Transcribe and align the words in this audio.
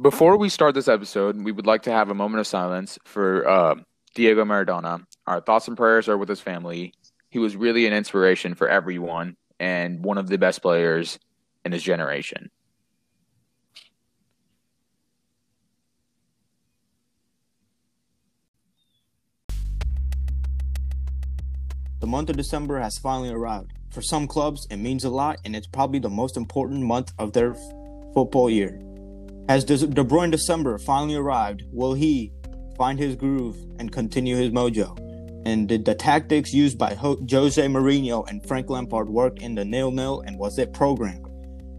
Before 0.00 0.36
we 0.36 0.48
start 0.48 0.76
this 0.76 0.86
episode, 0.86 1.42
we 1.42 1.50
would 1.50 1.66
like 1.66 1.82
to 1.82 1.90
have 1.90 2.08
a 2.08 2.14
moment 2.14 2.38
of 2.38 2.46
silence 2.46 3.00
for 3.04 3.48
uh, 3.48 3.74
Diego 4.14 4.44
Maradona. 4.44 5.04
Our 5.26 5.40
thoughts 5.40 5.66
and 5.66 5.76
prayers 5.76 6.08
are 6.08 6.16
with 6.16 6.28
his 6.28 6.40
family. 6.40 6.94
He 7.30 7.40
was 7.40 7.56
really 7.56 7.84
an 7.84 7.92
inspiration 7.92 8.54
for 8.54 8.68
everyone 8.68 9.36
and 9.58 10.04
one 10.04 10.16
of 10.16 10.28
the 10.28 10.38
best 10.38 10.62
players 10.62 11.18
in 11.64 11.72
his 11.72 11.82
generation. 11.82 12.48
The 21.98 22.06
month 22.06 22.30
of 22.30 22.36
December 22.36 22.78
has 22.78 22.98
finally 22.98 23.30
arrived. 23.30 23.72
For 23.90 24.00
some 24.02 24.28
clubs, 24.28 24.64
it 24.70 24.76
means 24.76 25.02
a 25.02 25.10
lot, 25.10 25.38
and 25.44 25.56
it's 25.56 25.66
probably 25.66 25.98
the 25.98 26.08
most 26.08 26.36
important 26.36 26.82
month 26.82 27.12
of 27.18 27.32
their 27.32 27.54
f- 27.54 27.58
football 28.14 28.48
year. 28.48 28.87
Has 29.48 29.64
De 29.64 29.78
De 29.78 30.04
Bruyne 30.04 30.30
December 30.30 30.76
finally 30.76 31.14
arrived? 31.14 31.62
Will 31.72 31.94
he 31.94 32.30
find 32.76 32.98
his 32.98 33.16
groove 33.16 33.56
and 33.78 33.90
continue 33.90 34.36
his 34.36 34.50
mojo? 34.50 34.94
And 35.46 35.66
did 35.66 35.86
the 35.86 35.94
tactics 35.94 36.52
used 36.52 36.76
by 36.76 36.92
Ho- 36.92 37.18
Jose 37.30 37.66
Mourinho 37.66 38.28
and 38.28 38.46
Frank 38.46 38.68
Lampard 38.68 39.08
work 39.08 39.40
in 39.40 39.54
the 39.54 39.64
nil-nil, 39.64 40.20
and 40.26 40.38
was 40.38 40.58
it 40.58 40.74
programmed? 40.74 41.26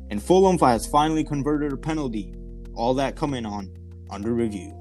And 0.10 0.22
Fulham 0.22 0.58
has 0.58 0.88
finally 0.88 1.24
converted 1.24 1.72
a 1.72 1.78
penalty. 1.78 2.34
All 2.74 2.96
that 2.96 3.16
coming 3.16 3.46
on 3.46 3.72
under 4.10 4.34
review. 4.34 4.76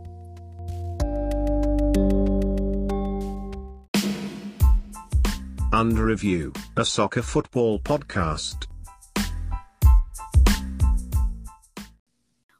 Under 5.71 6.07
Review, 6.07 6.55
a 6.79 6.85
soccer 6.87 7.21
football 7.21 7.79
podcast. 7.79 8.67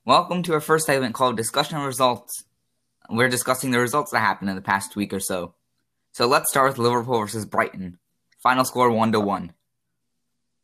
Welcome 0.09 0.43
to 0.45 0.55
our 0.55 0.61
first 0.63 0.87
segment 0.87 1.13
called 1.13 1.37
Discussion 1.37 1.77
of 1.77 1.85
Results. 1.85 2.45
We're 3.11 3.29
discussing 3.29 3.73
the 3.73 3.79
results 3.79 4.11
that 4.13 4.21
happened 4.21 4.49
in 4.49 4.57
the 4.57 4.63
past 4.63 4.97
week 4.97 5.13
or 5.13 5.21
so. 5.21 5.53
So 6.13 6.27
let's 6.27 6.49
start 6.49 6.71
with 6.71 6.79
Liverpool 6.79 7.21
versus 7.21 7.45
Brighton. 7.45 7.99
Final 8.43 8.65
score 8.65 8.91
1 8.91 9.13
to 9.13 9.21
1. 9.21 9.53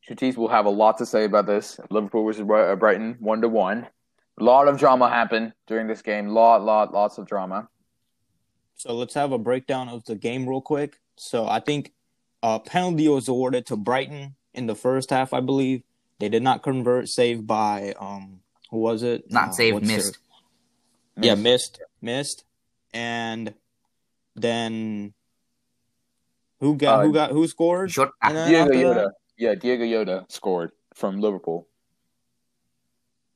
Shatis 0.09 0.39
will 0.39 0.49
have 0.49 0.65
a 0.65 0.71
lot 0.71 0.97
to 0.97 1.05
say 1.05 1.25
about 1.25 1.45
this. 1.45 1.79
Liverpool 1.91 2.25
versus 2.25 2.41
uh, 2.41 2.75
Brighton, 2.77 3.17
one 3.21 3.43
to 3.43 3.49
one. 3.51 3.87
A 4.41 4.43
lot 4.43 4.67
of 4.67 4.79
drama 4.79 5.11
happened 5.11 5.53
during 5.67 5.89
this 5.89 6.01
game. 6.01 6.29
Lot, 6.29 6.63
lot, 6.65 6.95
lots 6.95 7.19
of 7.19 7.27
drama. 7.27 7.69
So 8.77 8.95
let's 8.95 9.13
have 9.13 9.33
a 9.33 9.39
breakdown 9.39 9.91
of 9.91 10.07
the 10.07 10.15
game 10.15 10.49
real 10.49 10.63
quick. 10.63 11.01
So 11.19 11.47
I 11.47 11.61
think 11.61 11.93
a 12.43 12.61
penalty 12.61 13.09
was 13.09 13.29
awarded 13.29 13.67
to 13.67 13.77
Brighton 13.77 14.37
in 14.55 14.69
the 14.69 14.75
first 14.75 15.11
half, 15.11 15.35
I 15.35 15.41
believe. 15.41 15.83
They 16.19 16.31
did 16.31 16.43
not 16.43 16.63
convert, 16.63 17.11
saved 17.11 17.47
by 17.47 17.93
um 18.01 18.41
who 18.41 18.44
was 18.71 19.03
it? 19.03 19.31
Not 19.31 19.51
Uh, 19.51 19.53
saved, 19.53 19.75
what's 19.75 19.87
their- 19.89 19.97
missed. 19.97 20.19
Yeah, 21.17 21.35
missed, 21.37 21.81
missed, 22.03 22.45
and 22.93 23.55
then 24.35 25.15
who 26.61 26.77
got 26.77 27.01
Uh, 27.01 27.03
who 27.05 27.13
got 27.13 27.31
who 27.31 27.47
scored? 27.47 27.91
Short 27.93 28.11
Diego 28.23 28.73
Jota. 28.73 28.95
that- 28.95 29.15
Yeah, 29.37 29.55
Diego 29.55 29.87
Jota 29.87 30.27
scored 30.29 30.73
from 30.95 31.21
Liverpool. 31.21 31.67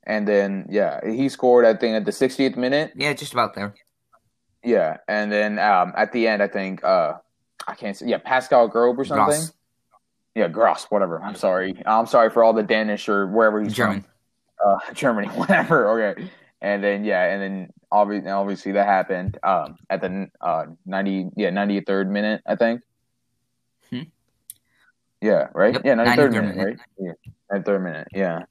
And 0.05 0.27
then, 0.27 0.67
yeah, 0.71 1.01
he 1.07 1.29
scored, 1.29 1.65
I 1.67 1.75
think, 1.75 1.95
at 1.95 2.05
the 2.07 2.13
60th 2.13 2.57
minute. 2.57 2.93
Yeah, 2.97 3.13
just 3.13 3.33
about 3.35 3.55
there. 3.55 3.75
Yeah. 4.65 4.99
And 5.07 5.31
then 5.31 5.59
um, 5.59 5.93
at 5.97 6.13
the 6.13 6.27
end, 6.27 6.43
I 6.43 6.49
think, 6.49 6.83
uh, 6.83 7.15
I 7.67 7.75
can't 7.75 7.97
say, 7.97 8.07
yeah, 8.07 8.19
Pascal 8.19 8.69
Grobe 8.71 8.97
or 8.99 9.05
something. 9.05 9.27
Gross. 9.27 9.53
Yeah, 10.35 10.49
Gross, 10.49 10.85
whatever. 10.85 11.21
I'm 11.23 11.35
sorry. 11.35 11.81
I'm 11.85 12.07
sorry 12.07 12.31
for 12.31 12.43
all 12.43 12.53
the 12.55 12.63
Danish 12.63 13.09
or 13.09 13.27
wherever 13.27 13.61
he's 13.63 13.75
German. 13.75 14.03
from. 14.03 14.11
Uh, 14.65 14.79
Germany, 14.95 15.29
whatever. 15.35 16.13
Okay. 16.13 16.31
And 16.61 16.83
then, 16.83 17.05
yeah, 17.05 17.25
and 17.25 17.43
then 17.43 17.73
obviously, 17.93 18.31
obviously 18.31 18.73
that 18.73 18.87
happened 18.87 19.39
um, 19.43 19.77
at 19.89 20.01
the 20.01 20.29
uh, 20.41 20.67
90, 20.87 21.31
yeah, 21.37 21.51
93rd 21.51 22.09
minute, 22.09 22.43
I 22.47 22.57
think. 22.57 22.83
Hmm. 23.91 24.03
Yeah, 25.21 25.49
right? 25.55 25.75
Yep, 25.75 25.83
yeah, 25.85 25.95
93rd, 25.95 26.17
93rd 26.17 26.31
minute, 26.33 26.57
minute. 26.57 26.79
right? 26.99 27.17
Yeah, 27.53 27.59
93rd 27.59 27.83
minute, 27.83 28.09
yeah. 28.13 28.43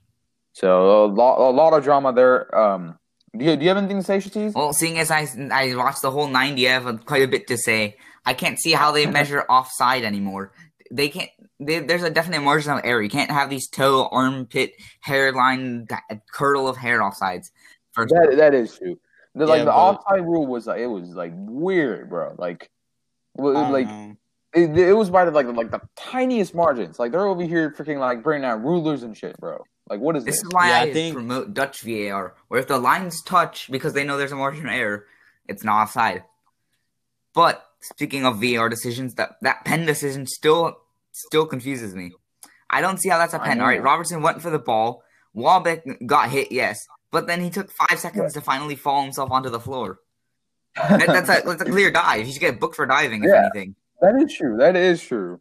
So 0.53 1.05
a 1.05 1.07
lot, 1.07 1.49
a 1.49 1.51
lot 1.51 1.73
of 1.73 1.83
drama 1.83 2.13
there. 2.13 2.57
Um, 2.57 2.97
do 3.37 3.45
you, 3.45 3.55
do 3.55 3.63
you 3.63 3.67
have 3.67 3.77
anything 3.77 3.97
to 3.97 4.03
say, 4.03 4.17
Shatis? 4.17 4.53
Well, 4.53 4.73
seeing 4.73 4.97
as 4.97 5.11
I, 5.11 5.27
I 5.51 5.75
watched 5.75 6.01
the 6.01 6.11
whole 6.11 6.27
90, 6.27 6.67
I 6.67 6.71
have 6.71 7.05
quite 7.05 7.23
a 7.23 7.27
bit 7.27 7.47
to 7.47 7.57
say. 7.57 7.97
I 8.25 8.33
can't 8.33 8.59
see 8.59 8.71
how 8.71 8.91
they 8.91 9.05
measure 9.19 9.43
offside 9.43 10.03
anymore. 10.03 10.51
They 10.91 11.09
can't. 11.09 11.29
They, 11.59 11.79
there's 11.79 12.03
a 12.03 12.09
definite 12.09 12.41
margin 12.41 12.71
of 12.73 12.81
error. 12.83 13.01
You 13.01 13.09
can't 13.09 13.31
have 13.31 13.49
these 13.49 13.67
toe, 13.67 14.07
armpit, 14.11 14.73
hairline, 15.01 15.85
that 15.89 16.21
curdle 16.31 16.67
of 16.67 16.77
hair 16.77 16.99
offsides. 16.99 17.51
First, 17.93 18.13
That 18.13 18.35
that 18.37 18.53
is 18.53 18.77
true. 18.77 18.99
The, 19.35 19.45
like 19.45 19.61
the 19.61 19.65
but- 19.65 19.75
offside 19.75 20.21
rule 20.21 20.45
was 20.47 20.67
like 20.67 20.79
it 20.79 20.87
was 20.87 21.09
like 21.09 21.31
weird, 21.35 22.09
bro. 22.09 22.35
Like, 22.37 22.69
well, 23.35 23.71
like 23.71 23.87
it, 24.53 24.77
it 24.77 24.93
was 24.93 25.09
by 25.09 25.25
the, 25.25 25.31
like 25.31 25.47
like 25.47 25.71
the 25.71 25.81
tiniest 25.95 26.53
margins. 26.55 26.99
Like 26.99 27.11
they're 27.11 27.25
over 27.27 27.43
here 27.43 27.71
freaking 27.71 27.99
like 27.99 28.23
bringing 28.23 28.45
out 28.45 28.63
rulers 28.63 29.03
and 29.03 29.15
shit, 29.17 29.37
bro. 29.39 29.63
Like 29.89 29.99
what 29.99 30.15
is 30.15 30.25
This 30.25 30.35
this? 30.35 30.43
is 30.43 30.49
why 30.51 30.69
Yeah, 30.69 30.77
I 30.77 30.81
I, 30.81 30.93
think- 30.93 31.15
promote 31.15 31.53
Dutch 31.53 31.81
VAR, 31.81 32.35
where 32.47 32.59
if 32.59 32.67
the 32.67 32.77
lines 32.77 33.21
touch 33.23 33.69
because 33.71 33.93
they 33.93 34.03
know 34.03 34.17
there's 34.17 34.31
a 34.31 34.35
margin 34.35 34.65
of 34.67 34.71
error, 34.73 35.05
it's 35.47 35.63
not 35.63 35.83
offside. 35.83 36.23
But 37.33 37.63
speaking 37.81 38.25
of 38.25 38.41
VAR 38.41 38.69
decisions, 38.69 39.15
that 39.15 39.35
that 39.41 39.65
pen 39.65 39.85
decision 39.85 40.25
still 40.27 40.77
still 41.11 41.45
confuses 41.45 41.95
me. 41.95 42.11
I 42.69 42.81
don't 42.81 42.99
see 42.99 43.09
how 43.09 43.17
that's 43.17 43.33
a 43.33 43.39
pen. 43.39 43.61
All 43.61 43.67
right, 43.67 43.81
Robertson 43.81 44.21
went 44.21 44.41
for 44.41 44.49
the 44.49 44.59
ball. 44.59 45.03
Welbeck 45.33 45.83
got 46.05 46.29
hit, 46.29 46.51
yes, 46.51 46.79
but 47.11 47.27
then 47.27 47.41
he 47.41 47.49
took 47.49 47.71
five 47.71 47.99
seconds 47.99 48.33
to 48.33 48.41
finally 48.41 48.75
fall 48.75 49.03
himself 49.03 49.31
onto 49.31 49.49
the 49.49 49.59
floor. 49.59 49.99
That- 50.75 51.07
that's 51.07 51.29
a 51.29 51.41
that's 51.47 51.61
a 51.61 51.65
clear 51.65 51.91
dive. 51.91 52.25
He 52.25 52.31
should 52.31 52.41
get 52.41 52.59
booked 52.59 52.75
for 52.75 52.85
diving, 52.85 53.23
if 53.23 53.29
Yeah. 53.29 53.49
anything. 53.53 53.75
that 54.01 54.15
is 54.15 54.33
true. 54.33 54.57
That 54.57 54.75
is 54.75 55.01
true. 55.01 55.39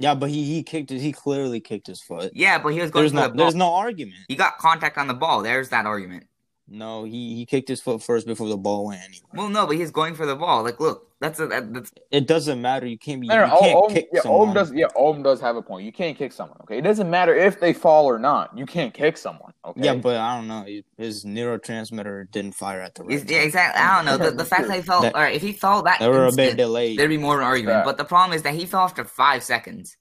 Yeah, 0.00 0.14
but 0.14 0.30
he 0.30 0.44
he 0.44 0.62
kicked 0.62 0.90
it. 0.92 1.00
He 1.00 1.10
clearly 1.12 1.60
kicked 1.60 1.88
his 1.88 2.00
foot. 2.00 2.30
Yeah, 2.34 2.58
but 2.58 2.68
he 2.72 2.80
was 2.80 2.90
going 2.90 3.02
There's 3.02 3.12
for 3.12 3.16
no 3.16 3.22
the 3.22 3.28
ball. 3.30 3.36
there's 3.38 3.54
no 3.56 3.72
argument. 3.74 4.18
He 4.28 4.36
got 4.36 4.58
contact 4.58 4.96
on 4.96 5.08
the 5.08 5.14
ball. 5.14 5.42
There's 5.42 5.70
that 5.70 5.86
argument. 5.86 6.26
No, 6.68 7.04
he 7.04 7.34
he 7.34 7.46
kicked 7.46 7.68
his 7.68 7.80
foot 7.80 8.02
first 8.02 8.26
before 8.26 8.48
the 8.48 8.56
ball 8.56 8.86
went 8.86 9.00
anywhere. 9.02 9.30
Well, 9.34 9.48
no, 9.48 9.66
but 9.66 9.76
he's 9.76 9.90
going 9.90 10.14
for 10.14 10.26
the 10.26 10.36
ball. 10.36 10.62
Like, 10.62 10.78
look, 10.78 11.07
that's 11.20 11.40
a, 11.40 11.46
that, 11.48 11.74
that's 11.74 11.92
It 12.12 12.26
doesn't 12.28 12.60
matter. 12.62 12.86
You 12.86 12.96
can't 12.96 13.20
be. 13.20 13.26
No, 13.26 13.44
no, 13.44 13.54
you 13.54 13.60
can't 13.60 13.76
Ohm, 13.76 13.92
kick 13.92 14.08
yeah, 14.12 14.20
someone. 14.20 14.48
Ohm 14.48 14.54
does. 14.54 14.72
Yeah, 14.72 14.86
Ohm 14.94 15.22
does 15.22 15.40
have 15.40 15.56
a 15.56 15.62
point. 15.62 15.84
You 15.84 15.92
can't 15.92 16.16
kick 16.16 16.32
someone. 16.32 16.58
Okay, 16.62 16.78
it 16.78 16.82
doesn't 16.82 17.10
matter 17.10 17.34
if 17.34 17.58
they 17.58 17.72
fall 17.72 18.06
or 18.06 18.18
not. 18.20 18.56
You 18.56 18.66
can't 18.66 18.94
kick 18.94 19.16
someone. 19.16 19.52
Okay. 19.64 19.80
Yeah, 19.84 19.94
but 19.96 20.16
I 20.16 20.36
don't 20.36 20.46
know. 20.46 20.64
His 20.96 21.24
neurotransmitter 21.24 22.30
didn't 22.30 22.52
fire 22.52 22.80
at 22.80 22.94
the 22.94 23.02
right 23.02 23.14
Is- 23.16 23.24
Yeah, 23.28 23.40
exactly. 23.40 23.82
I 23.82 23.96
don't 23.96 24.04
know. 24.04 24.30
The, 24.30 24.36
the 24.36 24.44
fact 24.52 24.68
that 24.68 24.76
he 24.76 24.82
fell, 24.82 25.02
That- 25.02 25.14
all 25.16 25.22
right, 25.22 25.34
if 25.34 25.42
he 25.42 25.52
fell 25.52 25.82
that 25.82 25.98
They 25.98 26.08
were 26.08 26.26
a 26.26 26.32
bit 26.32 26.56
delayed. 26.56 26.98
there'd 26.98 27.08
be 27.10 27.18
more 27.18 27.34
of 27.34 27.40
an 27.40 27.46
argument. 27.46 27.78
Yeah. 27.78 27.84
But 27.84 27.98
the 27.98 28.04
problem 28.04 28.36
is 28.36 28.42
that 28.42 28.54
he 28.54 28.64
fell 28.64 28.80
after 28.82 29.04
five 29.04 29.42
seconds, 29.42 29.96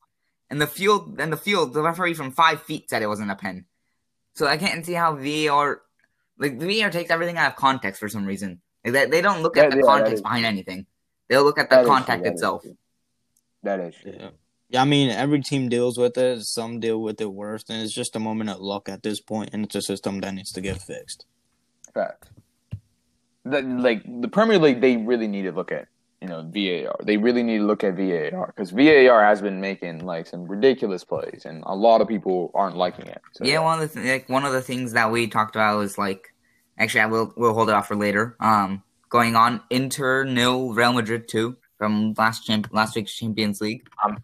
and 0.50 0.62
the 0.62 0.68
field, 0.68 1.20
and 1.20 1.34
the 1.34 1.38
field, 1.38 1.74
the 1.74 1.82
referee 1.82 2.14
from 2.14 2.32
five 2.32 2.62
feet 2.62 2.90
said 2.90 3.02
it 3.02 3.08
wasn't 3.08 3.32
a 3.32 3.36
pen. 3.36 3.66
So 4.36 4.46
I 4.46 4.58
can't 4.58 4.86
see 4.86 4.94
how 4.94 5.16
VAR, 5.16 5.82
like 6.38 6.60
the 6.60 6.80
VAR 6.80 6.92
takes 6.92 7.10
everything 7.10 7.38
out 7.38 7.48
of 7.54 7.56
context 7.58 8.00
for 8.00 8.08
some 8.08 8.24
reason. 8.26 8.62
Like 8.86 8.94
they, 8.94 9.06
they 9.08 9.22
don't 9.22 9.42
look 9.42 9.58
at 9.58 9.64
Yeah, 9.66 9.70
the 9.72 9.78
yeah, 9.78 9.82
context 9.82 10.22
behind 10.24 10.46
anything. 10.46 10.86
They'll 11.30 11.44
look 11.44 11.58
at 11.60 11.70
That 11.70 11.78
the 11.78 11.82
is 11.82 11.86
true, 11.88 11.96
contact 11.96 12.24
that 12.24 12.30
is 12.30 12.34
itself. 12.36 12.62
true. 12.64 12.78
That 13.64 13.80
is 13.80 13.96
true. 13.96 14.14
Yeah. 14.18 14.30
Yeah, 14.70 14.82
I 14.82 14.86
mean, 14.86 15.10
every 15.10 15.42
team 15.42 15.70
deals 15.70 15.98
with 15.98 16.18
it. 16.18 16.42
Some 16.44 16.82
deal 16.82 17.02
with 17.02 17.22
it 17.22 17.32
worse, 17.32 17.64
and 17.70 17.82
it's 17.82 17.94
just 17.94 18.18
a 18.18 18.20
moment 18.20 18.50
of 18.50 18.60
luck 18.60 18.90
at 18.90 19.02
this 19.02 19.22
point, 19.22 19.52
and 19.54 19.64
it's 19.66 19.76
a 19.76 19.82
system 19.82 20.20
that 20.22 20.34
needs 20.34 20.52
to 20.52 20.60
get 20.62 20.78
fixed. 20.82 21.26
Fact. 21.94 22.30
That 23.46 23.66
like 23.66 24.04
the 24.22 24.28
Premier 24.28 24.60
League, 24.60 24.82
they 24.82 24.98
really 24.98 25.28
need 25.28 25.44
to 25.44 25.54
look 25.54 25.72
at 25.72 25.88
you 26.22 26.28
know 26.28 26.42
VAR. 26.54 26.98
They 27.02 27.16
really 27.16 27.44
need 27.44 27.60
to 27.60 27.64
look 27.64 27.86
at 27.86 27.96
VAR 27.96 28.48
because 28.48 28.72
VAR 28.72 29.24
has 29.24 29.42
been 29.42 29.62
making 29.62 30.06
like 30.06 30.28
some 30.28 30.44
ridiculous 30.46 31.06
plays, 31.06 31.44
and 31.46 31.64
a 31.66 31.74
lot 31.74 32.02
of 32.02 32.10
people 32.10 32.52
aren't 32.54 32.76
liking 32.76 33.08
it. 33.08 33.22
So, 33.32 33.46
Yeah, 33.46 33.60
one 33.60 33.82
of 33.82 33.94
the 33.94 34.02
th- 34.02 34.12
like 34.12 34.28
one 34.30 34.44
of 34.44 34.52
the 34.52 34.62
things 34.62 34.92
that 34.94 35.10
we 35.14 35.28
talked 35.28 35.56
about 35.56 35.78
was 35.78 35.98
like, 35.98 36.34
actually, 36.78 37.02
I 37.02 37.06
will 37.06 37.34
we'll 37.38 37.54
hold 37.54 37.70
it 37.70 37.74
off 37.74 37.88
for 37.88 37.96
later. 37.96 38.36
Um, 38.42 38.84
going 39.10 39.36
on 39.36 39.62
Inter 39.70 40.24
nil 40.24 40.74
Real 40.74 40.94
Madrid 40.94 41.28
two 41.28 41.58
from 41.78 42.14
last 42.18 42.46
champ 42.46 42.68
last 42.72 42.96
week's 42.96 43.14
Champions 43.14 43.62
League. 43.62 43.88
I'm, 44.04 44.18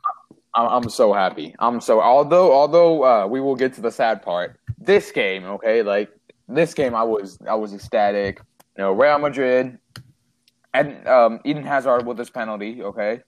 I'm 0.55 0.89
so 0.89 1.13
happy. 1.13 1.55
I'm 1.59 1.81
so 1.81 2.01
although 2.01 2.51
although 2.53 3.03
uh, 3.03 3.27
we 3.27 3.39
will 3.41 3.55
get 3.55 3.73
to 3.75 3.81
the 3.81 3.91
sad 3.91 4.21
part. 4.21 4.59
This 4.77 5.11
game, 5.11 5.45
okay, 5.45 5.81
like 5.81 6.09
this 6.47 6.73
game, 6.73 6.93
I 6.95 7.03
was 7.03 7.37
I 7.47 7.55
was 7.55 7.73
ecstatic. 7.73 8.39
You 8.77 8.83
know, 8.83 8.91
Real 8.93 9.17
Madrid 9.19 9.77
and 10.73 11.07
um, 11.07 11.39
Eden 11.43 11.63
Hazard 11.63 12.05
with 12.05 12.17
his 12.17 12.29
penalty, 12.29 12.81
okay. 12.83 13.21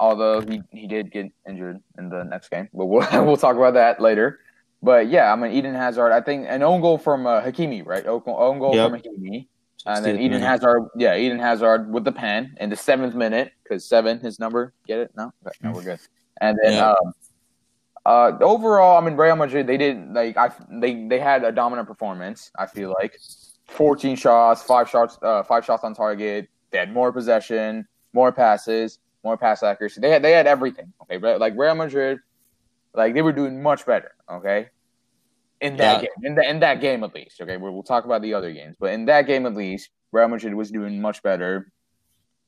Although 0.00 0.40
he, 0.40 0.60
he 0.72 0.86
did 0.88 1.12
get 1.12 1.30
injured 1.48 1.80
in 1.96 2.08
the 2.08 2.24
next 2.24 2.50
game, 2.50 2.68
but 2.74 2.86
we'll 2.86 3.06
we'll 3.24 3.36
talk 3.36 3.56
about 3.56 3.74
that 3.74 4.00
later. 4.00 4.40
But 4.82 5.08
yeah, 5.08 5.32
I 5.32 5.36
mean 5.36 5.52
Eden 5.52 5.74
Hazard. 5.74 6.12
I 6.12 6.20
think 6.20 6.46
an 6.48 6.62
own 6.62 6.80
goal 6.80 6.98
from 6.98 7.26
uh, 7.26 7.40
Hakimi, 7.40 7.86
right? 7.86 8.04
Own 8.06 8.22
own 8.26 8.58
goal 8.58 8.74
Yep. 8.74 8.90
from 8.90 9.00
Hakimi. 9.00 9.46
And 9.86 10.04
then 10.04 10.16
Eden 10.18 10.40
minute. 10.40 10.46
Hazard, 10.46 10.88
yeah, 10.96 11.16
Eden 11.16 11.38
Hazard 11.38 11.92
with 11.92 12.04
the 12.04 12.12
pen 12.12 12.56
in 12.58 12.70
the 12.70 12.76
seventh 12.76 13.14
minute 13.14 13.52
because 13.62 13.84
seven, 13.84 14.18
his 14.18 14.38
number. 14.38 14.72
Get 14.86 14.98
it? 15.00 15.10
No, 15.16 15.32
okay, 15.46 15.56
no, 15.62 15.72
we're 15.72 15.82
good. 15.82 16.00
And 16.40 16.58
then, 16.62 16.72
Yeah. 16.74 16.90
um, 16.90 17.12
uh, 18.06 18.32
overall, 18.40 18.96
I 18.96 19.04
mean, 19.04 19.16
Real 19.16 19.36
Madrid, 19.36 19.66
they 19.66 19.76
did 19.76 20.12
like 20.12 20.36
I, 20.36 20.50
they 20.70 21.06
they 21.06 21.18
had 21.18 21.44
a 21.44 21.52
dominant 21.52 21.86
performance. 21.88 22.50
I 22.58 22.66
feel 22.66 22.94
like, 23.00 23.18
14 23.68 24.14
shots, 24.16 24.62
five 24.62 24.88
shots, 24.90 25.18
uh, 25.22 25.42
five 25.42 25.64
shots 25.64 25.84
on 25.84 25.94
target. 25.94 26.48
They 26.70 26.78
had 26.78 26.92
more 26.92 27.12
possession, 27.12 27.86
more 28.12 28.30
passes, 28.32 28.98
more 29.22 29.36
pass 29.38 29.62
accuracy. 29.62 30.00
They 30.00 30.10
had 30.10 30.22
they 30.22 30.32
had 30.32 30.46
everything. 30.46 30.92
Okay, 31.02 31.16
but 31.16 31.40
like 31.40 31.54
Real 31.56 31.74
Madrid, 31.74 32.18
like 32.94 33.14
they 33.14 33.22
were 33.22 33.32
doing 33.32 33.62
much 33.62 33.86
better. 33.86 34.12
Okay, 34.30 34.68
in 35.64 35.76
that 35.78 36.00
game, 36.02 36.10
in, 36.22 36.34
the, 36.34 36.48
in 36.48 36.60
that 36.60 36.80
game 36.80 37.02
at 37.04 37.14
least. 37.14 37.40
Okay, 37.40 37.56
we'll, 37.56 37.72
we'll 37.72 37.82
talk 37.82 38.04
about 38.04 38.22
the 38.22 38.34
other 38.34 38.52
games, 38.52 38.76
but 38.78 38.92
in 38.92 39.06
that 39.06 39.22
game 39.26 39.46
at 39.46 39.54
least, 39.54 39.90
Real 40.12 40.28
Madrid 40.28 40.54
was 40.54 40.70
doing 40.70 41.00
much 41.00 41.22
better, 41.22 41.72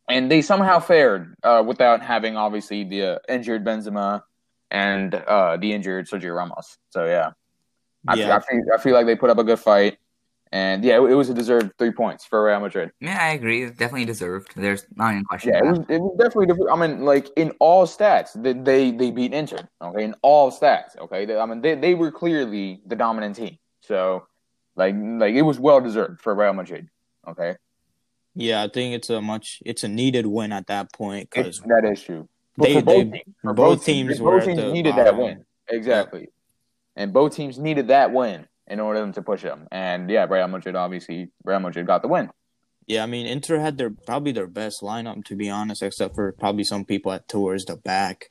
and 0.08 0.30
they 0.30 0.42
somehow 0.42 0.78
fared 0.78 1.34
uh, 1.42 1.64
without 1.66 2.02
having 2.02 2.36
obviously 2.36 2.84
the 2.84 3.02
uh, 3.02 3.18
injured 3.28 3.64
Benzema 3.64 4.22
and 4.70 5.14
uh, 5.14 5.56
the 5.56 5.72
injured 5.72 6.08
Sergio 6.08 6.36
Ramos. 6.36 6.78
So 6.90 7.06
yeah, 7.06 7.30
I, 8.06 8.14
Yeah. 8.14 8.36
I 8.36 8.40
feel 8.40 8.62
I 8.74 8.78
feel 8.78 8.94
like 8.94 9.06
they 9.06 9.16
put 9.16 9.30
up 9.30 9.38
a 9.38 9.44
good 9.44 9.58
fight, 9.60 9.98
and 10.52 10.84
yeah, 10.84 10.96
it, 10.96 11.10
it 11.10 11.14
was 11.14 11.28
a 11.28 11.34
deserved 11.34 11.72
three 11.78 11.90
points 11.90 12.24
for 12.24 12.44
Real 12.44 12.60
Madrid. 12.60 12.92
Yeah, 13.00 13.18
I 13.20 13.30
agree. 13.30 13.64
It's 13.64 13.76
definitely 13.76 14.04
deserved. 14.06 14.52
There's 14.56 14.86
not 14.94 15.12
even 15.12 15.24
question. 15.24 15.52
Yeah, 15.52 15.58
it 15.60 15.66
was, 15.70 15.78
it 15.88 16.00
was 16.00 16.16
definitely. 16.18 16.46
different. 16.46 16.70
I 16.70 16.86
mean, 16.86 17.04
like 17.04 17.28
in 17.36 17.50
all 17.58 17.86
stats, 17.86 18.30
they 18.40 18.52
they, 18.52 18.90
they 18.92 19.10
beat 19.10 19.32
Inter. 19.32 19.68
Okay, 19.82 20.04
in 20.04 20.14
all 20.22 20.50
stats. 20.50 20.96
Okay, 20.98 21.24
They- 21.26 21.38
I 21.38 21.46
mean 21.46 21.60
they, 21.60 21.74
they 21.74 21.94
were 21.94 22.10
clearly 22.12 22.80
the 22.86 22.96
dominant 22.96 23.36
team. 23.36 23.58
So, 23.80 24.26
like 24.76 24.94
like 24.96 25.34
it 25.34 25.42
was 25.42 25.58
well 25.58 25.80
deserved 25.80 26.20
for 26.20 26.34
Real 26.34 26.52
Madrid. 26.52 26.88
Okay, 27.28 27.56
Yeah, 28.36 28.62
I 28.62 28.68
think 28.68 28.94
it's 28.94 29.10
a 29.10 29.20
much 29.20 29.60
it's 29.66 29.82
a 29.82 29.88
needed 29.88 30.26
win 30.26 30.52
at 30.52 30.68
that 30.68 30.92
point 30.92 31.28
because 31.30 31.58
It- 31.58 31.68
that 31.68 31.84
is 31.90 32.00
true. 32.02 32.28
But 32.56 32.66
They- 32.68 32.74
for 32.74 32.82
both 32.82 32.94
they- 32.96 33.18
teams, 33.18 33.34
for 33.42 33.52
both 33.54 33.84
teams 33.84 34.20
were 34.20 34.30
both 34.38 34.44
teams 34.46 34.72
needed 34.72 34.94
that 34.96 35.04
bottom. 35.12 35.18
win 35.20 35.44
exactly, 35.68 36.28
and 36.94 37.12
both 37.12 37.34
teams 37.34 37.58
needed 37.58 37.88
that 37.88 38.12
win 38.12 38.46
in 38.68 38.80
order 38.80 39.00
them 39.00 39.12
to 39.12 39.22
push 39.22 39.42
them. 39.42 39.68
And 39.70 40.08
yeah, 40.10 40.26
Real 40.28 40.48
Madrid 40.48 40.76
obviously 40.76 41.30
Real 41.44 41.60
Madrid 41.60 41.86
got 41.86 42.02
the 42.02 42.08
win. 42.08 42.30
yeah, 42.86 43.02
I 43.02 43.06
mean 43.06 43.26
Inter 43.26 43.58
had 43.58 43.78
their 43.78 43.90
probably 43.90 44.32
their 44.32 44.46
best 44.46 44.82
lineup 44.82 45.24
to 45.24 45.36
be 45.36 45.48
honest, 45.50 45.82
except 45.82 46.14
for 46.14 46.32
probably 46.32 46.64
some 46.64 46.84
people 46.84 47.12
at 47.12 47.28
towards 47.28 47.64
the 47.64 47.76
back. 47.76 48.30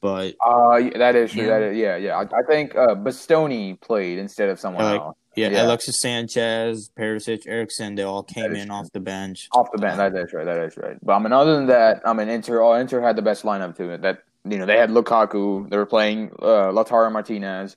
But 0.00 0.36
Uh, 0.46 0.76
yeah, 0.76 0.98
that 0.98 1.16
is 1.16 1.32
true. 1.32 1.42
Yeah. 1.42 1.48
That 1.58 1.62
is, 1.72 1.76
yeah, 1.76 1.96
yeah. 1.96 2.16
I, 2.16 2.22
I 2.22 2.42
think 2.48 2.76
uh, 2.76 2.94
Bastoni 2.94 3.80
played 3.80 4.18
instead 4.18 4.48
of 4.48 4.60
someone 4.60 4.84
Like, 4.84 5.00
else. 5.00 5.16
yeah, 5.34 5.48
Yeah. 5.48 5.66
Alexis 5.66 5.96
Sanchez, 6.00 6.90
Perisic, 6.96 7.48
Eriksen, 7.48 7.96
they 7.96 8.04
all 8.04 8.22
came 8.22 8.54
in 8.54 8.66
true. 8.68 8.76
off 8.76 8.86
the 8.92 9.00
bench. 9.00 9.48
Off 9.52 9.66
the 9.72 9.78
bench, 9.78 9.96
that 9.96 10.14
is 10.14 10.32
right. 10.32 10.44
That 10.44 10.58
is 10.64 10.76
right. 10.76 10.96
But 11.02 11.14
I 11.14 11.18
mean, 11.18 11.32
other 11.32 11.54
than 11.56 11.66
that, 11.66 12.02
I 12.04 12.12
mean, 12.12 12.28
Inter, 12.28 12.62
oh, 12.62 12.74
Inter 12.74 13.00
had 13.00 13.16
the 13.16 13.22
best 13.22 13.42
lineup 13.42 13.74
to 13.78 13.90
it. 13.90 14.02
That 14.02 14.22
you 14.44 14.56
know, 14.58 14.66
they 14.66 14.76
had 14.78 14.90
Lukaku. 14.90 15.68
They 15.68 15.76
were 15.76 15.84
playing 15.86 16.30
uh, 16.40 16.70
Lautaro 16.70 17.10
Martinez. 17.10 17.76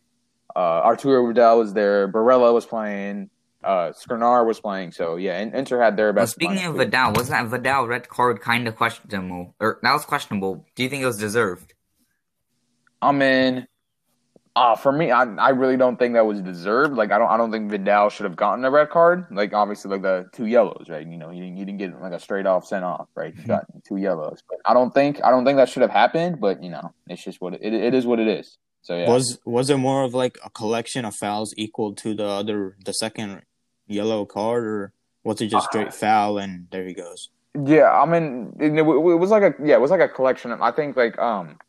Uh, 0.55 0.81
Arturo 0.83 1.25
Vidal 1.27 1.59
was 1.59 1.73
there. 1.73 2.07
Barella 2.07 2.53
was 2.53 2.65
playing. 2.65 3.29
Uh, 3.63 3.91
Skriniar 3.91 4.45
was 4.45 4.59
playing. 4.59 4.91
So 4.91 5.17
yeah, 5.17 5.39
In- 5.39 5.53
Inter 5.53 5.81
had 5.81 5.95
their 5.95 6.07
Well, 6.07 6.23
best. 6.23 6.33
speaking 6.33 6.63
of. 6.65 6.75
Vidal, 6.75 7.13
was 7.13 7.29
that 7.29 7.45
Vidal 7.47 7.87
red 7.87 8.09
card 8.09 8.41
kind 8.41 8.67
of 8.67 8.75
questionable? 8.75 9.53
Or 9.59 9.79
that 9.83 9.93
was 9.93 10.03
questionable. 10.05 10.65
Do 10.75 10.83
you 10.83 10.89
think 10.89 11.03
it 11.03 11.05
was 11.05 11.17
deserved? 11.17 11.73
I 13.03 13.11
mean, 13.11 13.67
uh, 14.55 14.75
for 14.75 14.91
me, 14.91 15.11
I 15.11 15.23
I 15.23 15.49
really 15.49 15.77
don't 15.77 15.97
think 15.97 16.15
that 16.15 16.25
was 16.25 16.41
deserved. 16.41 16.95
Like, 16.95 17.11
I 17.11 17.17
don't 17.17 17.29
I 17.29 17.37
don't 17.37 17.51
think 17.51 17.69
Vidal 17.71 18.09
should 18.09 18.25
have 18.25 18.35
gotten 18.35 18.65
a 18.65 18.71
red 18.71 18.89
card. 18.89 19.25
Like, 19.31 19.53
obviously, 19.53 19.91
like 19.91 20.01
the 20.01 20.25
two 20.33 20.45
yellows, 20.47 20.87
right? 20.89 21.05
You 21.07 21.17
know, 21.17 21.29
he 21.29 21.39
didn't 21.39 21.55
he 21.57 21.65
didn't 21.65 21.77
get 21.79 22.01
like 22.01 22.13
a 22.13 22.19
straight 22.19 22.45
off 22.45 22.65
sent 22.65 22.83
off, 22.83 23.07
right? 23.15 23.33
He 23.35 23.43
got 23.43 23.65
two 23.87 23.97
yellows. 23.97 24.43
But 24.49 24.57
I 24.65 24.73
don't 24.73 24.93
think 24.93 25.23
I 25.23 25.29
don't 25.31 25.45
think 25.45 25.57
that 25.57 25.69
should 25.69 25.83
have 25.83 25.91
happened. 25.91 26.39
But 26.41 26.61
you 26.63 26.69
know, 26.69 26.93
it's 27.07 27.23
just 27.23 27.39
what 27.41 27.53
it, 27.53 27.61
it, 27.61 27.73
it 27.73 27.93
is. 27.93 28.05
What 28.05 28.19
it 28.19 28.27
is. 28.27 28.57
So 28.81 28.97
yeah, 28.97 29.05
Was 29.07 29.39
was 29.45 29.69
it 29.69 29.77
more 29.77 30.03
of 30.03 30.13
like 30.13 30.37
a 30.43 30.49
collection 30.49 31.05
of 31.05 31.15
fouls 31.15 31.53
equal 31.57 31.93
to 31.95 32.13
the 32.15 32.25
other 32.25 32.77
the 32.83 32.93
second 32.93 33.43
yellow 33.87 34.25
card, 34.25 34.63
or 34.65 34.93
was 35.23 35.41
it 35.41 35.47
just 35.47 35.67
Uh, 35.67 35.69
straight 35.69 35.93
foul 35.93 36.37
and 36.37 36.67
there 36.71 36.85
he 36.85 36.93
goes? 36.93 37.29
Yeah, 37.65 37.91
I 37.91 38.05
mean, 38.05 38.55
it, 38.59 38.71
it 38.73 38.81
was 38.83 39.29
like 39.29 39.43
a 39.43 39.53
yeah, 39.63 39.75
it 39.75 39.81
was 39.81 39.91
like 39.91 39.99
a 39.99 40.07
collection 40.07 40.51
of. 40.51 40.61
I 40.61 40.71
think 40.71 40.95
like 40.95 41.17
um, 41.19 41.59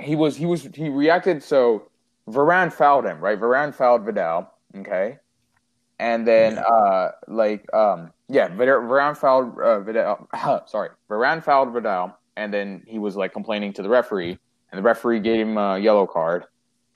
he 0.00 0.16
was 0.16 0.36
he 0.36 0.46
was 0.46 0.62
he 0.74 0.88
reacted. 0.88 1.42
So 1.42 1.90
Varane 2.28 2.72
fouled 2.72 3.04
him, 3.04 3.20
right? 3.20 3.38
Varane 3.38 3.74
fouled 3.74 4.04
Vidal, 4.04 4.50
okay, 4.76 5.18
and 5.98 6.26
then 6.26 6.56
Yeah. 6.56 6.62
uh, 6.62 7.12
like 7.28 7.72
um, 7.74 8.12
yeah, 8.28 8.48
Vid- 8.48 8.68
Varane 8.68 9.16
fouled 9.16 9.58
uh, 9.58 9.80
Vidal. 9.80 10.28
sorry, 10.66 10.90
Varane 11.10 11.42
fouled 11.44 11.72
Vidal, 11.72 12.16
and 12.36 12.52
then 12.54 12.84
he 12.86 12.98
was 12.98 13.16
like 13.16 13.32
complaining 13.32 13.72
to 13.74 13.82
the 13.82 13.88
referee, 13.88 14.38
and 14.74 14.78
the 14.80 14.82
referee 14.82 15.20
gave 15.20 15.46
him 15.46 15.56
a 15.56 15.78
yellow 15.78 16.04
card, 16.04 16.46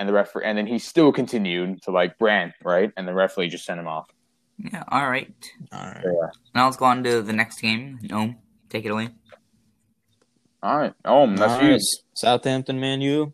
and 0.01 0.09
the 0.09 0.13
referee, 0.13 0.43
and 0.45 0.59
then 0.59 0.67
he 0.67 0.81
still 0.81 1.13
continued 1.13 1.81
to 1.83 1.93
like 1.93 2.17
rant, 2.19 2.55
right? 2.65 2.91
And 2.97 3.07
the 3.07 3.15
referee 3.15 3.51
just 3.51 3.65
sent 3.65 3.79
him 3.79 3.87
off. 3.87 4.09
Yeah, 4.59 4.83
all 4.89 5.09
right. 5.09 5.33
All 5.71 5.81
right. 5.81 6.03
So, 6.03 6.11
yeah. 6.11 6.29
Now 6.57 6.65
let's 6.65 6.77
go 6.77 6.87
on 6.87 7.05
to 7.05 7.23
the 7.23 7.33
next 7.33 7.61
game. 7.61 8.01
No, 8.03 8.35
take 8.69 8.85
it 8.85 8.89
away. 8.89 9.11
All 10.61 10.77
right. 10.77 10.93
Oh, 11.05 11.33
that's 11.37 11.53
All 11.53 11.63
you. 11.63 11.71
right, 11.71 11.81
Southampton, 12.15 12.81
Man 12.81 13.01
U. 13.01 13.33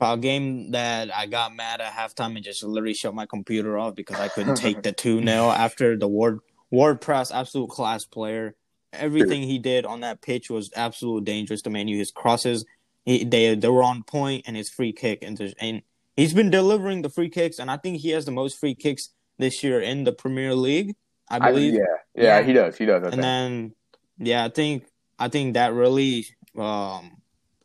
A 0.00 0.16
game 0.16 0.70
that 0.70 1.14
I 1.14 1.26
got 1.26 1.54
mad 1.54 1.82
at 1.82 1.92
halftime 1.92 2.36
and 2.36 2.42
just 2.42 2.62
literally 2.62 2.94
shut 2.94 3.14
my 3.14 3.26
computer 3.26 3.76
off 3.76 3.94
because 3.96 4.18
I 4.18 4.28
couldn't 4.28 4.54
take 4.54 4.82
the 4.82 4.92
2 5.04 5.22
0 5.22 5.50
after 5.50 5.98
the 5.98 6.08
Ward 6.08 6.38
Ward-Prowse, 6.70 7.32
absolute 7.32 7.68
class 7.68 8.06
player. 8.06 8.54
Everything 8.92 9.42
he 9.42 9.58
did 9.58 9.84
on 9.84 10.00
that 10.00 10.22
pitch 10.22 10.48
was 10.48 10.70
absolute 10.74 11.24
dangerous 11.24 11.60
to 11.62 11.70
Man 11.70 11.88
U. 11.88 11.98
His 11.98 12.10
crosses, 12.10 12.64
he, 13.08 13.24
they 13.24 13.54
they 13.54 13.68
were 13.68 13.82
on 13.82 14.02
point, 14.02 14.44
and 14.46 14.56
his 14.56 14.68
free 14.68 14.92
kick, 14.92 15.18
and, 15.22 15.36
there's- 15.38 15.54
and 15.60 15.82
he's 16.16 16.34
been 16.34 16.50
delivering 16.50 17.02
the 17.02 17.08
free 17.08 17.30
kicks, 17.30 17.58
and 17.58 17.70
I 17.70 17.76
think 17.76 17.98
he 18.00 18.10
has 18.10 18.24
the 18.26 18.32
most 18.32 18.58
free 18.60 18.74
kicks 18.74 19.10
this 19.38 19.62
year 19.64 19.80
in 19.80 20.04
the 20.04 20.12
Premier 20.12 20.54
League. 20.54 20.94
I 21.30 21.36
I- 21.36 21.50
believe. 21.50 21.74
yeah, 21.74 21.80
yeah, 22.14 22.22
Yeah. 22.38 22.42
he 22.46 22.52
does. 22.52 22.76
He 22.76 22.86
does. 22.86 23.02
I 23.02 23.06
and 23.06 23.12
think. 23.12 23.22
then 23.22 23.72
yeah, 24.18 24.44
I 24.44 24.48
think 24.50 24.84
I 25.18 25.28
think 25.28 25.54
that 25.54 25.72
really 25.72 26.26
um, 26.56 27.22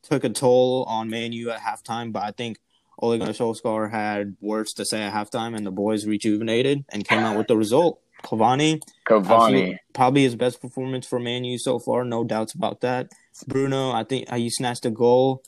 took 0.09 0.23
a 0.23 0.29
toll 0.29 0.83
on 0.87 1.09
Man 1.09 1.31
U 1.33 1.51
at 1.51 1.59
halftime. 1.59 2.11
But 2.11 2.23
I 2.23 2.31
think 2.31 2.57
Ole 2.99 3.17
Gunnar 3.17 3.33
Solskjaer 3.33 3.89
had 3.91 4.35
words 4.41 4.73
to 4.75 4.85
say 4.85 5.01
at 5.03 5.13
halftime, 5.13 5.55
and 5.57 5.65
the 5.65 5.71
boys 5.71 6.05
rejuvenated 6.05 6.85
and 6.89 7.07
came 7.07 7.19
out 7.19 7.37
with 7.37 7.47
the 7.47 7.57
result. 7.57 7.99
Cavani, 8.23 8.81
Cavani. 9.05 9.77
probably 9.93 10.23
his 10.23 10.35
best 10.35 10.61
performance 10.61 11.05
for 11.05 11.19
Man 11.19 11.43
U 11.43 11.57
so 11.57 11.77
far, 11.79 12.05
no 12.05 12.23
doubts 12.23 12.53
about 12.53 12.79
that. 12.81 13.11
Bruno, 13.47 13.91
I 13.91 14.03
think 14.03 14.29
he 14.31 14.49
snatched 14.49 14.85
a 14.85 14.91
goal, 14.91 15.41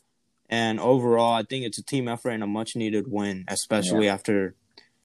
and 0.49 0.79
overall, 0.79 1.33
I 1.33 1.43
think 1.43 1.65
it's 1.65 1.77
a 1.77 1.83
team 1.83 2.07
effort 2.07 2.31
and 2.31 2.43
a 2.43 2.47
much 2.47 2.75
needed 2.75 3.05
win, 3.07 3.45
especially 3.47 4.09
after 4.09 4.55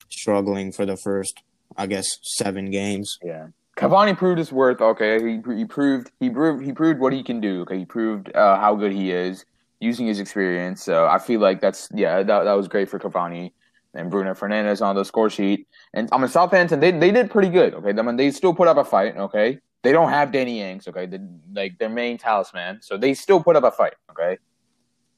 struggling 0.09 0.71
for 0.71 0.85
the 0.85 0.97
first, 0.97 1.41
I 1.77 1.87
guess, 1.87 2.07
seven 2.21 2.71
games. 2.71 3.17
Yeah. 3.23 3.47
Cavani 3.77 4.17
proved 4.17 4.37
his 4.37 4.51
worth. 4.51 4.81
Okay, 4.81 5.19
he, 5.19 5.41
he 5.55 5.65
proved 5.65 6.11
he 6.19 6.29
proved 6.29 6.63
he 6.63 6.71
proved 6.71 6.99
what 6.99 7.13
he 7.13 7.23
can 7.23 7.39
do. 7.39 7.61
Okay, 7.61 7.79
he 7.79 7.85
proved 7.85 8.33
uh, 8.35 8.59
how 8.59 8.75
good 8.75 8.91
he 8.91 9.11
is 9.11 9.45
using 9.79 10.05
his 10.07 10.19
experience. 10.19 10.83
So 10.83 11.07
I 11.07 11.17
feel 11.17 11.39
like 11.39 11.61
that's 11.61 11.89
yeah 11.93 12.21
that, 12.21 12.43
that 12.43 12.53
was 12.53 12.67
great 12.67 12.89
for 12.89 12.99
Cavani 12.99 13.51
and 13.93 14.11
Bruno 14.11 14.33
Fernandes 14.33 14.81
on 14.81 14.95
the 14.95 15.03
score 15.03 15.29
sheet. 15.29 15.67
And 15.93 16.09
I 16.11 16.17
mean 16.17 16.27
Southampton 16.27 16.79
they 16.79 16.91
they 16.91 17.11
did 17.11 17.31
pretty 17.31 17.49
good. 17.49 17.73
Okay, 17.73 17.89
I 17.89 18.01
mean 18.01 18.17
they 18.17 18.29
still 18.31 18.53
put 18.53 18.67
up 18.67 18.77
a 18.77 18.83
fight. 18.83 19.17
Okay, 19.17 19.59
they 19.83 19.91
don't 19.91 20.09
have 20.09 20.31
Danny 20.31 20.61
Ings, 20.61 20.87
Okay, 20.87 21.09
like 21.53 21.77
their 21.79 21.89
main 21.89 22.17
talisman, 22.17 22.79
so 22.81 22.97
they 22.97 23.13
still 23.13 23.41
put 23.43 23.55
up 23.55 23.63
a 23.63 23.71
fight. 23.71 23.93
Okay, 24.11 24.37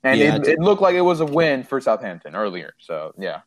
and 0.04 0.20
Yeah, 0.20 0.36
it, 0.36 0.48
it 0.48 0.60
looked 0.60 0.82
like 0.82 0.96
it 0.96 1.02
was 1.02 1.20
a 1.20 1.26
win 1.26 1.64
for 1.64 1.80
Southampton 1.82 2.36
earlier. 2.36 2.74
So 2.80 3.14
yeah. 3.18 3.42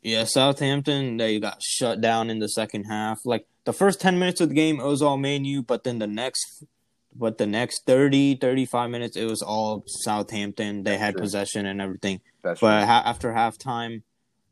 Yeah, 0.00 0.24
Southampton, 0.24 1.16
they 1.16 1.40
got 1.40 1.60
shut 1.60 2.00
down 2.00 2.30
in 2.30 2.38
the 2.38 2.48
second 2.48 2.84
half. 2.84 3.18
Like 3.24 3.46
the 3.64 3.72
first 3.72 4.00
10 4.00 4.18
minutes 4.18 4.40
of 4.40 4.48
the 4.48 4.54
game, 4.54 4.78
it 4.78 4.86
was 4.86 5.02
all 5.02 5.16
Man 5.18 5.44
U, 5.44 5.60
but 5.62 5.82
then 5.82 5.98
the 5.98 6.06
next 6.06 6.64
but 7.14 7.36
the 7.38 7.46
next 7.46 7.84
30, 7.84 8.36
35 8.36 8.90
minutes, 8.90 9.16
it 9.16 9.24
was 9.24 9.42
all 9.42 9.82
Southampton. 9.86 10.84
They 10.84 10.96
had 10.96 11.14
True. 11.14 11.22
possession 11.22 11.66
and 11.66 11.80
everything. 11.80 12.20
That's 12.42 12.60
But 12.60 12.86
ha- 12.86 13.02
after 13.04 13.32
halftime, 13.32 14.02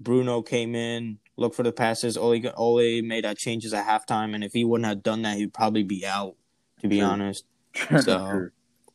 Bruno 0.00 0.42
came 0.42 0.75
in, 0.75 1.18
looked 1.36 1.54
for 1.56 1.62
the 1.62 1.72
passes. 1.72 2.16
Ole, 2.16 2.40
Ole 2.56 3.02
made 3.02 3.24
that 3.24 3.38
changes 3.38 3.72
at 3.74 3.86
halftime, 3.86 4.34
and 4.34 4.42
if 4.44 4.52
he 4.52 4.64
wouldn't 4.64 4.86
have 4.86 5.02
done 5.02 5.22
that, 5.22 5.36
he'd 5.36 5.52
probably 5.54 5.82
be 5.82 6.04
out, 6.06 6.34
to 6.80 6.88
be 6.88 6.98
True. 6.98 7.06
honest. 7.06 7.44
True. 7.72 8.00
So- 8.02 8.30
True. 8.30 8.50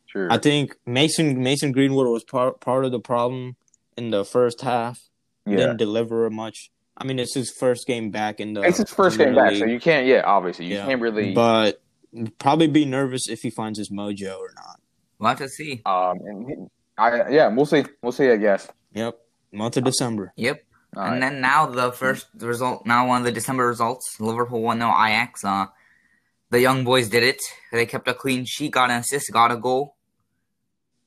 True. 0.08 0.28
I 0.30 0.36
think 0.36 0.76
Mason 0.84 1.42
Mason 1.42 1.72
Greenwood 1.72 2.06
was 2.06 2.22
part 2.22 2.60
part 2.60 2.84
of 2.84 2.92
the 2.92 3.00
problem 3.00 3.56
in 3.96 4.10
the 4.10 4.26
first 4.26 4.60
half. 4.60 5.00
yeah. 5.46 5.56
Didn't 5.56 5.78
deliver 5.78 6.28
much. 6.28 6.70
I 6.98 7.04
mean, 7.04 7.18
it's 7.18 7.34
his 7.34 7.50
first 7.50 7.86
game 7.86 8.10
back 8.10 8.38
in 8.38 8.52
the. 8.52 8.60
It's 8.60 8.76
his 8.76 8.90
first 8.90 9.16
game 9.16 9.28
Premier 9.32 9.44
back, 9.50 9.56
so 9.58 9.64
you 9.64 9.80
can't. 9.80 10.06
Yeah, 10.06 10.20
obviously, 10.26 10.66
you 10.66 10.74
Yeah. 10.74 10.84
can't 10.84 11.00
really. 11.00 11.32
But 11.32 11.80
probably 12.38 12.66
be 12.66 12.84
nervous 12.84 13.26
if 13.26 13.40
he 13.40 13.48
finds 13.48 13.78
his 13.78 13.90
mojo 13.90 14.36
or 14.38 14.52
not. 14.54 14.80
We'll 15.18 15.30
have 15.30 15.38
to 15.38 15.48
see. 15.48 15.80
um, 15.86 16.18
and 16.26 16.46
he- 16.46 16.56
I 16.98 17.30
yeah, 17.30 17.48
we'll 17.48 17.64
see. 17.64 17.84
We'll 18.02 18.12
see. 18.12 18.28
I 18.28 18.36
guess. 18.36 18.68
Yep, 18.92 19.18
month 19.50 19.78
of 19.78 19.84
December. 19.84 20.34
Yep. 20.36 20.62
All 20.96 21.04
and 21.04 21.12
right. 21.12 21.20
then 21.20 21.40
now 21.40 21.66
the 21.66 21.90
first 21.92 22.26
result, 22.38 22.84
now 22.84 23.06
one 23.08 23.22
of 23.22 23.24
the 23.24 23.32
December 23.32 23.66
results, 23.66 24.20
Liverpool 24.20 24.60
1 24.60 24.78
0 24.78 24.90
Ajax. 24.90 25.44
Uh, 25.44 25.66
the 26.50 26.60
young 26.60 26.84
boys 26.84 27.08
did 27.08 27.22
it. 27.22 27.40
They 27.72 27.86
kept 27.86 28.06
a 28.08 28.14
clean 28.14 28.44
sheet, 28.44 28.72
got 28.72 28.90
an 28.90 28.98
assist, 28.98 29.32
got 29.32 29.50
a 29.50 29.56
goal. 29.56 29.96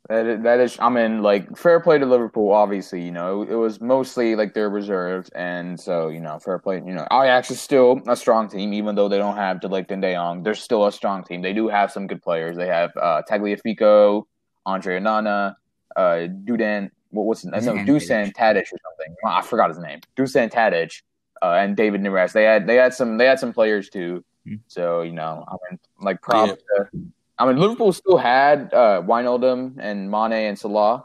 That 0.09 0.25
is, 0.27 0.43
that 0.43 0.59
is, 0.59 0.77
I 0.79 0.89
mean, 0.89 1.23
like 1.23 1.57
fair 1.57 1.79
play 1.79 1.97
to 1.97 2.05
Liverpool. 2.05 2.51
Obviously, 2.51 3.01
you 3.01 3.11
know, 3.11 3.41
it, 3.41 3.49
it 3.49 3.55
was 3.55 3.81
mostly 3.81 4.35
like 4.35 4.53
their 4.53 4.69
reserves, 4.69 5.29
and 5.29 5.79
so 5.79 6.09
you 6.09 6.19
know, 6.19 6.37
fair 6.37 6.59
play. 6.59 6.75
You 6.77 6.93
know, 6.93 7.07
Ajax 7.11 7.49
is 7.49 7.59
still 7.59 8.01
a 8.07 8.15
strong 8.15 8.47
team, 8.47 8.73
even 8.73 8.93
though 8.93 9.09
they 9.09 9.17
don't 9.17 9.35
have 9.35 9.61
De 9.61 9.67
Ligt 9.67 9.89
and 9.89 10.03
De 10.03 10.13
Jong. 10.13 10.43
They're 10.43 10.53
still 10.53 10.85
a 10.85 10.91
strong 10.91 11.23
team. 11.23 11.41
They 11.41 11.53
do 11.53 11.67
have 11.67 11.91
some 11.91 12.05
good 12.05 12.21
players. 12.21 12.55
They 12.55 12.67
have 12.67 12.91
uh, 13.01 13.23
Tagliafico, 13.27 14.25
Andre 14.65 14.99
Onana, 14.99 15.55
uh, 15.95 16.27
Dudan. 16.43 16.91
What 17.11 17.25
was 17.25 17.41
his 17.41 17.51
name? 17.51 17.63
No, 17.63 17.73
Dusan 17.73 17.87
Dusan 17.87 18.33
Tadic 18.33 18.63
or 18.71 18.79
something. 18.83 19.15
Well, 19.23 19.33
I 19.33 19.41
forgot 19.41 19.69
his 19.69 19.79
name. 19.79 20.01
Dusan 20.17 20.51
Tadic, 20.51 21.01
uh, 21.41 21.53
and 21.53 21.75
David 21.75 22.01
Neres. 22.01 22.33
They 22.33 22.43
had 22.43 22.67
they 22.67 22.75
had 22.75 22.93
some 22.93 23.17
they 23.17 23.25
had 23.25 23.39
some 23.39 23.53
players 23.53 23.89
too. 23.89 24.23
Hmm. 24.45 24.55
So 24.67 25.01
you 25.01 25.13
know, 25.13 25.45
I 25.47 25.55
mean, 25.69 25.79
like 26.01 26.21
props 26.21 26.61
to 26.75 26.89
I 27.37 27.45
mean, 27.45 27.57
Liverpool 27.57 27.91
still 27.91 28.17
had 28.17 28.73
uh, 28.73 29.01
Wijnaldum 29.05 29.75
and 29.77 30.09
Mane 30.09 30.31
and 30.33 30.57
Salah, 30.57 31.03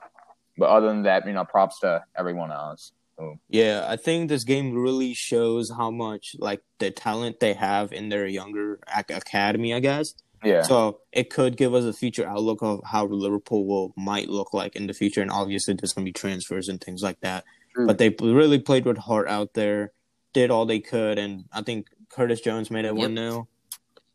but 0.57 0.69
other 0.71 0.87
than 0.87 1.03
that, 1.03 1.27
you 1.27 1.33
know, 1.33 1.45
props 1.45 1.81
to 1.81 2.05
everyone 2.17 2.53
else. 2.53 2.93
So, 3.19 3.39
Yeah, 3.49 3.85
I 3.89 3.97
think 3.97 4.29
this 4.29 4.45
game 4.45 4.75
really 4.75 5.13
shows 5.13 5.71
how 5.71 5.91
much 5.91 6.37
like 6.39 6.63
the 6.79 6.91
talent 6.91 7.41
they 7.41 7.55
have 7.55 7.93
in 7.93 8.11
their 8.11 8.27
younger 8.27 8.79
academy, 9.09 9.75
I 9.75 9.81
guess. 9.81 10.15
Yeah, 10.43 10.63
So 10.63 11.01
it 11.13 11.31
could 11.31 11.57
give 11.57 11.75
us 11.75 11.85
a 11.85 11.93
future 11.93 12.27
outlook 12.27 12.59
of 12.63 12.81
how 12.85 13.07
Liverpool 13.07 13.67
will 13.67 13.93
might 13.97 14.29
look 14.29 14.55
like 14.55 14.77
in 14.77 14.87
the 14.87 14.95
future, 14.95 15.23
and 15.23 15.31
obviously 15.31 15.75
there's 15.75 15.93
gonna 15.93 16.05
be 16.05 16.13
transfers 16.13 16.69
and 16.69 16.81
things 16.81 17.03
like 17.03 17.21
that. 17.21 17.45
True. 17.75 17.87
But 17.87 17.99
they 17.99 18.09
really 18.21 18.59
played 18.59 18.85
with 18.85 18.99
heart 18.99 19.29
out 19.29 19.55
there, 19.55 19.93
did 20.33 20.51
all 20.51 20.67
they 20.67 20.81
could, 20.81 21.19
and 21.19 21.45
I 21.53 21.63
think 21.63 21.89
Curtis 22.09 22.41
Jones 22.41 22.71
made 22.71 22.85
it 22.85 22.95
one 22.95 23.15
0 23.17 23.49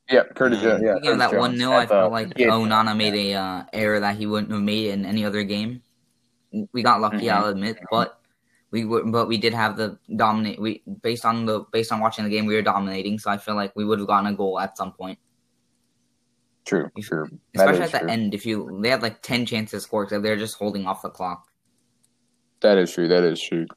yeah, 0.09 0.23
Curtis. 0.35 0.61
Jones, 0.61 0.83
yeah, 0.83 0.95
Speaking 0.97 1.11
of 1.13 1.17
Curtis 1.19 1.31
that 1.31 1.39
one 1.39 1.51
Jones 1.51 1.61
0 1.61 1.71
I 1.71 1.83
at 1.83 1.89
felt 1.89 2.11
like 2.11 2.35
kid. 2.35 2.49
Onana 2.49 2.95
made 2.95 3.13
a 3.13 3.33
uh, 3.33 3.63
error 3.73 3.99
that 3.99 4.17
he 4.17 4.25
wouldn't 4.25 4.51
have 4.51 4.61
made 4.61 4.91
in 4.91 5.05
any 5.05 5.25
other 5.25 5.43
game. 5.43 5.81
We 6.73 6.83
got 6.83 7.01
lucky, 7.01 7.25
Mhm. 7.25 7.31
I'll 7.31 7.45
admit, 7.47 7.77
but 7.89 8.19
we 8.71 8.85
were, 8.85 9.03
but 9.03 9.27
we 9.27 9.37
did 9.37 9.53
have 9.53 9.77
the 9.77 9.97
dominate. 10.15 10.59
We 10.59 10.83
based 11.01 11.25
on 11.25 11.45
the 11.45 11.65
based 11.71 11.91
on 11.91 11.99
watching 12.01 12.23
the 12.23 12.29
game, 12.29 12.45
we 12.45 12.55
were 12.55 12.61
dominating. 12.61 13.19
So 13.19 13.31
I 13.31 13.37
feel 13.37 13.55
like 13.55 13.75
we 13.75 13.83
would 13.85 13.99
have 13.99 14.07
gotten 14.07 14.27
a 14.27 14.33
goal 14.35 14.59
at 14.59 14.77
some 14.77 14.91
point, 14.91 15.17
True, 16.65 16.89
true. 16.99 17.29
Especially 17.55 17.83
is 17.83 17.93
at 17.93 18.01
the 18.01 18.07
true. 18.07 18.09
end. 18.09 18.33
If 18.33 18.45
you 18.45 18.79
they 18.81 18.89
had 18.89 19.01
like 19.03 19.21
ten 19.21 19.45
chances 19.45 19.81
to 19.83 19.87
score, 19.87 20.09
so 20.09 20.19
they're 20.19 20.35
just 20.35 20.57
holding 20.57 20.87
off 20.87 21.01
the 21.03 21.09
clock. 21.09 21.47
That 22.61 22.77
is 22.77 22.91
true. 22.91 23.07
That 23.07 23.23
is 23.23 23.39
true. 23.41 23.67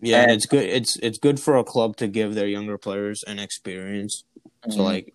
Yeah, 0.00 0.22
and 0.22 0.30
And- 0.30 0.36
it's 0.36 0.46
good. 0.46 0.64
It's 0.64 0.96
it's 1.02 1.18
good 1.18 1.38
for 1.38 1.56
a 1.56 1.64
club 1.64 1.96
to 1.96 2.08
give 2.08 2.34
their 2.34 2.46
younger 2.46 2.78
players 2.78 3.22
an 3.24 3.38
experience. 3.38 4.24
So 4.70 4.78
Mhm. 4.78 4.84
like, 4.84 5.14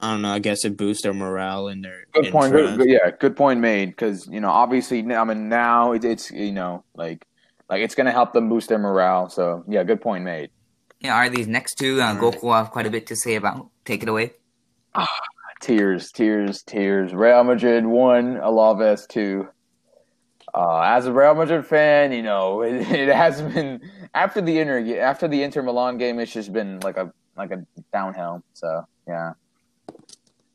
I 0.00 0.12
don't 0.12 0.22
know. 0.22 0.30
I 0.32 0.38
guess 0.38 0.64
it 0.64 0.76
boosts 0.76 1.02
their 1.02 1.12
morale 1.14 1.68
and 1.68 1.84
their 1.84 2.04
good 2.14 2.32
point. 2.32 2.52
Good, 2.52 2.78
good- 2.78 2.88
yeah, 2.88 3.10
good 3.10 3.36
point 3.36 3.60
made. 3.60 3.90
Because 3.90 4.26
you 4.28 4.40
know, 4.40 4.50
obviously, 4.50 5.00
I 5.14 5.24
mean, 5.24 5.48
now 5.50 5.92
it, 5.92 6.04
it's 6.04 6.30
you 6.30 6.52
know, 6.52 6.84
like, 6.94 7.26
like 7.68 7.82
it's 7.82 7.94
gonna 7.94 8.12
help 8.12 8.32
them 8.32 8.48
boost 8.48 8.70
their 8.70 8.78
morale. 8.78 9.28
So 9.28 9.62
yeah, 9.68 9.82
good 9.84 10.00
point 10.00 10.24
made. 10.24 10.50
Yeah, 11.00 11.14
are 11.16 11.28
these 11.28 11.46
next 11.48 11.74
two? 11.74 12.00
Uh, 12.00 12.14
Alright. 12.14 12.34
Goku 12.40 12.54
have 12.56 12.70
quite 12.70 12.86
a 12.86 12.90
bit 12.90 13.06
to 13.08 13.16
say 13.16 13.34
about. 13.34 13.68
Take 13.84 14.02
it 14.02 14.08
away. 14.08 14.32
Tears, 15.60 16.12
tears, 16.12 16.62
tears. 16.62 17.12
Real 17.14 17.42
Madrid 17.44 17.86
one, 17.86 18.36
Alaves 18.36 19.06
two. 19.08 19.48
Uh, 20.54 20.80
as 20.82 21.06
a 21.06 21.12
Real 21.12 21.34
Madrid 21.34 21.66
fan, 21.66 22.12
you 22.12 22.22
know 22.22 22.62
it, 22.62 22.74
it 22.90 23.14
has 23.14 23.40
been 23.42 23.80
after 24.14 24.40
the 24.40 24.58
Inter 24.58 25.00
after 25.00 25.26
the 25.26 25.42
Inter 25.42 25.62
Milan 25.62 25.98
game. 25.98 26.18
It's 26.20 26.32
just 26.32 26.52
been 26.52 26.80
like 26.80 26.96
a 26.96 27.12
like 27.36 27.50
a 27.50 27.64
downhill. 27.92 28.42
So 28.52 28.84
yeah, 29.08 29.32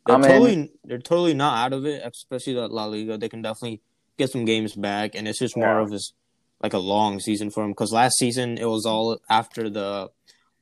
They're 0.05 0.15
I 0.15 0.17
mean- 0.19 0.29
totally 0.29 0.71
they're 0.85 0.97
totally 0.99 1.33
not 1.33 1.57
out 1.65 1.73
of 1.73 1.85
it, 1.85 2.01
especially 2.05 2.53
the 2.53 2.67
La 2.67 2.85
Liga. 2.85 3.17
They 3.17 3.29
can 3.29 3.41
definitely 3.41 3.81
get 4.17 4.29
some 4.29 4.45
games 4.45 4.75
back, 4.75 5.15
and 5.15 5.27
it's 5.27 5.39
just 5.39 5.57
more 5.57 5.65
Yeah. 5.65 5.81
of 5.81 5.89
this 5.89 6.13
like 6.61 6.73
a 6.73 6.77
long 6.79 7.19
season 7.19 7.49
for 7.49 7.63
them. 7.63 7.71
Because 7.71 7.91
last 7.91 8.17
season 8.17 8.57
it 8.57 8.65
was 8.69 8.85
all 8.85 9.19
after 9.29 9.69
the 9.69 10.11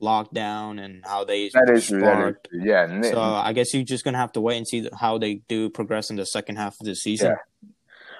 lockdown 0.00 0.82
and 0.82 1.04
how 1.04 1.24
they 1.24 1.48
that 1.50 1.68
is 1.70 1.88
true. 1.88 2.00
That 2.00 2.28
is 2.28 2.34
true. 2.50 2.62
Yeah, 2.64 3.02
So 3.02 3.20
I 3.20 3.52
guess 3.52 3.74
you're 3.74 3.82
just 3.84 4.04
gonna 4.04 4.18
have 4.18 4.32
to 4.32 4.40
wait 4.40 4.56
and 4.56 4.66
see 4.66 4.88
how 4.98 5.18
they 5.18 5.36
do 5.48 5.68
progress 5.70 6.10
in 6.10 6.16
the 6.16 6.26
second 6.26 6.56
half 6.56 6.76
of 6.80 6.86
the 6.86 6.94
season. 6.94 7.34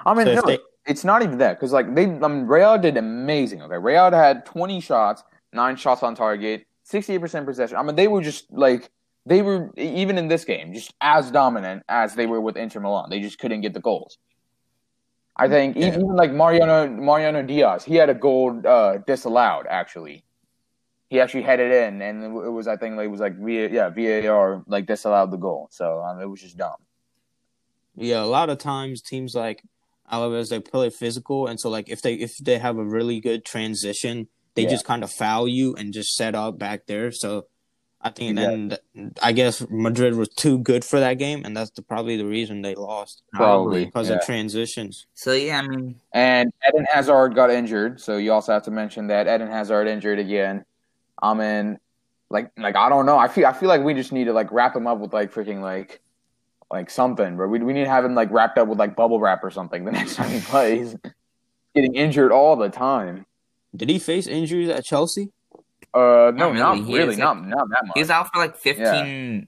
I 0.04 0.14
mean, 0.14 0.26
So 0.26 0.34
no, 0.34 0.42
they- 0.42 0.58
it's 0.86 1.04
not 1.04 1.22
even 1.22 1.38
that 1.38 1.58
because 1.58 1.72
like 1.72 1.94
they, 1.94 2.04
I 2.04 2.28
mean, 2.28 2.46
Real 2.46 2.78
did 2.78 2.96
amazing. 2.96 3.62
Okay, 3.62 3.78
Real 3.78 4.10
had 4.10 4.44
twenty 4.46 4.80
shots, 4.80 5.22
nine 5.52 5.76
shots 5.76 6.02
on 6.02 6.14
target, 6.14 6.66
sixty-eight 6.84 7.20
percent 7.20 7.46
possession. 7.46 7.76
I 7.76 7.82
mean, 7.82 7.94
they 7.96 8.08
were 8.08 8.22
just 8.22 8.50
like 8.50 8.90
they 9.26 9.42
were 9.42 9.70
even 9.76 10.16
in 10.16 10.28
this 10.28 10.44
game 10.46 10.72
just 10.72 10.94
as 11.02 11.30
dominant 11.30 11.82
as 11.88 12.14
they 12.14 12.26
were 12.26 12.40
with 12.40 12.56
Inter 12.56 12.80
Milan. 12.80 13.10
They 13.10 13.20
just 13.20 13.38
couldn't 13.38 13.60
get 13.60 13.74
the 13.74 13.80
goals. 13.80 14.16
I 15.36 15.48
think 15.48 15.76
Yeah. 15.76 15.88
even 15.88 16.02
like 16.16 16.32
Mariano 16.32 16.88
Mariano 16.88 17.42
Diaz, 17.42 17.84
he 17.84 17.94
had 17.96 18.08
a 18.08 18.14
goal 18.14 18.60
uh, 18.66 18.98
disallowed. 19.06 19.66
Actually, 19.68 20.24
he 21.08 21.20
actually 21.20 21.42
headed 21.42 21.72
in, 21.72 22.02
and 22.02 22.22
it 22.24 22.50
was 22.50 22.66
I 22.68 22.76
think 22.76 22.96
like, 22.96 23.06
it 23.06 23.10
was 23.10 23.20
like 23.20 23.36
VA, 23.36 23.68
yeah 23.72 23.88
VAR 23.88 24.62
like 24.66 24.86
disallowed 24.86 25.30
the 25.30 25.36
goal. 25.38 25.68
So 25.70 26.00
um, 26.02 26.20
it 26.20 26.26
was 26.26 26.40
just 26.40 26.56
dumb. 26.56 26.76
Yeah, 27.96 28.22
a 28.22 28.26
lot 28.26 28.50
of 28.50 28.58
times 28.58 29.02
teams 29.02 29.34
like 29.34 29.62
Alaves 30.12 30.50
they 30.50 30.60
play 30.60 30.90
physical, 30.90 31.46
and 31.46 31.58
so 31.58 31.68
like 31.68 31.88
if 31.88 32.02
they 32.02 32.14
if 32.14 32.36
they 32.38 32.58
have 32.58 32.78
a 32.78 32.84
really 32.84 33.20
good 33.20 33.44
transition, 33.44 34.28
they 34.54 34.62
Yeah. 34.62 34.70
just 34.70 34.84
kind 34.84 35.02
of 35.02 35.10
foul 35.10 35.48
you 35.48 35.74
and 35.74 35.92
just 35.92 36.14
set 36.14 36.34
up 36.34 36.58
back 36.58 36.86
there. 36.86 37.10
So 37.12 37.46
I 38.00 38.10
think 38.10 38.36
then 38.36 38.76
I 39.20 39.32
guess 39.32 39.66
Madrid 39.68 40.14
was 40.14 40.28
too 40.28 40.58
good 40.58 40.84
for 40.84 41.00
that 41.00 41.14
game, 41.14 41.44
and 41.44 41.56
that's 41.56 41.70
the, 41.72 41.82
probably 41.82 42.16
the 42.16 42.26
reason 42.26 42.62
they 42.62 42.76
lost 42.76 43.22
Probably 43.32 43.86
because 43.86 44.08
yeah. 44.08 44.16
of 44.16 44.24
transitions. 44.24 45.06
So 45.14 45.32
yeah, 45.32 45.58
I 45.58 45.62
mean, 45.66 45.96
And 46.12 46.52
Eden 46.68 46.86
Hazard 46.92 47.34
got 47.34 47.50
injured, 47.50 48.00
so 48.00 48.16
you 48.16 48.32
also 48.32 48.52
have 48.52 48.62
to 48.64 48.70
mention 48.70 49.08
that 49.08 49.26
Eden 49.26 49.48
Hazard 49.50 49.88
injured 49.88 50.20
again. 50.20 50.64
I 51.20 51.34
mean, 51.34 51.78
like, 52.30 52.50
like 52.56 52.76
I 52.76 52.88
don't 52.88 53.06
know. 53.06 53.18
I 53.18 53.28
feel, 53.28 53.46
I 53.46 53.52
feel 53.52 53.68
like 53.68 53.82
we 53.82 53.94
just 53.94 54.12
need 54.12 54.24
to 54.24 54.32
like 54.32 54.50
wrap 54.52 54.74
him 54.76 54.86
up 54.86 54.98
with 54.98 55.12
like 55.12 55.32
freaking 55.32 55.60
like, 55.60 56.00
like 56.70 56.90
something. 56.90 57.36
But 57.36 57.48
we 57.48 57.58
we 57.60 57.72
need 57.72 57.84
to 57.84 57.90
have 57.90 58.04
him 58.04 58.14
like 58.14 58.30
wrapped 58.30 58.58
up 58.58 58.68
with 58.68 58.78
like 58.78 58.94
bubble 58.96 59.20
wrap 59.20 59.42
or 59.42 59.50
something 59.50 59.84
the 59.84 59.92
next 60.00 60.16
time 60.16 60.30
he 60.30 60.40
plays. 60.40 60.96
Getting 61.74 61.94
injured 61.94 62.32
all 62.32 62.56
the 62.56 62.68
time. 62.68 63.26
Did 63.76 63.88
he 63.88 63.98
face 63.98 64.26
injuries 64.26 64.68
at 64.68 64.84
Chelsea? 64.84 65.30
Uh, 65.94 66.32
Not 66.34 66.34
no, 66.34 66.46
really. 66.48 66.58
not 66.58 66.76
He 66.78 66.96
really, 66.96 67.12
is, 67.12 67.18
not 67.18 67.46
not 67.46 67.68
that 67.70 67.86
much. 67.86 67.94
he 67.94 68.00
was 68.00 68.10
out 68.10 68.28
for 68.32 68.38
like 68.38 68.56
15, 68.56 69.46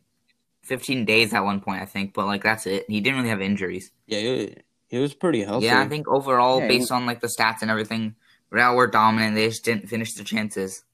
15 0.62 1.04
days 1.04 1.32
at 1.34 1.40
one 1.44 1.60
point, 1.60 1.82
I 1.82 1.84
think. 1.86 2.14
But 2.14 2.26
like 2.26 2.42
that's 2.42 2.66
it. 2.66 2.84
He 2.88 3.00
didn't 3.00 3.18
really 3.18 3.28
have 3.30 3.40
injuries. 3.40 3.90
Yeah, 4.06 4.20
he, 4.20 4.54
he 4.88 4.98
was 4.98 5.14
pretty 5.14 5.42
healthy. 5.42 5.66
Yeah, 5.66 5.80
I 5.80 5.88
think 5.88 6.08
overall, 6.08 6.60
Yeah, 6.60 6.68
he 6.68 6.78
based 6.78 6.92
on 6.92 7.06
like 7.06 7.20
the 7.20 7.28
stats 7.28 7.62
and 7.62 7.70
everything, 7.70 8.14
Real 8.50 8.74
were 8.74 8.86
dominant. 8.86 9.34
They 9.36 9.48
just 9.48 9.64
didn't 9.64 9.88
finish 9.88 10.14
their 10.14 10.24
chances. 10.24 10.84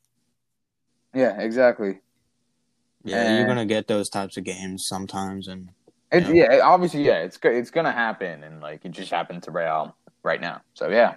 Yeah, 1.17 1.41
exactly. 1.41 2.01
yeah, 3.05 3.39
you're 3.39 3.47
gonna 3.47 3.65
get 3.67 3.87
those 3.89 4.09
types 4.11 4.37
of 4.37 4.45
games 4.45 4.87
sometimes, 4.87 5.49
and 5.49 5.71
It, 6.13 6.27
Yeah. 6.29 6.61
obviously, 6.63 7.05
yeah, 7.05 7.19
it's 7.21 7.39
it's 7.43 7.71
gonna 7.71 7.91
happen, 7.93 8.45
and 8.45 8.61
like 8.61 8.85
it 8.85 8.91
just 8.93 9.11
happened 9.11 9.43
to 9.45 9.51
Real 9.51 9.97
right 10.23 10.41
now. 10.41 10.61
So 10.75 10.89
yeah. 10.89 11.15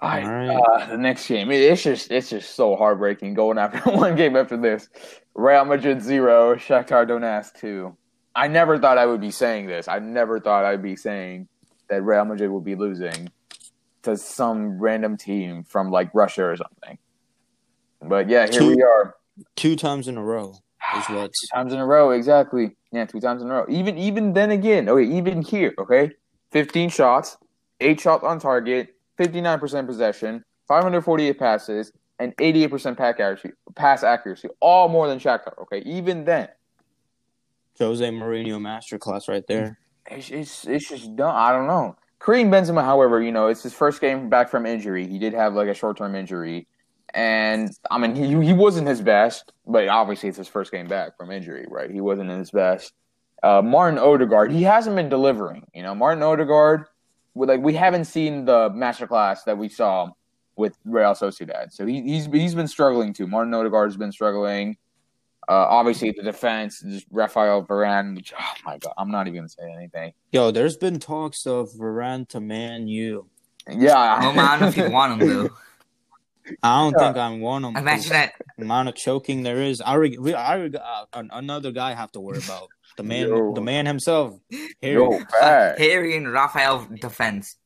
All 0.00 0.08
right, 0.10 0.24
All 0.24 0.30
right. 0.30 0.82
Uh, 0.82 0.86
the 0.86 0.98
next 0.98 1.26
game, 1.28 1.50
it- 1.50 1.60
it's 1.62 1.82
just 1.82 2.10
it's 2.10 2.28
just 2.30 2.54
so 2.54 2.76
heartbreaking 2.76 3.34
going 3.34 3.58
after 3.58 3.78
one 3.90 4.16
game 4.16 4.36
after 4.36 4.56
this. 4.56 4.88
Real 5.34 5.64
Madrid 5.64 6.02
zero, 6.02 6.54
Shakhtar 6.56 7.08
Donetsk 7.08 7.54
two. 7.54 7.96
I 8.34 8.48
never 8.48 8.78
thought 8.78 8.98
I 8.98 9.06
would 9.06 9.20
be 9.20 9.30
saying 9.30 9.66
this. 9.66 9.86
I 9.88 9.98
never 10.00 10.40
thought 10.40 10.64
I'd 10.64 10.82
be 10.82 10.96
saying 10.96 11.48
that 11.88 12.02
Real 12.02 12.24
Madrid 12.24 12.50
would 12.50 12.64
be 12.64 12.74
losing 12.74 13.28
to 14.02 14.16
some 14.16 14.78
random 14.78 15.16
team 15.16 15.62
from 15.64 15.90
like 15.90 16.10
Russia 16.14 16.44
or 16.44 16.56
something. 16.56 16.98
But 18.08 18.28
yeah, 18.28 18.46
here 18.50 18.60
Two- 18.60 18.76
we 18.76 18.82
are. 18.82 19.14
two 19.56 19.76
times 19.76 20.08
in 20.08 20.16
a 20.16 20.22
row 20.22 20.54
is 20.96 21.04
what. 21.08 21.32
Two 21.40 21.46
times 21.54 21.72
in 21.72 21.78
a 21.78 21.86
row, 21.86 22.10
exactly. 22.10 22.76
Yeah, 22.92 23.06
two 23.06 23.20
times 23.20 23.42
in 23.42 23.50
a 23.50 23.54
row. 23.54 23.66
Even 23.68 23.98
even 23.98 24.32
then 24.32 24.50
again, 24.50 24.88
okay, 24.88 25.04
even 25.04 25.42
here, 25.42 25.74
okay, 25.78 26.10
fifteen 26.52 26.88
shots, 26.90 27.36
eight 27.80 28.00
shots 28.00 28.22
on 28.24 28.38
target, 28.38 28.94
fifty 29.16 29.40
nine 29.40 29.58
percent 29.58 29.86
possession, 29.86 30.44
five 30.68 30.82
hundred 30.82 31.02
forty 31.02 31.28
eight 31.28 31.38
passes, 31.38 31.92
and 32.18 32.34
eighty 32.38 32.62
eight 32.64 32.70
percent 32.70 32.96
pass 32.96 33.14
accuracy. 33.14 33.50
Pass 33.74 34.04
accuracy, 34.04 34.48
all 34.60 34.88
more 34.88 35.08
than 35.08 35.18
Shakhtar. 35.18 35.58
Okay, 35.62 35.78
even 35.80 36.24
then, 36.24 36.48
Jose 37.78 38.08
Mourinho 38.08 38.60
masterclass 38.60 39.28
right 39.28 39.46
there. 39.48 39.78
it's 40.10 40.30
it's, 40.30 40.64
it's 40.66 40.88
just 40.88 41.16
dumb. 41.16 41.34
I 41.34 41.52
don't 41.52 41.66
know. 41.66 41.96
Karim 42.20 42.50
Benzema, 42.50 42.82
however, 42.84 43.20
you 43.20 43.32
know, 43.32 43.48
it's 43.48 43.62
his 43.62 43.74
first 43.74 44.00
game 44.00 44.28
back 44.30 44.48
from 44.48 44.64
injury. 44.64 45.06
He 45.06 45.18
did 45.18 45.34
have 45.34 45.54
like 45.54 45.68
a 45.68 45.74
short 45.74 45.96
term 45.96 46.14
injury. 46.14 46.66
And 47.14 47.70
I 47.90 47.98
mean, 47.98 48.16
he 48.16 48.44
he 48.44 48.52
wasn't 48.52 48.88
his 48.88 49.00
best, 49.00 49.52
but 49.66 49.86
obviously 49.86 50.28
it's 50.28 50.38
his 50.38 50.48
first 50.48 50.72
game 50.72 50.88
back 50.88 51.16
from 51.16 51.30
injury, 51.30 51.64
right? 51.68 51.88
He 51.88 52.00
wasn't 52.00 52.30
his 52.30 52.50
best. 52.50 52.92
Uh, 53.40 53.62
Martin 53.62 53.98
Odegaard, 54.00 54.50
he 54.50 54.64
hasn't 54.64 54.96
been 54.96 55.08
delivering. 55.08 55.64
You 55.74 55.84
know, 55.84 55.94
Martin 55.94 56.24
Odegaard, 56.24 56.86
like 57.36 57.60
we 57.60 57.74
haven't 57.74 58.06
seen 58.06 58.44
the 58.44 58.68
masterclass 58.70 59.44
that 59.44 59.56
we 59.56 59.68
saw 59.68 60.10
with 60.56 60.76
Real 60.84 61.12
Sociedad, 61.12 61.72
so 61.72 61.86
he, 61.86 62.02
he's 62.02 62.26
he's 62.26 62.54
been 62.54 62.68
struggling 62.68 63.12
too. 63.12 63.28
Martin 63.28 63.54
Odegaard's 63.54 63.96
been 63.96 64.12
struggling. 64.12 64.76
Uh, 65.46 65.66
obviously, 65.68 66.10
the 66.10 66.22
defense, 66.22 66.82
Rafael 67.10 67.64
Varane. 67.64 68.16
Which, 68.16 68.32
oh 68.36 68.52
my 68.64 68.78
god, 68.78 68.92
I'm 68.98 69.10
not 69.10 69.28
even 69.28 69.40
gonna 69.40 69.48
say 69.48 69.72
anything. 69.72 70.14
Yo, 70.32 70.50
there's 70.50 70.76
been 70.76 70.98
talks 70.98 71.46
of 71.46 71.70
Varane 71.74 72.26
to 72.30 72.40
Man 72.40 72.88
U. 72.88 73.28
Yeah, 73.70 74.18
Oh, 74.22 74.32
man, 74.32 74.44
I 74.44 74.50
don't 74.52 74.60
know 74.60 74.68
if 74.68 74.76
you 74.76 74.90
want 74.90 75.22
him 75.22 75.28
though. 75.28 75.50
I 76.62 76.80
don't 76.82 76.94
think 76.98 77.16
I'm 77.16 77.40
one 77.40 77.64
of 77.64 77.74
them. 77.74 77.82
Imagine 77.82 78.10
that. 78.10 78.32
Amount 78.58 78.88
of 78.88 78.94
choking 78.94 79.42
there 79.42 79.62
is. 79.62 79.80
I 79.80 79.92
already, 79.92 80.18
we, 80.18 80.34
I 80.34 80.54
already 80.56 80.70
got 80.70 81.08
uh, 81.12 81.22
another 81.32 81.72
guy 81.72 81.90
I 81.90 81.94
have 81.94 82.12
to 82.12 82.20
worry 82.20 82.38
about. 82.38 82.68
The 82.96 83.02
man, 83.02 83.28
Yo. 83.28 83.52
the 83.54 83.60
man 83.60 83.86
himself. 83.86 84.38
Harry. 84.82 84.94
Yo, 84.94 85.18
bad. 85.40 85.78
Harry 85.78 86.16
and 86.16 86.30
Raphael 86.32 86.86
defense. 87.00 87.56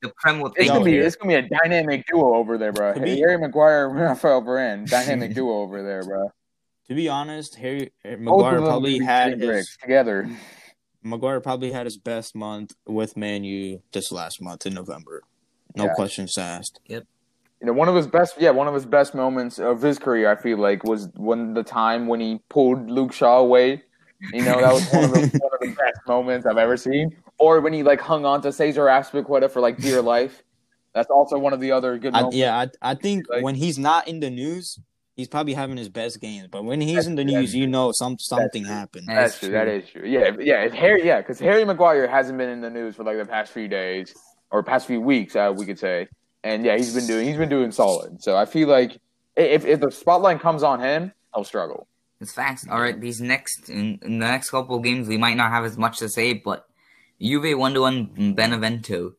The 0.00 0.12
Prem 0.16 0.40
will 0.40 0.52
It's 0.56 0.68
gonna 0.70 0.84
be 0.84 0.96
it's 0.96 1.16
gonna 1.16 1.40
be 1.40 1.46
a 1.46 1.48
dynamic 1.60 2.06
duo 2.06 2.34
over 2.34 2.56
there, 2.56 2.72
bro. 2.72 2.94
To 2.94 3.00
be- 3.00 3.18
Harry 3.18 3.36
Maguire, 3.38 3.88
and 3.88 3.98
Rafael 4.00 4.40
Varane, 4.42 4.88
dynamic 4.88 5.34
duo 5.34 5.58
over 5.60 5.82
there, 5.82 6.02
bro. 6.04 6.30
To 6.88 6.94
be 6.94 7.08
honest, 7.08 7.56
Harry 7.56 7.92
Harry- 8.04 8.16
Maguire 8.16 8.58
probably 8.60 8.98
had 8.98 9.40
his, 9.40 9.76
together. 9.80 10.30
Maguire 11.02 11.40
probably 11.40 11.72
had 11.72 11.86
his 11.86 11.96
best 11.98 12.34
month 12.36 12.74
with 12.86 13.16
Man 13.16 13.42
U 13.44 13.82
this 13.92 14.12
last 14.12 14.40
month 14.40 14.66
in 14.66 14.74
November. 14.74 15.22
No 15.74 15.84
Yeah. 15.86 15.94
questions 15.94 16.38
asked. 16.38 16.78
You 17.62 17.66
know, 17.66 17.74
one 17.74 17.88
of 17.88 17.94
his 17.94 18.08
best, 18.08 18.34
yeah, 18.40 18.50
one 18.50 18.66
of 18.66 18.74
his 18.74 18.84
best 18.84 19.14
moments 19.14 19.60
of 19.60 19.80
his 19.80 19.96
career, 19.96 20.28
I 20.28 20.34
feel 20.34 20.58
like, 20.58 20.82
was 20.82 21.08
when 21.14 21.54
the 21.54 21.62
time 21.62 22.08
when 22.08 22.18
he 22.18 22.40
pulled 22.48 22.90
Luke 22.90 23.12
Shaw 23.12 23.38
away. 23.38 23.84
You 24.32 24.42
know, 24.44 24.60
that 24.60 24.72
was 24.72 24.88
one 24.92 25.04
of 25.04 25.12
the 25.12 25.20
one 25.40 25.50
of 25.54 25.60
the 25.60 25.68
best 25.68 26.00
moments 26.08 26.44
I've 26.44 26.58
ever 26.58 26.76
seen. 26.76 27.16
Or 27.38 27.60
when 27.60 27.72
he 27.72 27.84
like 27.84 28.00
hung 28.00 28.24
on 28.24 28.42
to 28.42 28.50
Cesar 28.52 28.86
Azpilicueta 28.86 29.48
for 29.48 29.60
like 29.60 29.78
dear 29.78 30.02
life. 30.02 30.42
That's 30.92 31.08
also 31.08 31.38
one 31.38 31.52
of 31.52 31.60
the 31.60 31.70
other 31.72 31.96
good 31.98 32.14
I, 32.14 32.28
yeah, 32.32 32.58
I, 32.82 32.90
I 32.90 32.94
think 32.96 33.26
Like- 33.30 33.42
when 33.44 33.54
he's 33.54 33.78
not 33.78 34.08
in 34.08 34.18
the 34.20 34.28
news, 34.28 34.78
he's 35.16 35.28
probably 35.28 35.54
having 35.54 35.76
his 35.76 35.88
best 35.88 36.20
games. 36.20 36.48
But 36.50 36.64
when 36.64 36.80
he's 36.80 37.06
in 37.06 37.14
the 37.14 37.22
That's- 37.24 37.40
news, 37.40 37.54
you 37.54 37.66
know 37.68 37.92
some 37.92 38.18
something 38.18 38.64
true. 38.64 38.72
happened. 38.72 39.06
Yeah. 39.08 39.14
That's 39.14 39.32
That's 39.34 39.38
true. 39.40 39.48
true. 39.50 39.58
That 39.58 39.68
is 39.68 39.88
true. 39.88 40.04
Yeah, 40.04 40.36
yeah. 40.40 40.64
If 40.64 40.72
Harry, 40.72 41.06
yeah, 41.06 41.20
because 41.20 41.38
Harry 41.38 41.64
Maguire 41.64 42.06
hasn't 42.08 42.38
been 42.38 42.50
in 42.50 42.60
the 42.60 42.70
news 42.70 42.96
for 42.96 43.04
like 43.04 43.18
the 43.18 43.24
past 43.24 43.52
few 43.52 43.68
days 43.68 44.14
or 44.50 44.62
past 44.64 44.86
few 44.88 45.00
weeks, 45.00 45.36
uh, 45.36 45.52
we 45.56 45.64
could 45.64 45.78
say. 45.78 46.08
And 46.44 46.64
yeah, 46.64 46.76
he's 46.76 46.94
been 46.94 47.06
doing 47.06 47.26
he's 47.26 47.36
been 47.36 47.48
doing 47.48 47.70
solid. 47.70 48.22
So 48.22 48.36
I 48.36 48.46
feel 48.46 48.68
like 48.68 48.98
if 49.36 49.64
if 49.64 49.80
the 49.80 49.90
spotlight 49.90 50.40
comes 50.40 50.62
on 50.62 50.80
him, 50.80 51.12
he'll 51.34 51.44
struggle. 51.44 51.86
It's 52.20 52.32
facts. 52.32 52.66
All 52.68 52.80
right, 52.80 53.00
these 53.00 53.20
next 53.20 53.68
in, 53.68 53.98
in 54.02 54.18
the 54.18 54.26
next 54.26 54.50
couple 54.50 54.76
of 54.76 54.82
games, 54.82 55.08
we 55.08 55.18
might 55.18 55.36
not 55.36 55.50
have 55.50 55.64
as 55.64 55.76
much 55.76 55.98
to 55.98 56.08
say, 56.08 56.34
but 56.34 56.66
Juve 57.20 57.58
one 57.58 57.74
to 57.74 57.80
one 57.80 58.34
Benevento. 58.34 59.14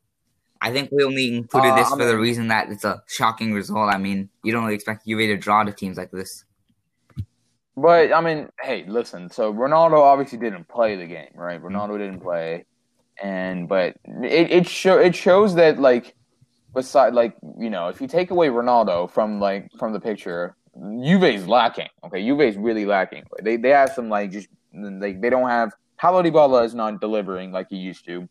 I 0.61 0.71
think 0.71 0.91
we 0.91 1.03
only 1.03 1.35
included 1.35 1.71
Uh, 1.71 1.75
this 1.75 1.89
for 1.89 2.05
the 2.05 2.17
reason 2.17 2.47
that 2.47 2.69
it's 2.69 2.85
a 2.85 3.03
shocking 3.07 3.53
result. 3.53 3.93
I 3.93 3.97
mean, 3.97 4.29
you 4.43 4.53
don't 4.53 4.63
really 4.63 4.75
expect 4.75 5.05
Juve 5.05 5.19
to 5.19 5.35
draw 5.35 5.63
to 5.63 5.73
teams 5.73 5.97
like 5.97 6.11
this. 6.11 6.45
But 7.75 8.13
I 8.13 8.21
mean, 8.21 8.49
hey, 8.61 8.85
listen. 8.87 9.29
So 9.29 9.53
Ronaldo 9.53 9.99
obviously 9.99 10.37
didn't 10.37 10.67
play 10.67 10.95
the 10.95 11.05
game, 11.05 11.31
right? 11.35 11.61
Ronaldo 11.61 11.97
didn't 11.97 12.21
play, 12.21 12.65
and 13.21 13.67
but 13.67 13.95
it 14.05 14.51
it 14.51 14.67
show 14.67 14.99
it 14.99 15.15
shows 15.15 15.55
that 15.55 15.79
like 15.79 16.15
beside 16.73 17.13
like 17.13 17.35
you 17.57 17.69
know 17.69 17.89
if 17.89 18.01
you 18.01 18.07
take 18.07 18.31
away 18.31 18.47
Ronaldo 18.47 19.09
from 19.09 19.39
like 19.39 19.69
from 19.77 19.93
the 19.93 19.99
picture, 19.99 20.55
Juve's 21.03 21.47
lacking. 21.47 21.89
Okay, 22.03 22.25
Juve's 22.25 22.57
really 22.57 22.85
lacking. 22.85 23.23
They 23.41 23.57
they 23.57 23.69
have 23.69 23.91
some 23.93 24.09
like 24.09 24.31
just 24.31 24.47
like 24.73 25.21
they 25.21 25.29
don't 25.29 25.49
have 25.49 25.73
Paulo 25.97 26.23
Dybala 26.23 26.65
is 26.65 26.73
not 26.73 26.99
delivering 26.99 27.51
like 27.51 27.67
he 27.69 27.77
used 27.77 28.05
to. 28.05 28.27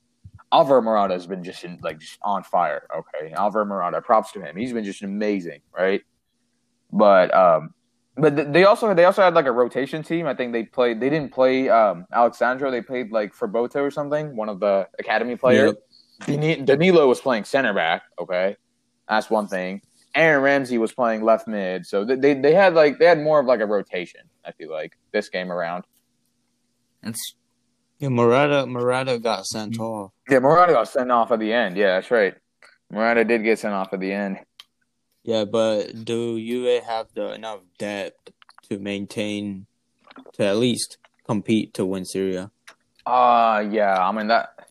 Alvaro 0.52 0.82
Morata 0.82 1.14
has 1.14 1.26
been 1.26 1.42
just 1.42 1.64
in, 1.64 1.78
like 1.82 1.98
just 1.98 2.18
on 2.22 2.42
fire. 2.42 2.86
Okay, 2.94 3.32
Alvaro 3.32 3.64
Morata, 3.64 4.02
props 4.02 4.32
to 4.32 4.42
him. 4.42 4.54
He's 4.54 4.72
been 4.72 4.84
just 4.84 5.02
amazing, 5.02 5.60
right? 5.74 6.02
But 6.92 7.34
um, 7.34 7.72
but 8.16 8.36
th- 8.36 8.48
they 8.50 8.64
also 8.64 8.92
they 8.92 9.06
also 9.06 9.22
had 9.22 9.32
like 9.32 9.46
a 9.46 9.52
rotation 9.52 10.02
team. 10.02 10.26
I 10.26 10.34
think 10.34 10.52
they 10.52 10.64
played. 10.64 11.00
They 11.00 11.08
didn't 11.08 11.32
play 11.32 11.70
um, 11.70 12.06
Alex 12.12 12.38
Sandro. 12.38 12.70
They 12.70 12.82
played 12.82 13.10
like 13.10 13.34
Ferboto 13.34 13.76
or 13.76 13.90
something. 13.90 14.36
One 14.36 14.50
of 14.50 14.60
the 14.60 14.86
academy 14.98 15.36
players. 15.36 15.72
Dani- 15.72 15.76
Danilo 16.20 17.08
was 17.08 17.20
playing 17.20 17.44
center 17.44 17.72
back. 17.74 18.02
Okay, 18.18 18.56
that's 19.08 19.30
one 19.30 19.48
thing. 19.48 19.82
Aaron 20.14 20.42
Ramsey 20.42 20.78
was 20.78 20.92
playing 20.92 21.22
left 21.24 21.48
mid. 21.48 21.86
So 21.86 22.04
they 22.04 22.34
they 22.34 22.54
had 22.54 22.74
like 22.74 22.98
they 22.98 23.06
had 23.06 23.20
more 23.20 23.40
of 23.40 23.46
like 23.46 23.60
a 23.60 23.66
rotation. 23.66 24.22
I 24.44 24.52
feel 24.52 24.70
like 24.70 24.96
this 25.12 25.28
game 25.28 25.50
around. 25.50 25.84
It's 27.02 27.34
Yeah, 27.98 28.10
Morata 28.10 28.66
Morata 28.66 29.18
got 29.18 29.46
sent 29.46 29.78
off. 29.80 30.12
Yeah, 30.28 30.40
Morata 30.40 30.72
got 30.72 30.88
sent 30.88 31.10
off 31.10 31.30
at 31.32 31.40
the 31.40 31.52
end. 31.52 31.76
Yeah, 31.76 31.94
that's 31.94 32.10
right. 32.10 32.34
Morata 32.90 33.24
did 33.24 33.42
get 33.42 33.58
sent 33.58 33.74
off 33.74 33.92
at 33.92 34.00
the 34.00 34.12
end. 34.12 34.38
Yeah, 35.24 35.44
but 35.44 36.04
do 36.04 36.36
you 36.36 36.64
have 36.86 37.06
the 37.14 37.32
enough 37.32 37.60
depth 37.78 38.32
to 38.68 38.78
maintain 38.78 39.66
to 40.34 40.44
at 40.44 40.56
least 40.56 40.98
compete 41.26 41.74
to 41.74 41.86
win 41.86 42.04
Serie 42.04 42.36
A? 42.36 42.50
Uh 43.08 43.60
yeah, 43.70 43.96
I 43.96 44.12
mean 44.12 44.28
that. 44.28 44.61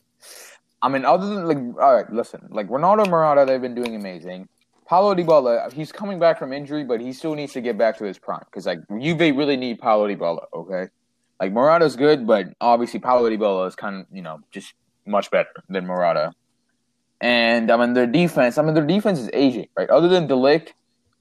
I 0.81 0.89
mean, 0.89 1.05
other 1.05 1.27
than 1.27 1.47
like, 1.47 1.57
all 1.81 1.95
right, 1.95 2.11
listen, 2.11 2.47
like 2.49 2.67
Ronaldo 2.67 3.07
Morata, 3.09 3.45
they've 3.45 3.61
been 3.61 3.75
doing 3.75 3.95
amazing. 3.95 4.47
Paulo 4.87 5.15
Dybala, 5.15 5.71
he's 5.71 5.91
coming 5.91 6.19
back 6.19 6.37
from 6.37 6.51
injury, 6.51 6.83
but 6.83 6.99
he 6.99 7.13
still 7.13 7.33
needs 7.33 7.53
to 7.53 7.61
get 7.61 7.77
back 7.77 7.97
to 7.99 8.03
his 8.03 8.19
prime 8.19 8.43
because 8.45 8.65
like 8.65 8.79
Juve 8.99 9.19
really 9.19 9.55
need 9.55 9.79
Paulo 9.79 10.07
Dybala. 10.07 10.45
Okay, 10.53 10.91
like 11.39 11.53
Morata's 11.53 11.95
good, 11.95 12.27
but 12.27 12.47
obviously 12.59 12.99
Paulo 12.99 13.29
Dybala 13.29 13.67
is 13.67 13.75
kind 13.75 14.01
of 14.01 14.05
you 14.11 14.21
know 14.21 14.39
just 14.51 14.73
much 15.05 15.31
better 15.31 15.63
than 15.69 15.85
Morata. 15.87 16.33
And 17.21 17.71
I 17.71 17.77
mean 17.77 17.93
their 17.93 18.07
defense, 18.07 18.57
I 18.57 18.63
mean 18.63 18.73
their 18.73 18.85
defense 18.85 19.19
is 19.19 19.29
aging, 19.33 19.67
right? 19.77 19.89
Other 19.89 20.07
than 20.07 20.27
De 20.27 20.33
Ligt, 20.33 20.69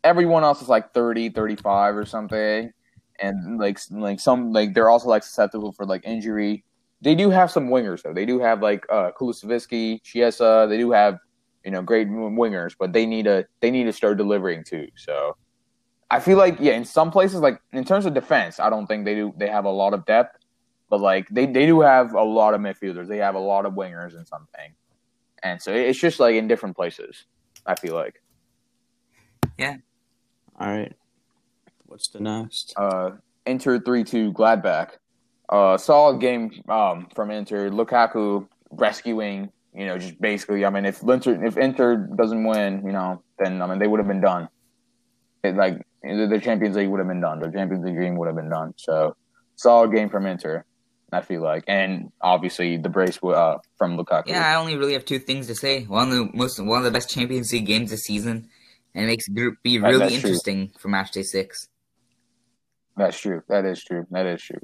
everyone 0.03 0.43
else 0.43 0.63
is 0.63 0.69
like 0.69 0.93
30, 0.93 1.31
35 1.31 1.97
or 1.97 2.05
something. 2.07 2.73
And 3.21 3.59
like 3.59 3.79
like 3.91 4.19
some 4.19 4.53
like 4.53 4.75
they're 4.75 4.89
also 4.89 5.09
like 5.09 5.23
susceptible 5.23 5.73
for 5.73 5.85
like 5.85 6.05
injury. 6.05 6.65
They 7.03 7.15
do 7.15 7.31
have 7.31 7.51
some 7.51 7.69
wingers 7.69 8.03
though. 8.03 8.13
They 8.13 8.27
do 8.27 8.39
have 8.41 8.63
like 8.63 8.85
uh 8.91 9.11
Kulusevski, 9.19 10.03
Chiesa. 10.03 10.67
They 10.69 10.77
do 10.77 10.91
have 10.91 11.19
you 11.65 11.71
know 11.71 11.83
great 11.83 12.09
wingers, 12.09 12.75
but 12.79 12.93
they 12.93 13.07
need 13.07 13.25
to 13.25 13.47
they 13.61 13.71
need 13.71 13.85
to 13.85 13.93
start 13.93 14.19
delivering 14.19 14.65
too. 14.65 14.89
So 14.97 15.37
I 16.11 16.21
feel 16.21 16.37
like 16.39 16.57
yeah, 16.61 16.73
in 16.73 16.85
some 16.85 17.11
places 17.11 17.41
like 17.41 17.61
in 17.73 17.85
terms 17.85 18.07
of 18.07 18.15
defense, 18.15 18.61
I 18.61 18.69
don't 18.69 18.87
think 18.87 19.05
they 19.05 19.15
do 19.15 19.33
they 19.37 19.49
have 19.49 19.65
a 19.65 19.71
lot 19.71 19.95
of 19.95 20.05
depth, 20.07 20.39
but 20.89 21.01
like 21.01 21.29
they 21.31 21.47
they 21.47 21.67
do 21.67 21.81
have 21.81 22.15
a 22.15 22.23
lot 22.23 22.55
of 22.55 22.61
midfielders. 22.61 23.09
They 23.09 23.19
have 23.19 23.35
a 23.35 23.41
lot 23.41 23.65
of 23.65 23.75
wingers 23.75 24.17
and 24.17 24.27
something, 24.27 24.75
and 25.43 25.61
so 25.61 25.73
it's 25.73 25.99
just 25.99 26.21
like 26.21 26.35
in 26.35 26.49
different 26.49 26.77
places. 26.77 27.27
I 27.67 27.75
feel 27.77 27.95
like 27.95 28.23
Yeah. 29.59 29.77
All 30.59 30.69
right. 30.69 30.95
What's 31.87 32.09
the 32.09 32.21
next? 32.21 32.75
uh 32.77 33.13
Inter 33.47 33.79
three 33.79 34.05
two 34.05 34.33
Gladbach. 34.33 34.91
Uh, 35.51 35.77
solid 35.77 36.21
game 36.21 36.53
um, 36.69 37.09
from 37.15 37.31
Inter. 37.33 37.71
Lukaku 37.71 38.47
rescuing, 38.71 39.51
you 39.75 39.85
know, 39.85 39.99
just 39.99 40.21
basically. 40.21 40.65
I 40.65 40.71
mean, 40.71 40.87
if 40.87 41.03
Inter 41.03 41.45
if 41.45 41.59
Inter 41.59 41.97
doesn't 41.97 42.45
win, 42.45 42.83
you 42.87 42.93
know, 42.93 43.23
then 43.39 43.61
I 43.61 43.67
mean 43.67 43.81
they 43.81 43.89
would 43.89 43.99
have 43.99 44.07
been 44.07 44.21
done. 44.21 44.49
It, 45.43 45.57
like 45.57 45.83
the 46.05 46.29
the 46.31 46.39
Champions 46.39 46.77
League 46.77 46.89
would 46.89 46.99
have 47.01 47.09
been 47.09 47.21
done. 47.21 47.41
The 47.41 47.51
Champions 47.51 47.85
League 47.85 47.97
dream 47.97 48.17
would 48.17 48.27
have 48.29 48.37
been 48.37 48.49
done. 48.49 48.75
So 48.77 49.17
solid 49.57 49.93
game 49.93 50.09
from 50.09 50.25
Inter. 50.27 50.65
I 51.13 51.23
feel 51.23 51.43
like, 51.43 51.65
and 51.67 52.13
obviously 52.21 52.77
the 52.77 52.89
brace 52.89 53.19
uh, 53.21 53.57
from 53.77 53.97
Lukaku. 53.99 54.29
yeah. 54.29 54.47
I 54.47 54.55
only 54.55 54.77
really 54.77 54.93
have 54.93 55.05
two 55.05 55.19
things 55.19 55.49
to 55.49 55.57
say. 55.57 55.83
One 55.83 56.09
of 56.13 56.15
the 56.15 56.31
most 56.33 56.61
one 56.63 56.79
of 56.79 56.85
the 56.85 56.93
best 56.93 57.11
Champions 57.11 57.53
League 57.53 57.67
games 57.67 57.91
this 57.91 58.03
season, 58.05 58.49
and 58.95 59.05
it 59.05 59.09
makes 59.09 59.27
Group 59.27 59.57
B 59.65 59.79
That- 59.79 59.89
really 59.89 59.99
that's 59.99 60.13
true. 60.13 60.17
interesting 60.31 60.71
for 60.79 60.87
Match 60.87 61.11
Day 61.11 61.25
Six. 61.25 61.67
That's 62.97 63.19
true. 63.19 63.43
That 63.49 63.65
is 63.65 63.83
true. 63.83 64.07
That 64.13 64.27
is 64.27 64.41
true. 64.41 64.61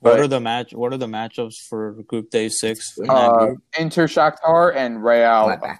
What 0.00 0.12
But- 0.12 0.20
are 0.20 0.28
the 0.28 0.40
match? 0.40 0.72
What 0.72 0.92
are 0.92 0.96
the 0.96 1.06
matchups 1.06 1.56
for 1.68 1.92
Group 2.06 2.30
Day 2.30 2.48
Six? 2.48 2.96
In 2.98 3.06
that 3.06 3.12
Uh, 3.12 3.46
group? 3.46 3.62
Inter 3.78 4.06
Shakhtar 4.06 4.74
and 4.74 5.02
Real. 5.02 5.48
Gladbach. 5.48 5.78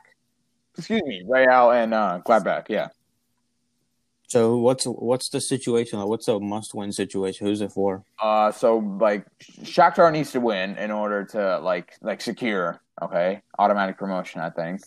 Excuse 0.76 1.02
me, 1.04 1.22
Real 1.26 1.70
and 1.70 1.94
uh, 1.94 2.20
Gladbach. 2.26 2.66
Yeah. 2.68 2.88
So 4.28 4.58
what's 4.58 4.84
what's 4.84 5.30
the 5.30 5.40
situation? 5.40 5.98
Like, 5.98 6.08
what's 6.08 6.28
a 6.28 6.38
must-win 6.38 6.92
situation? 6.92 7.46
Who's 7.46 7.60
it 7.62 7.72
for? 7.72 8.04
Uh, 8.20 8.52
so 8.52 8.78
like 9.00 9.24
Shakhtar 9.62 10.12
needs 10.12 10.32
to 10.32 10.40
win 10.40 10.76
in 10.76 10.90
order 10.90 11.24
to 11.26 11.58
like 11.60 11.94
like 12.02 12.20
secure 12.20 12.80
okay 13.00 13.40
automatic 13.58 13.96
promotion. 13.98 14.40
I 14.40 14.50
think. 14.50 14.82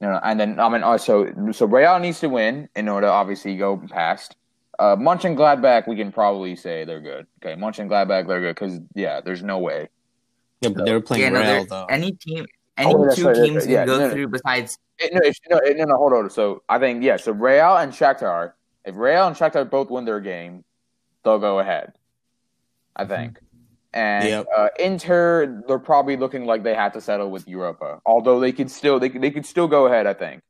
You 0.00 0.08
know, 0.08 0.20
and 0.22 0.40
then 0.40 0.58
I 0.58 0.68
mean 0.70 0.82
also 0.82 1.26
so 1.52 1.66
Real 1.66 1.98
needs 1.98 2.20
to 2.20 2.28
win 2.28 2.68
in 2.74 2.88
order 2.88 3.08
to 3.08 3.12
obviously 3.12 3.56
go 3.56 3.76
past. 3.76 4.36
Uh, 4.80 4.96
Mönchengladbach, 4.96 5.86
we 5.86 5.94
can 5.94 6.10
probably 6.10 6.56
say 6.56 6.84
they're 6.84 7.02
good. 7.02 7.26
Okay, 7.44 7.54
Mönchengladbach, 7.60 8.26
they're 8.26 8.40
good 8.40 8.54
because 8.54 8.80
yeah, 8.94 9.20
there's 9.20 9.42
no 9.42 9.58
way. 9.58 9.88
Yeah, 10.62 10.70
but 10.70 10.86
they're 10.86 11.02
playing 11.02 11.22
yeah, 11.22 11.28
no, 11.42 11.54
Real 11.56 11.64
though. 11.66 11.84
any 11.90 12.12
team, 12.12 12.46
any 12.78 12.94
Oh, 12.94 13.04
that's 13.04 13.16
two 13.16 13.26
right, 13.26 13.36
teams 13.36 13.56
right. 13.64 13.68
Yeah, 13.68 13.78
can 13.84 13.86
go 13.88 13.98
no, 13.98 14.08
no. 14.08 14.14
through 14.14 14.28
besides. 14.28 14.78
It, 14.98 15.12
no, 15.12 15.20
no, 15.50 15.62
it- 15.66 15.76
no, 15.76 15.84
no, 15.84 15.96
hold 15.96 16.14
on. 16.14 16.30
So 16.30 16.62
I 16.68 16.78
think 16.78 17.02
yeah. 17.04 17.18
So 17.18 17.32
Real 17.32 17.76
and 17.76 17.92
Shakhtar, 17.92 18.52
if 18.86 18.96
Real 18.96 19.26
and 19.26 19.36
Shakhtar 19.36 19.68
both 19.68 19.90
win 19.90 20.06
their 20.06 20.20
game, 20.20 20.64
they'll 21.24 21.38
go 21.38 21.58
ahead. 21.58 21.92
I 22.96 23.04
think. 23.04 23.38
And 23.92 24.26
Yep. 24.28 24.46
uh, 24.56 24.68
Inter, 24.78 25.62
they're 25.68 25.78
probably 25.78 26.16
looking 26.16 26.46
like 26.46 26.62
they 26.62 26.74
have 26.74 26.92
to 26.94 27.00
settle 27.02 27.30
with 27.30 27.46
Europa, 27.46 28.00
although 28.06 28.40
they 28.40 28.52
could 28.52 28.70
still 28.70 28.98
they 28.98 29.10
could, 29.10 29.20
they 29.20 29.30
could 29.30 29.44
still 29.44 29.68
go 29.68 29.86
ahead. 29.86 30.06
I 30.06 30.14
think. 30.14 30.42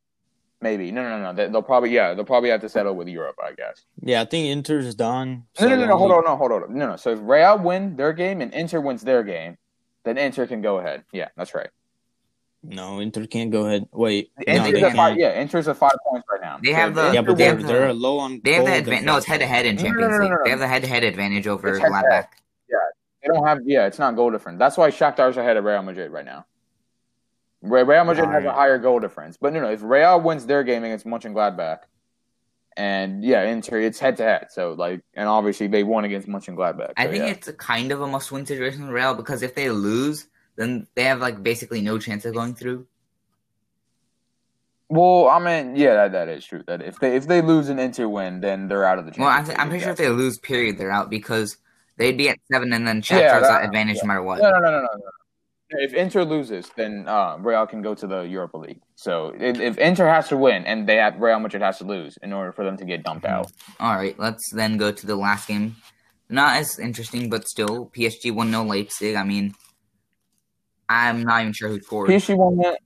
Maybe 0.63 0.93
no, 0.93 1.03
no, 1.03 1.19
no. 1.23 1.33
They, 1.33 1.49
they'll 1.49 1.63
probably 1.63 1.91
yeah, 1.91 2.13
they'll 2.13 2.25
probably 2.25 2.51
have 2.51 2.61
to 2.61 2.69
settle 2.69 2.95
with 2.95 3.09
Europe, 3.09 3.37
I 3.43 3.53
guess. 3.53 3.85
Yeah, 4.03 4.21
I 4.21 4.25
think 4.27 4.47
Inter's 4.47 4.95
done. 4.95 5.45
No, 5.61 5.69
no, 5.69 5.77
no, 5.77 5.87
no. 5.87 5.97
Hold 5.97 6.13
on, 6.13 6.25
no, 6.25 6.37
hold 6.37 6.53
on. 6.53 6.75
No, 6.77 6.91
no. 6.91 6.97
So 6.97 7.11
if 7.11 7.19
Real 7.23 7.59
win 7.59 7.97
their 7.97 8.13
game 8.13 8.43
and 8.43 8.53
Inter 8.53 8.81
wins 8.81 9.01
their 9.03 9.23
game, 9.23 9.57
then 10.05 10.19
Inter 10.19 10.47
can 10.47 10.61
go 10.61 10.79
ahead. 10.79 11.05
Yeah, 11.13 11.29
that's 11.37 11.55
right. 11.55 11.71
No, 12.63 13.01
Inter 13.01 13.25
can't 13.27 13.51
go 13.51 13.65
ahead. 13.65 13.89
Wait, 13.91 14.33
no, 14.47 14.53
Inter's 14.67 14.73
they 14.73 14.83
at 14.85 14.95
five, 14.95 15.11
can't. 15.13 15.21
yeah, 15.21 15.41
Inter's 15.41 15.67
at 15.67 15.79
five 15.79 15.97
points 16.07 16.27
right 16.31 16.43
now. 16.43 16.59
They 16.63 16.75
have 16.75 16.91
if 16.91 16.95
the- 16.97 17.13
Yeah, 17.15 17.23
but 17.23 17.39
they 17.39 17.45
they're 17.45 17.55
the- 17.57 17.67
they're 17.67 17.93
low 17.95 18.19
on. 18.19 18.43
They 18.45 18.53
have 18.53 18.67
the 18.67 18.75
advantage. 18.75 19.07
No, 19.07 19.17
it's 19.17 19.25
head 19.25 19.41
to 19.41 19.47
head 19.47 19.65
in 19.65 19.77
No, 19.77 19.83
no, 19.85 19.89
no, 19.89 19.93
Champions 20.01 20.13
no, 20.13 20.19
no, 20.19 20.25
League. 20.25 20.31
no. 20.33 20.45
They 20.45 20.51
have 20.51 20.59
the 20.59 20.69
head 20.69 20.83
to 20.83 20.89
head 20.89 21.05
advantage 21.05 21.47
over 21.47 21.69
It's 21.71 21.79
head-to-head. 21.79 22.27
They 23.23 23.29
don't 23.29 23.47
have. 23.47 23.59
Yeah, 23.65 23.87
it's 23.87 23.99
not 23.99 24.15
goal 24.17 24.31
difference. 24.31 24.59
That's 24.59 24.77
why 24.77 24.91
Shakhtar's 24.91 25.37
ahead 25.39 25.57
of 25.57 25.65
Real 25.65 25.83
Madrid 25.83 26.11
right 26.11 26.25
now. 26.25 26.45
Re- 27.63 27.83
Real 27.83 28.05
Madrid 28.05 28.29
has 28.29 28.45
a 28.45 28.53
higher 28.53 28.79
goal 28.79 29.01
difference, 29.01 29.37
but 29.37 29.53
no, 29.53 29.61
no. 29.61 29.71
If 29.71 29.83
Real 29.83 30.21
wins 30.21 30.47
their 30.47 30.65
game 30.65 30.85
against 30.85 31.07
Mönchengladbach, 31.07 31.27
and 31.33 31.35
Gladbach. 31.35 31.79
And 32.77 33.25
yeah, 33.25 33.43
Inter, 33.43 33.81
it's 33.81 33.99
head 33.99 34.17
to 34.19 34.23
head. 34.23 34.47
So 34.51 34.73
like, 34.73 35.03
and 35.15 35.29
obviously 35.29 35.67
they 35.67 35.83
won 35.83 36.05
against 36.05 36.29
Mönchengladbach. 36.29 36.93
I 36.97 37.07
so, 37.07 37.11
think 37.11 37.25
yeah. 37.25 37.31
it's 37.31 37.49
a 37.49 37.53
kind 37.53 37.93
of 37.93 38.01
a 38.01 38.07
must 38.07 38.33
win 38.33 38.47
situation 38.47 38.87
for 38.87 38.93
Real 38.93 39.15
because 39.15 39.43
if 39.43 39.55
they 39.55 39.71
lose, 39.71 40.27
then 40.57 40.87
they 40.95 41.05
have 41.05 41.21
like 41.21 41.43
basically 41.43 41.81
no 41.81 41.99
chance 41.99 42.25
of 42.25 42.35
going 42.35 42.55
through. 42.55 42.87
Well, 44.89 45.29
I 45.29 45.39
mean, 45.39 45.77
yeah, 45.77 45.95
that, 45.95 46.13
that 46.13 46.29
is 46.29 46.45
true. 46.45 46.65
That 46.67 46.83
if 46.83 46.99
they 46.99 47.15
if 47.15 47.29
they 47.29 47.43
lose 47.43 47.69
an 47.69 47.79
Inter 47.79 48.09
win, 48.09 48.41
then 48.41 48.67
they're 48.67 48.85
out 48.85 48.99
of 48.99 49.07
the. 49.07 49.13
Well, 49.17 49.29
I'm, 49.29 49.49
I'm 49.53 49.69
pretty 49.69 49.85
sure 49.85 49.93
if 49.93 49.99
they 49.99 50.09
lose, 50.09 50.39
period, 50.39 50.79
they're 50.79 50.91
out 50.91 51.11
because 51.11 51.59
they'd 51.97 52.17
be 52.17 52.29
at 52.29 52.39
seven 52.51 52.73
and 52.73 52.87
then 52.89 52.97
Yeah, 52.97 53.03
Shakhtar's 53.03 53.43
that- 53.43 53.63
at 53.63 53.65
advantage 53.67 53.99
no 54.03 54.09
matter 54.09 54.23
what. 54.23 54.41
No, 54.41 54.51
no, 54.51 54.59
no, 54.59 54.71
no, 54.71 54.81
no. 54.81 55.11
If 55.73 55.95
Inter 55.95 56.25
loses, 56.25 56.71
then 56.77 57.07
uh, 57.07 57.37
Real 57.39 57.67
can 57.67 57.81
go 57.81 57.95
to 57.95 58.07
the 58.07 58.23
Europa 58.23 58.57
League. 58.57 58.81
So 58.97 59.33
if, 59.39 59.61
if 59.61 59.79
Inter 59.79 60.09
has 60.09 60.29
to 60.29 60.37
win 60.37 60.65
and 60.67 60.89
they 60.89 60.97
have 60.97 61.21
Real 61.21 61.39
Madrid 61.39 61.63
has 61.63 61.79
to 61.79 61.85
lose 61.85 62.17
in 62.23 62.33
order 62.33 62.53
for 62.53 62.65
them 62.65 62.77
to 62.79 62.85
get 62.85 63.05
dumped 63.05 63.25
out. 63.25 63.53
All 63.79 63.95
right, 63.95 64.19
let's 64.19 64.51
then 64.53 64.77
go 64.77 64.91
to 64.91 65.07
the 65.07 65.17
last 65.17 65.47
game. 65.47 65.77
Not 66.29 66.57
as 66.57 66.79
interesting, 66.79 67.31
but 67.31 67.49
still, 67.49 67.91
PSG 67.97 68.33
1 68.33 68.51
0 68.51 68.65
Leipzig. 68.65 69.17
I 69.17 69.25
mean, 69.25 69.55
I'm 70.89 71.23
not 71.23 71.41
even 71.43 71.53
sure 71.53 71.69
who 71.69 71.81
scored. 71.81 72.11
PSG 72.11 72.37
won 72.37 72.57
that. 72.59 72.81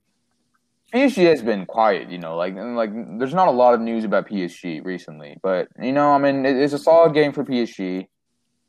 PSG 0.93 1.25
has 1.25 1.41
been 1.41 1.65
quiet, 1.65 2.09
you 2.09 2.17
know, 2.17 2.37
like 2.37 2.55
and 2.55 2.75
like 2.75 2.91
there's 3.19 3.33
not 3.33 3.47
a 3.47 3.51
lot 3.51 3.73
of 3.73 3.81
news 3.81 4.03
about 4.03 4.29
PSG 4.29 4.83
recently, 4.85 5.37
but 5.43 5.67
you 5.81 5.91
know, 5.91 6.11
I 6.11 6.17
mean, 6.19 6.45
it, 6.45 6.55
it's 6.55 6.73
a 6.73 6.79
solid 6.79 7.13
game 7.13 7.33
for 7.33 7.43
PSG. 7.43 8.07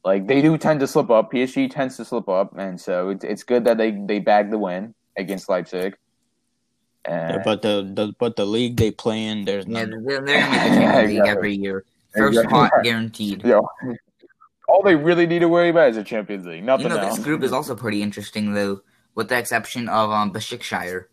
Like 0.06 0.28
they 0.28 0.40
do 0.42 0.56
tend 0.58 0.80
to 0.80 0.86
slip 0.86 1.10
up. 1.10 1.32
PSG 1.32 1.70
tends 1.70 1.98
to 1.98 2.06
slip 2.06 2.28
up, 2.30 2.56
and 2.56 2.80
so 2.80 3.10
it's 3.10 3.24
it's 3.24 3.44
good 3.44 3.64
that 3.66 3.76
they 3.78 3.90
they 3.90 4.20
bagged 4.20 4.52
the 4.52 4.58
win 4.58 4.94
against 5.18 5.50
Leipzig. 5.50 5.96
Yeah, 7.28 7.36
And, 7.36 7.44
but 7.44 7.62
the, 7.62 7.90
the 7.94 8.14
but 8.18 8.36
the 8.36 8.46
league 8.46 8.76
they 8.76 8.90
play 8.92 9.26
in, 9.26 9.44
there's 9.44 9.66
Yeah, 9.66 9.86
none. 9.86 9.90
they're, 10.04 10.22
they're 10.22 10.22
going 10.22 10.44
to 10.44 10.50
make 10.50 10.62
the 10.62 10.68
Champions 10.80 11.12
League 11.18 11.26
every 11.26 11.54
year. 11.56 11.84
First 12.16 12.38
Exactly. 12.38 12.66
spot 12.68 12.72
guaranteed. 12.84 13.42
Yeah. 13.44 13.60
all 14.68 14.82
they 14.82 14.96
really 14.96 15.26
need 15.26 15.40
to 15.40 15.48
worry 15.48 15.70
about 15.70 15.90
is 15.90 15.96
a 15.96 16.04
Champions 16.04 16.46
League. 16.46 16.64
Nothing 16.64 16.88
You 16.88 16.88
know, 16.90 16.98
else. 16.98 17.16
this 17.16 17.24
group 17.24 17.42
is 17.42 17.52
also 17.52 17.74
pretty 17.76 18.02
interesting, 18.02 18.54
though, 18.54 18.82
with 19.14 19.28
the 19.28 19.38
exception 19.38 19.88
of 19.88 20.10
um, 20.10 20.32
Besiktas. 20.32 21.04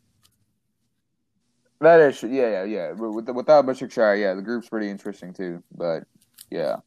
That 1.82 2.00
is, 2.00 2.24
yeah, 2.24 2.64
yeah, 2.64 2.64
yeah. 2.64 2.92
With, 2.94 3.30
without 3.30 3.66
Besiktas, 3.66 4.20
yeah, 4.20 4.34
the 4.34 4.42
group's 4.42 4.70
pretty 4.70 4.90
interesting 4.90 5.34
too. 5.34 5.62
But 5.76 6.04
yeah, 6.50 6.78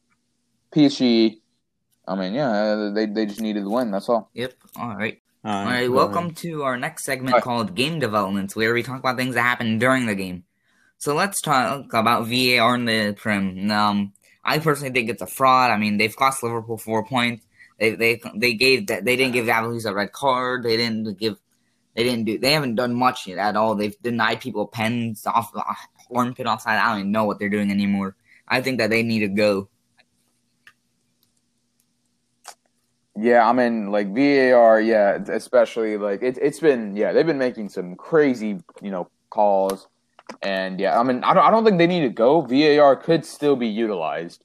PSG. 0.74 1.40
I 2.06 2.14
mean, 2.14 2.34
yeah, 2.34 2.90
they 2.94 3.06
they 3.06 3.26
just 3.26 3.40
needed 3.40 3.64
the 3.64 3.70
win. 3.70 3.90
That's 3.90 4.08
all. 4.08 4.30
Yep. 4.34 4.54
All 4.78 4.96
right. 4.96 5.20
All 5.44 5.58
All 5.58 5.64
right. 5.64 5.90
Welcome 5.90 6.26
ahead. 6.26 6.36
to 6.38 6.62
our 6.62 6.76
next 6.76 7.04
segment 7.04 7.34
Hi. 7.34 7.40
called 7.40 7.74
Game 7.74 7.98
Developments, 7.98 8.54
where 8.54 8.72
we 8.72 8.82
talk 8.82 9.00
about 9.00 9.16
things 9.16 9.34
that 9.34 9.42
happen 9.42 9.78
during 9.78 10.06
the 10.06 10.14
game. 10.14 10.44
So 10.98 11.14
let's 11.14 11.40
talk 11.40 11.92
about 11.92 12.26
VAR 12.26 12.74
in 12.74 12.84
the 12.84 13.14
Prem. 13.16 13.70
Um, 13.70 14.12
I 14.44 14.58
personally 14.60 14.92
think 14.92 15.10
it's 15.10 15.22
a 15.22 15.26
fraud. 15.26 15.70
I 15.70 15.76
mean, 15.76 15.98
they've 15.98 16.14
cost 16.14 16.42
Liverpool 16.42 16.78
four 16.78 17.04
points. 17.04 17.44
They 17.78 17.94
they 17.94 18.20
they 18.34 18.54
gave 18.54 18.86
that 18.86 19.04
they 19.04 19.16
didn't 19.16 19.34
give 19.34 19.46
Davies 19.46 19.84
a 19.84 19.92
red 19.92 20.12
card. 20.12 20.62
They 20.62 20.76
didn't 20.76 21.18
give. 21.18 21.36
They 21.94 22.04
didn't 22.04 22.24
do. 22.24 22.38
They 22.38 22.52
haven't 22.52 22.76
done 22.76 22.94
much 22.94 23.28
at 23.28 23.56
all. 23.56 23.74
They've 23.74 24.00
denied 24.02 24.40
people 24.40 24.66
pens 24.66 25.26
off 25.26 25.50
uh, 25.54 25.62
armpit 26.14 26.46
offside. 26.46 26.78
I 26.78 26.90
don't 26.90 27.00
even 27.00 27.12
know 27.12 27.24
what 27.24 27.38
they're 27.38 27.48
doing 27.48 27.70
anymore. 27.70 28.16
I 28.48 28.60
think 28.60 28.78
that 28.78 28.90
they 28.90 29.02
need 29.02 29.20
to 29.20 29.28
go. 29.28 29.68
Yeah, 33.18 33.48
I 33.48 33.52
mean, 33.52 33.90
like 33.90 34.14
VAR. 34.14 34.80
Yeah, 34.80 35.18
especially 35.28 35.96
like 35.96 36.22
it, 36.22 36.38
it's 36.40 36.60
been. 36.60 36.96
Yeah, 36.96 37.12
they've 37.12 37.26
been 37.26 37.38
making 37.38 37.70
some 37.70 37.94
crazy, 37.96 38.60
you 38.82 38.90
know, 38.90 39.08
calls. 39.30 39.88
And 40.42 40.78
yeah, 40.78 40.98
I 40.98 41.02
mean, 41.02 41.24
I 41.24 41.32
don't. 41.32 41.44
I 41.44 41.50
don't 41.50 41.64
think 41.64 41.78
they 41.78 41.86
need 41.86 42.02
to 42.02 42.10
go. 42.10 42.42
VAR 42.42 42.96
could 42.96 43.24
still 43.24 43.56
be 43.56 43.68
utilized 43.68 44.44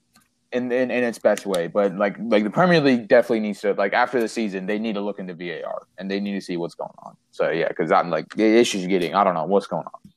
in, 0.52 0.72
in 0.72 0.92
in 0.92 1.04
its 1.04 1.18
best 1.18 1.46
way, 1.46 1.68
but 1.68 1.96
like 1.96 2.16
like 2.20 2.44
the 2.44 2.50
Premier 2.50 2.80
League 2.80 3.08
definitely 3.08 3.40
needs 3.40 3.62
to 3.62 3.74
like 3.74 3.94
after 3.94 4.20
the 4.20 4.28
season 4.28 4.66
they 4.66 4.80
need 4.80 4.94
to 4.94 5.02
look 5.02 5.20
into 5.20 5.34
VAR 5.34 5.88
and 5.98 6.10
they 6.10 6.20
need 6.20 6.34
to 6.34 6.42
see 6.42 6.58
what's 6.58 6.76
going 6.76 6.92
on. 7.00 7.16
So 7.32 7.50
yeah, 7.50 7.70
because 7.70 7.92
I'm 7.92 8.10
like 8.10 8.36
the 8.36 8.58
issues 8.58 8.86
getting. 8.88 9.16
I 9.16 9.24
don't 9.24 9.34
know 9.34 9.46
what's 9.46 9.68
going 9.68 9.86
on. 9.86 10.12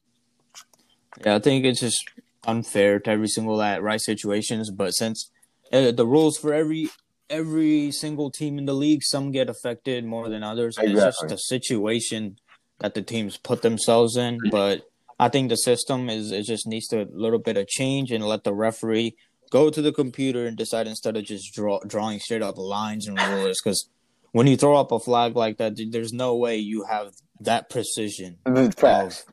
Yeah, 1.25 1.37
I 1.37 1.38
think 1.38 1.64
it's 1.64 1.81
just 1.81 2.11
unfair 2.47 2.99
to 3.01 3.11
every 3.11 3.29
single 3.29 3.62
at 3.62 3.83
right 3.83 4.01
situations. 4.01 4.71
But 4.71 4.90
since 4.90 5.31
uh, 5.73 5.93
the 5.93 6.07
rules 6.07 6.37
for 6.37 6.53
every 6.53 6.90
every 7.31 7.91
single 7.91 8.31
team 8.31 8.59
in 8.59 8.67
the 8.67 8.75
league, 8.75 9.03
some 9.03 9.31
get 9.31 9.49
affected 9.49 10.05
more 10.05 10.29
than 10.29 10.43
others. 10.43 10.79
and 10.79 10.93
It's 10.93 11.01
just 11.01 11.29
the 11.29 11.37
situation 11.37 12.39
that 12.81 12.95
the 12.95 13.03
teams 13.03 13.37
put 13.37 13.63
themselves 13.63 14.17
in. 14.17 14.39
Mm-hmm. 14.39 14.51
But 14.51 14.89
I 15.19 15.29
think 15.29 15.49
the 15.49 15.57
system 15.57 16.09
is 16.09 16.33
it 16.33 16.45
just 16.45 16.67
needs 16.67 16.89
to 16.89 17.03
a 17.03 17.07
little 17.11 17.39
bit 17.39 17.57
of 17.57 17.69
change 17.69 18.11
and 18.11 18.25
let 18.25 18.45
the 18.45 18.55
referee 18.55 19.17
go 19.51 19.71
to 19.71 19.81
the 19.81 19.93
computer 19.93 20.47
and 20.47 20.57
decide 20.57 20.87
instead 20.87 21.17
of 21.17 21.25
just 21.25 21.55
draw, 21.55 21.81
drawing 21.87 22.19
straight 22.19 22.43
up 22.43 22.59
lines 22.59 23.07
and 23.07 23.21
rulers. 23.21 23.61
Because 23.63 23.89
when 24.33 24.47
you 24.47 24.57
throw 24.57 24.77
up 24.77 24.91
a 24.91 24.99
flag 24.99 25.37
like 25.37 25.59
that, 25.59 25.79
there's 25.91 26.13
no 26.13 26.35
way 26.37 26.57
you 26.57 26.85
have 26.85 27.13
that 27.41 27.71
precision 27.71 28.39
Facts. 28.73 29.25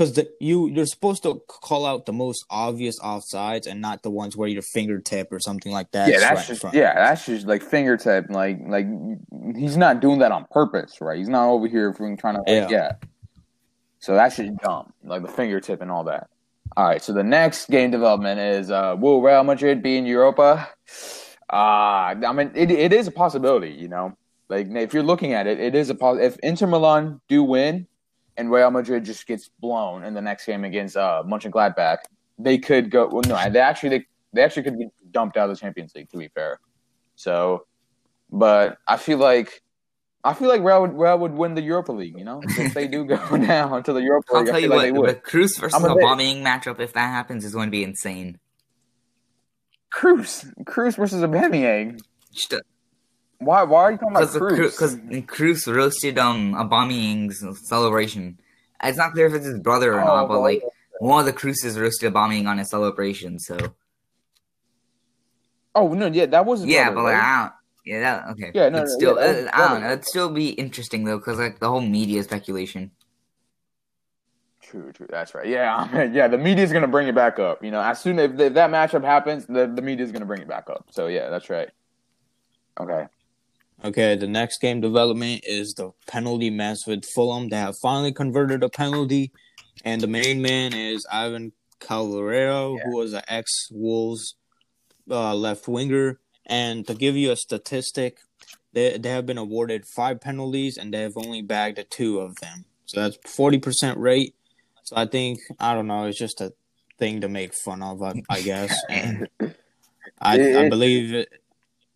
Because 0.00 0.18
you 0.40 0.68
you're 0.68 0.86
supposed 0.86 1.22
to 1.22 1.42
call 1.46 1.84
out 1.84 2.06
the 2.06 2.12
most 2.12 2.46
obvious 2.48 2.98
offsides 3.00 3.66
and 3.66 3.82
not 3.82 4.02
the 4.02 4.08
ones 4.08 4.34
where 4.34 4.48
your 4.48 4.62
fingertip 4.62 5.30
or 5.30 5.38
something 5.38 5.72
like 5.72 5.90
that. 5.90 6.08
yeah, 6.08 6.18
that's 6.20 6.48
right 6.48 6.58
just 6.58 6.74
yeah, 6.74 6.94
that's 6.94 7.26
just 7.26 7.46
like 7.46 7.62
fingertip. 7.62 8.30
Like 8.30 8.60
like 8.66 8.86
he's 9.54 9.76
not 9.76 10.00
doing 10.00 10.20
that 10.20 10.32
on 10.32 10.46
purpose, 10.50 11.02
right? 11.02 11.18
He's 11.18 11.28
not 11.28 11.50
over 11.50 11.68
here 11.68 11.92
from 11.92 12.16
trying 12.16 12.36
to 12.36 12.40
like, 12.40 12.48
Yeah. 12.48 12.68
yeah. 12.70 12.92
So 13.98 14.14
that's 14.14 14.36
just 14.38 14.56
dumb, 14.62 14.94
like 15.04 15.20
the 15.20 15.28
fingertip 15.28 15.82
and 15.82 15.90
all 15.90 16.04
that. 16.04 16.30
All 16.78 16.86
right, 16.86 17.02
so 17.02 17.12
the 17.12 17.24
next 17.24 17.68
game 17.68 17.90
development 17.90 18.40
is 18.40 18.70
uh, 18.70 18.96
will 18.98 19.20
Real 19.20 19.44
Madrid 19.44 19.82
be 19.82 19.98
in 19.98 20.06
Europa? 20.06 20.66
Uh, 21.52 22.14
I 22.16 22.32
mean, 22.32 22.52
it, 22.54 22.70
it 22.70 22.92
is 22.94 23.06
a 23.06 23.10
possibility, 23.10 23.72
you 23.72 23.88
know. 23.88 24.16
Like 24.48 24.68
if 24.70 24.94
you're 24.94 25.02
looking 25.02 25.34
at 25.34 25.46
it, 25.46 25.60
it 25.60 25.74
is 25.74 25.90
a 25.90 25.94
pos- 25.94 26.20
if 26.20 26.38
Inter 26.38 26.66
Milan 26.68 27.20
do 27.28 27.42
win 27.42 27.86
and 28.40 28.50
Real 28.50 28.70
Madrid 28.70 29.04
just 29.04 29.26
gets 29.26 29.50
blown 29.60 30.02
in 30.02 30.14
the 30.14 30.22
next 30.22 30.46
game 30.46 30.64
against 30.64 30.96
uh, 30.96 31.22
Mönchengladbach, 31.26 31.98
they 32.38 32.56
could 32.56 32.90
go. 32.90 33.06
Well, 33.06 33.22
no, 33.26 33.50
they 33.50 33.60
actually 33.60 33.90
they, 33.90 34.06
they 34.32 34.42
actually 34.42 34.62
could 34.62 34.78
get 34.78 34.88
dumped 35.12 35.36
out 35.36 35.50
of 35.50 35.56
the 35.56 35.60
Champions 35.60 35.94
League. 35.94 36.08
To 36.08 36.16
be 36.16 36.28
fair, 36.28 36.58
so, 37.16 37.66
but 38.30 38.78
I 38.88 38.96
feel 38.96 39.18
like 39.18 39.62
I 40.24 40.32
feel 40.32 40.48
like 40.48 40.62
Real 40.62 40.80
would, 40.80 40.94
Real 40.94 41.18
would 41.18 41.32
win 41.32 41.54
the 41.54 41.60
Europa 41.60 41.92
League. 41.92 42.18
You 42.18 42.24
know, 42.24 42.40
if 42.42 42.72
they 42.72 42.88
do 42.88 43.04
go 43.04 43.16
down 43.36 43.82
to 43.82 43.92
the 43.92 44.00
Europa 44.00 44.26
I'll 44.32 44.38
League, 44.38 44.46
tell 44.46 44.54
feel 44.54 44.62
you 44.62 44.68
like 44.70 44.82
they 44.82 44.92
what, 44.92 45.06
the 45.06 45.14
would. 45.14 45.22
Kroos 45.22 45.60
versus 45.60 45.84
a 45.84 45.86
Aubameyang 45.86 46.42
matchup, 46.42 46.80
if 46.80 46.94
that 46.94 47.10
happens, 47.10 47.44
is 47.44 47.52
going 47.52 47.66
to 47.66 47.70
be 47.70 47.84
insane. 47.84 48.38
Kroos, 49.92 50.50
Kroos 50.64 50.96
versus 50.96 51.22
Aubameyang. 51.22 52.00
Just, 52.32 52.54
uh, 52.54 52.60
Why? 53.40 53.62
Why 53.62 53.82
are 53.82 53.92
you 53.92 53.98
talking 53.98 54.16
about 54.16 54.28
Kroos? 54.28 54.70
because 54.70 54.96
Kroos 55.26 55.74
roasted 55.74 56.18
um 56.18 56.54
Aubameyang's 56.54 57.42
celebration. 57.68 58.38
It's 58.82 58.98
not 58.98 59.12
clear 59.12 59.26
if 59.26 59.34
it's 59.34 59.46
his 59.46 59.58
brother 59.58 59.94
or 59.94 60.02
Oh, 60.02 60.06
not, 60.06 60.28
but 60.28 60.40
like 60.40 60.62
one 61.00 61.20
of 61.20 61.26
the 61.26 61.32
Krooses 61.32 61.80
roasted 61.80 62.12
Aubameyang 62.12 62.46
on 62.46 62.58
his 62.58 62.70
celebration. 62.70 63.38
So 63.38 63.56
oh 65.74 65.92
no, 65.94 66.06
yeah, 66.06 66.26
that 66.26 66.44
was 66.44 66.64
yeah, 66.64 66.90
brother, 66.90 66.96
but 66.96 67.04
like 67.04 67.14
right? 67.14 67.24
I 67.24 67.42
don't. 67.42 67.52
Yeah, 67.86 68.00
that 68.00 68.28
okay. 68.32 68.50
Yeah, 68.52 68.68
no, 68.68 68.80
no, 68.80 68.86
still, 68.86 69.18
yeah, 69.18 69.26
was 69.26 69.46
uh, 69.46 69.50
I 69.54 69.68
don't 69.68 69.80
know. 69.80 69.92
It'd 69.92 70.04
still 70.04 70.30
be 70.30 70.50
interesting 70.50 71.04
though, 71.04 71.16
because 71.16 71.38
like 71.38 71.60
the 71.60 71.68
whole 71.68 71.80
media 71.80 72.22
speculation. 72.22 72.90
True, 74.60 74.92
true. 74.92 75.06
That's 75.08 75.34
right. 75.34 75.46
Yeah, 75.46 75.74
I 75.92 76.04
mean, 76.06 76.14
yeah. 76.14 76.28
The 76.28 76.36
media's 76.36 76.72
gonna 76.72 76.88
bring 76.88 77.08
it 77.08 77.14
back 77.14 77.38
up. 77.38 77.64
You 77.64 77.70
know, 77.70 77.80
as 77.80 78.00
soon 78.00 78.18
as 78.18 78.38
if 78.38 78.52
that 78.52 78.70
matchup 78.70 79.02
happens, 79.02 79.46
the 79.46 79.66
the 79.66 79.80
media's 79.80 80.12
gonna 80.12 80.26
bring 80.26 80.42
it 80.42 80.48
back 80.48 80.68
up. 80.68 80.88
So 80.90 81.06
yeah, 81.06 81.30
that's 81.30 81.48
right. 81.48 81.70
Okay. 82.78 83.06
Okay, 83.82 84.14
the 84.16 84.26
next 84.26 84.60
game 84.60 84.80
development 84.80 85.42
is 85.46 85.74
the 85.74 85.90
penalty 86.06 86.50
mess 86.50 86.86
with 86.86 87.04
Fulham. 87.04 87.48
They 87.48 87.56
have 87.56 87.76
finally 87.80 88.12
converted 88.12 88.62
a 88.62 88.68
penalty, 88.68 89.32
and 89.84 90.00
the 90.02 90.06
main 90.06 90.42
man 90.42 90.74
is 90.74 91.06
Ivan 91.10 91.52
Cavaleiro, 91.80 92.76
Yeah. 92.76 92.82
who 92.84 92.96
was 92.96 93.14
an 93.14 93.22
ex 93.26 93.50
Wolves 93.70 94.34
uh, 95.10 95.34
left 95.34 95.66
winger. 95.66 96.20
And 96.46 96.86
to 96.88 96.94
give 96.94 97.16
you 97.16 97.30
a 97.32 97.36
statistic, 97.36 98.18
they 98.72 98.98
they 98.98 99.10
have 99.10 99.24
been 99.24 99.38
awarded 99.38 99.86
five 99.86 100.20
penalties, 100.20 100.76
and 100.76 100.92
they 100.92 101.00
have 101.02 101.16
only 101.16 101.42
bagged 101.42 101.82
two 101.90 102.20
of 102.20 102.36
them. 102.36 102.64
So 102.86 103.00
that's 103.00 103.16
forty 103.34 103.58
percent 103.58 103.98
rate. 103.98 104.34
So 104.82 104.96
I 104.96 105.06
think 105.06 105.38
I 105.58 105.74
don't 105.74 105.86
know. 105.86 106.04
It's 106.04 106.18
just 106.18 106.40
a 106.40 106.52
thing 106.98 107.22
to 107.22 107.28
make 107.28 107.54
fun 107.54 107.82
of, 107.82 108.02
I, 108.02 108.22
I 108.28 108.42
guess. 108.42 108.74
And 108.90 109.28
I, 110.20 110.64
I 110.66 110.68
believe 110.68 111.14
it. 111.14 111.28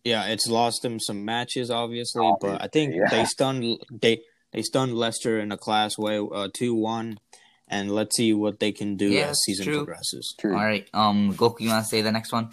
Yeah, 0.05 0.27
it's 0.27 0.47
lost 0.47 0.83
them 0.83 0.99
some 0.99 1.25
matches, 1.25 1.71
obviously, 1.71 2.31
but 2.39 2.61
I 2.61 2.67
think 2.67 2.93
yeah. 2.95 3.09
they 3.09 3.25
stunned 3.25 3.79
they 3.91 4.21
they 4.51 4.61
stunned 4.61 4.93
Leicester 4.93 5.39
in 5.39 5.51
a 5.51 5.57
class 5.57 5.97
way, 5.97 6.19
uh, 6.19 6.47
two 6.53 6.75
one, 6.75 7.19
and 7.67 7.91
let's 7.91 8.15
see 8.15 8.31
what 8.31 8.59
they 8.59 8.71
can 8.71 8.95
do 8.95 9.09
Yeah, 9.09 9.21
as 9.21 9.27
that's 9.27 9.45
season 9.45 9.65
true. 9.65 9.77
progresses. 9.77 10.35
True. 10.39 10.55
All 10.55 10.63
right, 10.63 10.87
um, 10.93 11.33
Goku, 11.33 11.61
you 11.61 11.69
want 11.69 11.83
to 11.83 11.89
say 11.89 12.01
the 12.01 12.11
next 12.11 12.31
one? 12.31 12.51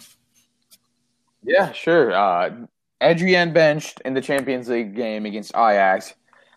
Yeah, 1.43 1.71
sure. 1.73 2.11
Uh, 2.13 2.65
Adrian 3.01 3.53
benched 3.53 4.01
in 4.03 4.13
the 4.15 4.21
Champions 4.21 4.67
League 4.67 4.95
game 4.95 5.25
against 5.25 5.51
Ajax. 5.55 6.15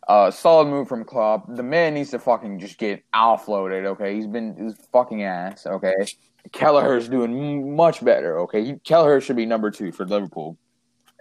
Uh, 0.08 0.30
solid 0.30 0.68
move 0.68 0.88
from 0.88 1.04
Klopp. 1.04 1.44
The 1.56 1.64
man 1.64 1.94
needs 1.94 2.10
to 2.12 2.18
fucking 2.20 2.60
just 2.60 2.78
get 2.78 3.02
offloaded. 3.12 3.84
Okay, 3.84 4.14
he's 4.14 4.28
been 4.28 4.54
his 4.54 4.74
fucking 4.92 5.24
ass. 5.24 5.66
Okay, 5.66 5.92
Kelleher's 6.52 7.08
doing 7.08 7.74
much 7.74 8.04
better. 8.04 8.38
Okay, 8.40 8.64
he, 8.64 8.74
Kelleher 8.84 9.20
should 9.20 9.36
be 9.36 9.46
number 9.46 9.70
two 9.70 9.90
for 9.90 10.06
Liverpool, 10.06 10.56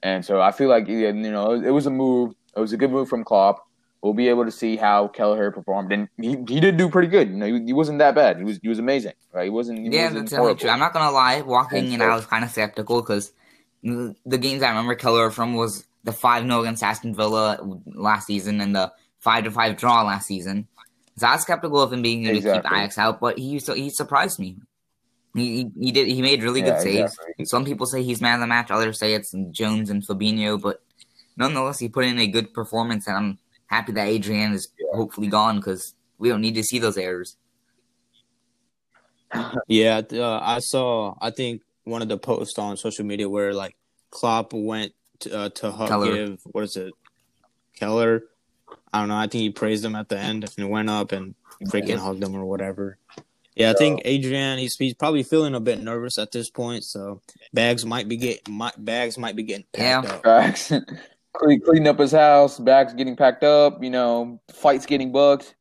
and 0.04 0.26
so 0.26 0.42
I 0.42 0.52
feel 0.52 0.70
like 0.70 0.88
you 0.88 1.12
know 1.14 1.52
it 1.54 1.72
was 1.72 1.86
a 1.86 1.92
move. 1.92 2.34
It 2.56 2.60
was 2.60 2.74
a 2.74 2.78
good 2.78 2.92
move 2.92 3.10
from 3.10 3.24
Klopp. 3.24 3.60
We'll 4.02 4.14
be 4.14 4.30
able 4.30 4.46
to 4.46 4.52
see 4.52 4.76
how 4.78 5.08
Kelleher 5.08 5.52
performed, 5.52 5.92
and 5.92 6.08
he, 6.18 6.32
he 6.48 6.60
did 6.60 6.78
do 6.78 6.90
pretty 6.90 7.08
good. 7.08 7.30
You 7.30 7.36
know, 7.38 7.46
he, 7.48 7.66
he 7.66 7.74
wasn't 7.74 7.98
that 8.00 8.14
bad. 8.14 8.38
He 8.38 8.44
was 8.44 8.60
he 8.62 8.68
was 8.70 8.80
amazing. 8.80 9.14
Right? 9.34 9.46
He 9.46 9.50
wasn't. 9.50 9.80
He 9.80 9.90
yeah, 9.90 10.06
wasn't 10.06 10.30
that's 10.30 10.36
horrible. 10.36 10.60
true. 10.60 10.70
I'm 10.70 10.80
not 10.80 10.94
gonna 10.94 11.12
lie. 11.12 11.42
Walking 11.42 11.86
And 11.86 11.94
in, 11.96 12.02
I 12.02 12.16
was 12.16 12.26
kind 12.26 12.44
of 12.44 12.52
skeptical 12.52 13.02
because 13.02 13.32
the 13.84 14.38
games 14.38 14.62
I 14.64 14.70
remember 14.70 14.96
Keller 14.96 15.32
from 15.32 15.56
was 15.56 15.86
the 16.04 16.12
five 16.12 16.44
0 16.44 16.62
against 16.62 16.84
Aston 16.84 17.16
Villa 17.16 17.58
last 17.86 18.28
season 18.28 18.62
and 18.62 18.76
the 18.76 18.92
five 19.20 19.44
to 19.46 19.52
five 19.52 19.78
draw 19.78 20.04
last 20.04 20.28
season. 20.28 20.68
So 21.18 21.28
I 21.28 21.34
was 21.34 21.42
skeptical 21.42 21.82
of 21.82 21.92
him 21.94 22.02
being 22.02 22.26
able 22.28 22.42
to 22.42 22.42
keep 22.42 22.64
Exactly. 22.64 22.78
Ajax 22.78 22.98
out, 22.98 23.20
but 23.20 23.38
he 23.40 23.58
he 23.58 23.90
surprised 23.90 24.40
me. 24.40 24.58
He, 25.36 25.58
he 25.58 25.72
he 25.80 25.92
did 25.92 26.08
he 26.08 26.22
made 26.22 26.42
really 26.44 26.62
Yeah, 26.62 26.68
good 26.72 26.82
saves. 26.82 27.14
exactly. 27.14 27.46
Some 27.46 27.66
people 27.66 27.86
say 27.86 28.02
he's 28.04 28.22
man 28.22 28.36
of 28.36 28.40
the 28.40 28.48
match, 28.48 28.72
others 28.72 28.98
say 29.00 29.14
it's 29.14 29.34
Jones 29.52 29.90
and 29.90 30.06
Fabinho, 30.06 30.60
but 30.62 30.82
nonetheless, 31.36 31.80
he 31.80 31.90
put 31.90 32.06
in 32.06 32.18
a 32.20 32.28
good 32.28 32.54
performance, 32.54 33.08
and 33.08 33.18
I'm 33.18 33.40
happy 33.68 33.92
that 33.94 34.08
Adrian 34.08 34.54
is 34.54 34.70
hopefully 34.94 35.28
gone 35.28 35.58
because 35.58 35.94
we 36.18 36.30
don't 36.30 36.42
need 36.42 36.56
to 36.56 36.64
see 36.64 36.80
those 36.80 36.98
errors. 36.98 37.38
Yeah, 39.68 40.02
uh, 40.14 40.40
I 40.42 40.60
saw. 40.60 41.16
I 41.20 41.30
think 41.32 41.62
one 41.84 42.02
of 42.02 42.08
the 42.08 42.18
posts 42.18 42.58
on 42.58 42.78
social 42.78 43.04
media 43.04 43.28
where 43.28 43.54
like 43.54 43.76
Klopp 44.12 44.54
went 44.54 44.94
to, 45.20 45.38
uh, 45.38 45.50
to 45.50 45.72
hug, 45.72 45.90
Keller. 45.90 46.14
give 46.16 46.40
what 46.46 46.64
is 46.64 46.78
it, 46.78 46.94
Keller. 47.78 48.24
I 48.94 49.00
don't 49.00 49.10
know. 49.10 49.18
I 49.18 49.28
think 49.28 49.42
he 49.42 49.50
praised 49.50 49.84
him 49.84 49.96
at 49.96 50.08
the 50.08 50.18
end 50.18 50.50
and 50.58 50.70
went 50.70 50.90
up 50.90 51.12
and 51.12 51.36
freaking 51.66 51.98
hugged 51.98 52.24
him 52.24 52.36
or 52.36 52.46
whatever. 52.46 52.98
Yeah, 53.56 53.72
I 53.72 53.74
think 53.74 54.02
Adrian. 54.06 54.58
He's 54.60 54.76
he's 54.76 54.94
probably 54.94 55.24
feeling 55.24 55.56
a 55.56 55.60
bit 55.62 55.82
nervous 55.82 56.18
at 56.18 56.32
this 56.32 56.50
point. 56.50 56.84
So 56.84 57.22
bags 57.54 57.86
might 57.86 58.08
be 58.10 58.18
getting 58.18 58.54
might, 58.54 58.74
bags 58.84 59.18
might 59.18 59.36
be 59.36 59.44
getting 59.44 59.66
packed 59.74 60.08
Yeah. 60.08 60.14
up. 60.14 60.24
Facts. 60.24 60.72
Clean, 61.38 61.60
cleaning 61.60 61.88
up 61.90 62.00
his 62.00 62.14
house, 62.14 62.58
bags 62.60 62.94
getting 62.94 63.18
packed 63.18 63.44
up, 63.44 63.84
you 63.84 63.90
know, 63.90 64.40
fights 64.54 64.86
getting 64.86 65.12
booked. 65.12 65.56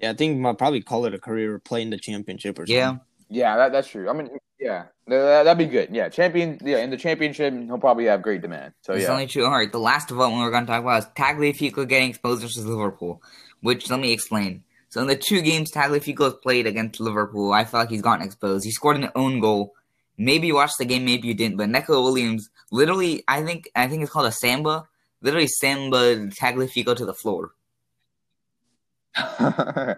Yeah, 0.00 0.10
I 0.10 0.14
think 0.14 0.38
might 0.38 0.56
probably 0.56 0.82
call 0.82 1.04
it 1.06 1.14
a 1.14 1.18
career 1.18 1.58
playing 1.58 1.90
the 1.90 1.98
championship 1.98 2.58
or 2.60 2.62
something. 2.66 2.76
Yeah, 2.76 2.96
Yeah, 3.28 3.56
that, 3.56 3.72
that's 3.72 3.88
true. 3.88 4.08
I 4.08 4.12
mean, 4.12 4.30
yeah, 4.60 4.84
that, 5.08 5.42
that'd 5.44 5.58
be 5.58 5.66
good. 5.66 5.88
Yeah, 5.92 6.08
champion. 6.10 6.60
Yeah, 6.62 6.78
in 6.78 6.90
the 6.90 6.96
championship, 6.96 7.52
he'll 7.54 7.78
probably 7.78 8.04
have 8.04 8.22
great 8.22 8.40
demand. 8.40 8.74
So 8.82 8.92
it's 8.92 9.02
yeah, 9.04 9.10
only 9.10 9.26
true. 9.26 9.44
All 9.44 9.50
right, 9.50 9.70
the 9.72 9.78
last 9.80 10.06
development 10.08 10.42
we're 10.44 10.52
going 10.52 10.64
to 10.66 10.70
talk 10.70 10.82
about 10.82 10.98
is 11.02 11.06
Tagliafico 11.16 11.88
getting 11.88 12.10
exposed 12.10 12.42
versus 12.42 12.64
Liverpool. 12.64 13.20
Which 13.62 13.90
let 13.90 13.98
me 13.98 14.12
explain. 14.12 14.62
So 14.94 15.00
in 15.00 15.08
the 15.08 15.16
two 15.16 15.42
games 15.42 15.72
Tagliafico 15.72 16.22
has 16.22 16.34
played 16.34 16.68
against 16.68 17.00
Liverpool, 17.00 17.52
I 17.52 17.64
feel 17.64 17.80
like 17.80 17.90
he's 17.90 18.00
gotten 18.00 18.24
exposed. 18.24 18.64
He 18.64 18.70
scored 18.70 18.96
an 18.96 19.10
own 19.16 19.40
goal. 19.40 19.74
Maybe 20.16 20.46
you 20.46 20.54
watched 20.54 20.78
the 20.78 20.84
game, 20.84 21.04
maybe 21.04 21.26
you 21.26 21.34
didn't. 21.34 21.56
But 21.56 21.68
Neco 21.68 22.00
Williams, 22.00 22.48
literally, 22.70 23.24
I 23.26 23.42
think 23.42 23.68
I 23.74 23.88
think 23.88 24.04
it's 24.04 24.12
called 24.12 24.28
a 24.28 24.30
samba. 24.30 24.86
Literally 25.20 25.48
samba 25.48 26.28
Tagliafico 26.28 26.94
to 26.94 27.04
the 27.04 27.12
floor. 27.12 27.50
uh, 29.16 29.96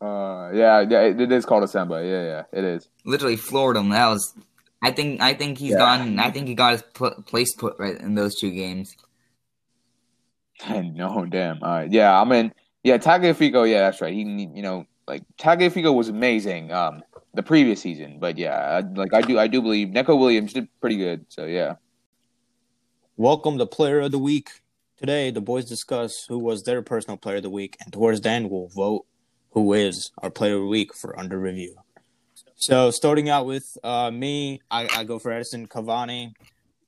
yeah, 0.00 0.80
yeah, 0.80 1.02
it, 1.02 1.20
it 1.20 1.30
is 1.30 1.44
called 1.44 1.64
a 1.64 1.68
samba. 1.68 1.96
Yeah, 2.02 2.22
yeah, 2.22 2.42
it 2.50 2.64
is. 2.64 2.88
Literally 3.04 3.36
floored 3.36 3.76
him. 3.76 3.90
That 3.90 4.06
was. 4.06 4.34
I 4.80 4.90
think 4.90 5.20
I 5.20 5.34
think 5.34 5.58
he's 5.58 5.72
Yeah. 5.72 5.80
gotten. 5.80 6.18
I 6.18 6.30
think 6.30 6.48
he 6.48 6.54
got 6.54 6.72
his 6.72 6.82
put, 6.94 7.26
place 7.26 7.54
put 7.56 7.78
right 7.78 8.00
in 8.00 8.14
those 8.14 8.36
two 8.36 8.52
games. 8.52 8.96
no, 10.66 11.26
damn. 11.28 11.62
All 11.62 11.72
right, 11.72 11.92
yeah, 11.92 12.18
I 12.18 12.24
mean, 12.24 12.54
yeah, 12.88 12.96
Tagliafico. 12.96 13.70
Yeah, 13.70 13.80
that's 13.80 14.00
right. 14.00 14.14
He, 14.14 14.22
you 14.22 14.62
know, 14.62 14.86
like 15.06 15.22
Tagliafico 15.36 15.94
was 15.94 16.08
amazing. 16.08 16.72
Um, 16.72 17.02
the 17.34 17.42
previous 17.42 17.82
season, 17.82 18.18
but 18.18 18.38
yeah, 18.38 18.80
like 18.94 19.12
I 19.12 19.20
do, 19.20 19.38
I 19.38 19.46
do 19.46 19.60
believe 19.60 19.90
Neco 19.90 20.16
Williams 20.16 20.54
did 20.54 20.68
pretty 20.80 20.96
good. 20.96 21.26
So 21.28 21.44
yeah. 21.44 21.74
Welcome 23.18 23.58
to 23.58 23.66
Player 23.66 24.00
of 24.00 24.12
the 24.12 24.18
Week. 24.18 24.48
Today, 24.96 25.30
the 25.30 25.42
boys 25.42 25.66
discuss 25.66 26.24
who 26.28 26.38
was 26.38 26.62
their 26.62 26.80
personal 26.80 27.18
player 27.18 27.36
of 27.36 27.42
the 27.42 27.50
week, 27.50 27.76
and 27.84 27.92
towards 27.92 28.22
the 28.22 28.30
end, 28.30 28.48
we'll 28.48 28.68
vote 28.68 29.04
who 29.50 29.74
is 29.74 30.10
our 30.22 30.30
player 30.30 30.54
of 30.54 30.62
the 30.62 30.68
week 30.68 30.94
for 30.94 31.18
under 31.18 31.38
review. 31.38 31.76
So, 32.56 32.90
starting 32.90 33.28
out 33.28 33.44
with 33.44 33.76
uh, 33.84 34.10
me, 34.10 34.62
I, 34.70 34.88
I 34.96 35.04
go 35.04 35.18
for 35.18 35.30
Edinson 35.30 35.68
Cavani. 35.68 36.32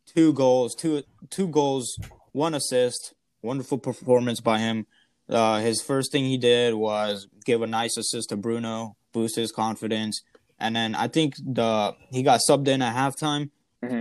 Two 0.06 0.32
goals, 0.32 0.74
two 0.74 1.02
two 1.28 1.48
goals, 1.48 1.98
one 2.32 2.54
assist. 2.54 3.12
Wonderful 3.42 3.78
performance 3.78 4.40
by 4.40 4.58
him. 4.58 4.86
Uh, 5.30 5.60
his 5.60 5.80
first 5.80 6.10
thing 6.12 6.24
he 6.24 6.36
did 6.36 6.74
was 6.74 7.28
give 7.44 7.62
a 7.62 7.66
nice 7.66 7.96
assist 7.96 8.30
to 8.30 8.36
Bruno, 8.36 8.96
boost 9.12 9.36
his 9.36 9.52
confidence, 9.52 10.22
and 10.58 10.74
then 10.74 10.94
I 10.94 11.06
think 11.08 11.34
the 11.36 11.94
he 12.10 12.22
got 12.22 12.40
subbed 12.48 12.68
in 12.68 12.82
at 12.82 12.94
halftime. 12.96 13.50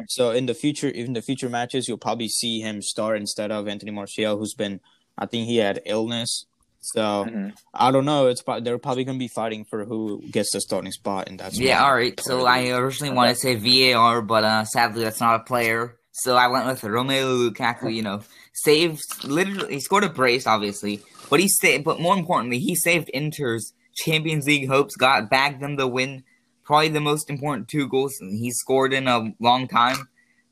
So 0.10 0.32
in 0.32 0.46
the 0.46 0.54
future, 0.54 0.90
in 0.90 1.14
the 1.14 1.22
future 1.22 1.48
matches, 1.48 1.88
you'll 1.88 1.98
probably 1.98 2.28
see 2.28 2.60
him 2.60 2.82
start 2.82 3.16
instead 3.18 3.50
of 3.50 3.66
Anthony 3.70 3.92
Martial, 3.92 4.38
who's 4.38 4.54
been, 4.54 4.82
I 5.18 5.26
think 5.26 5.48
he 5.48 5.56
had 5.58 5.82
illness. 5.86 6.46
So 6.82 7.26
Mhm. 7.26 7.54
I 7.74 7.90
don't 7.92 8.04
know. 8.04 8.28
It's 8.28 8.42
pro- 8.42 8.60
they're 8.60 8.78
probably 8.78 9.06
gonna 9.06 9.18
be 9.20 9.30
fighting 9.30 9.64
for 9.70 9.86
who 9.86 10.22
gets 10.32 10.52
the 10.52 10.60
starting 10.60 10.92
spot, 10.92 11.30
and 11.30 11.40
that's 11.40 11.58
Yeah, 11.58 11.82
all 11.84 11.94
right. 11.96 12.20
So 12.20 12.46
I 12.46 12.68
originally 12.72 13.14
wanted 13.16 13.36
to 13.36 13.40
say 13.40 13.56
VAR, 13.56 14.22
but 14.22 14.44
uh, 14.44 14.66
sadly 14.66 15.04
that's 15.04 15.22
not 15.22 15.40
a 15.40 15.44
player. 15.44 15.96
So 16.12 16.36
I 16.36 16.48
went 16.48 16.66
with 16.66 16.82
Romelu 16.82 17.50
Lukaku. 17.50 17.94
You 17.94 18.02
know, 18.02 18.22
saved 18.54 19.00
literally. 19.24 19.76
He 19.76 19.80
scored 19.80 20.04
a 20.04 20.10
brace, 20.10 20.46
obviously, 20.46 21.02
but 21.30 21.40
he 21.40 21.48
saved. 21.48 21.84
But 21.84 22.00
more 22.00 22.18
importantly, 22.18 22.60
he 22.60 22.76
saved 22.76 23.10
Inter's 23.14 23.74
Champions 23.96 24.46
League 24.48 24.68
hopes. 24.68 24.96
Got 24.96 25.30
bagged 25.30 25.62
them 25.62 25.76
the 25.76 25.88
win. 25.88 26.24
Probably 26.64 26.90
the 26.90 27.02
most 27.02 27.30
important 27.30 27.68
two 27.68 27.88
goals 27.88 28.16
he 28.20 28.52
scored 28.52 28.94
in 28.94 29.08
a 29.08 29.34
long 29.40 29.68
time. 29.68 30.08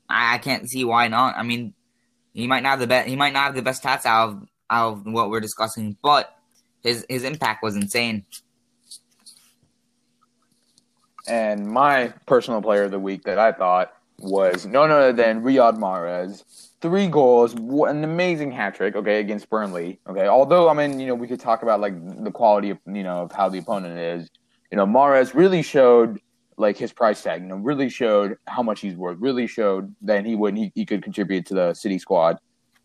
I, 0.08 0.34
I 0.34 0.38
can't 0.38 0.68
see 0.68 0.84
why 0.84 1.08
not. 1.08 1.36
I 1.36 1.42
mean, 1.42 1.74
he 2.34 2.46
might 2.46 2.62
not 2.62 2.70
have 2.70 2.80
the 2.80 2.86
best. 2.86 3.08
He 3.08 3.16
might 3.16 3.32
not 3.32 3.46
have 3.46 3.54
the 3.54 3.62
best 3.62 3.82
stats 3.82 4.06
out 4.06 4.28
of 4.28 4.48
out 4.70 4.92
of 4.92 5.06
what 5.06 5.30
we're 5.30 5.40
discussing, 5.40 5.96
but 6.02 6.34
his 6.82 7.04
his 7.08 7.24
impact 7.24 7.62
was 7.62 7.76
insane. 7.76 8.24
And 11.26 11.66
my 11.66 12.14
personal 12.26 12.62
player 12.62 12.84
of 12.84 12.90
the 12.90 12.98
week 12.98 13.24
that 13.24 13.38
I 13.38 13.52
thought 13.52 13.92
was 14.18 14.64
none 14.66 14.90
other 14.90 15.12
than 15.12 15.42
Riyad 15.42 15.78
Mahrez. 15.78 16.42
Three 16.80 17.08
goals, 17.08 17.54
an 17.54 18.04
amazing 18.04 18.52
hat 18.52 18.74
trick, 18.76 18.94
okay, 18.94 19.18
against 19.18 19.50
Burnley. 19.50 19.98
Okay, 20.08 20.28
although 20.28 20.68
I 20.68 20.74
mean, 20.74 21.00
you 21.00 21.08
know, 21.08 21.14
we 21.14 21.26
could 21.26 21.40
talk 21.40 21.62
about 21.62 21.80
like 21.80 21.94
the 22.22 22.30
quality 22.30 22.70
of 22.70 22.78
you 22.86 23.02
know 23.02 23.22
of 23.22 23.32
how 23.32 23.48
the 23.48 23.58
opponent 23.58 23.98
is. 23.98 24.30
You 24.70 24.76
know, 24.76 24.86
Mahrez 24.86 25.34
really 25.34 25.62
showed 25.62 26.20
like 26.56 26.76
his 26.76 26.92
price 26.92 27.22
tag. 27.22 27.42
You 27.42 27.48
know, 27.48 27.56
really 27.56 27.88
showed 27.88 28.36
how 28.46 28.62
much 28.62 28.80
he's 28.80 28.94
worth. 28.94 29.18
Really 29.20 29.46
showed 29.46 29.94
that 30.02 30.24
he 30.24 30.36
would 30.36 30.56
he, 30.56 30.70
he 30.74 30.86
could 30.86 31.02
contribute 31.02 31.46
to 31.46 31.54
the 31.54 31.74
City 31.74 31.98
squad. 31.98 32.38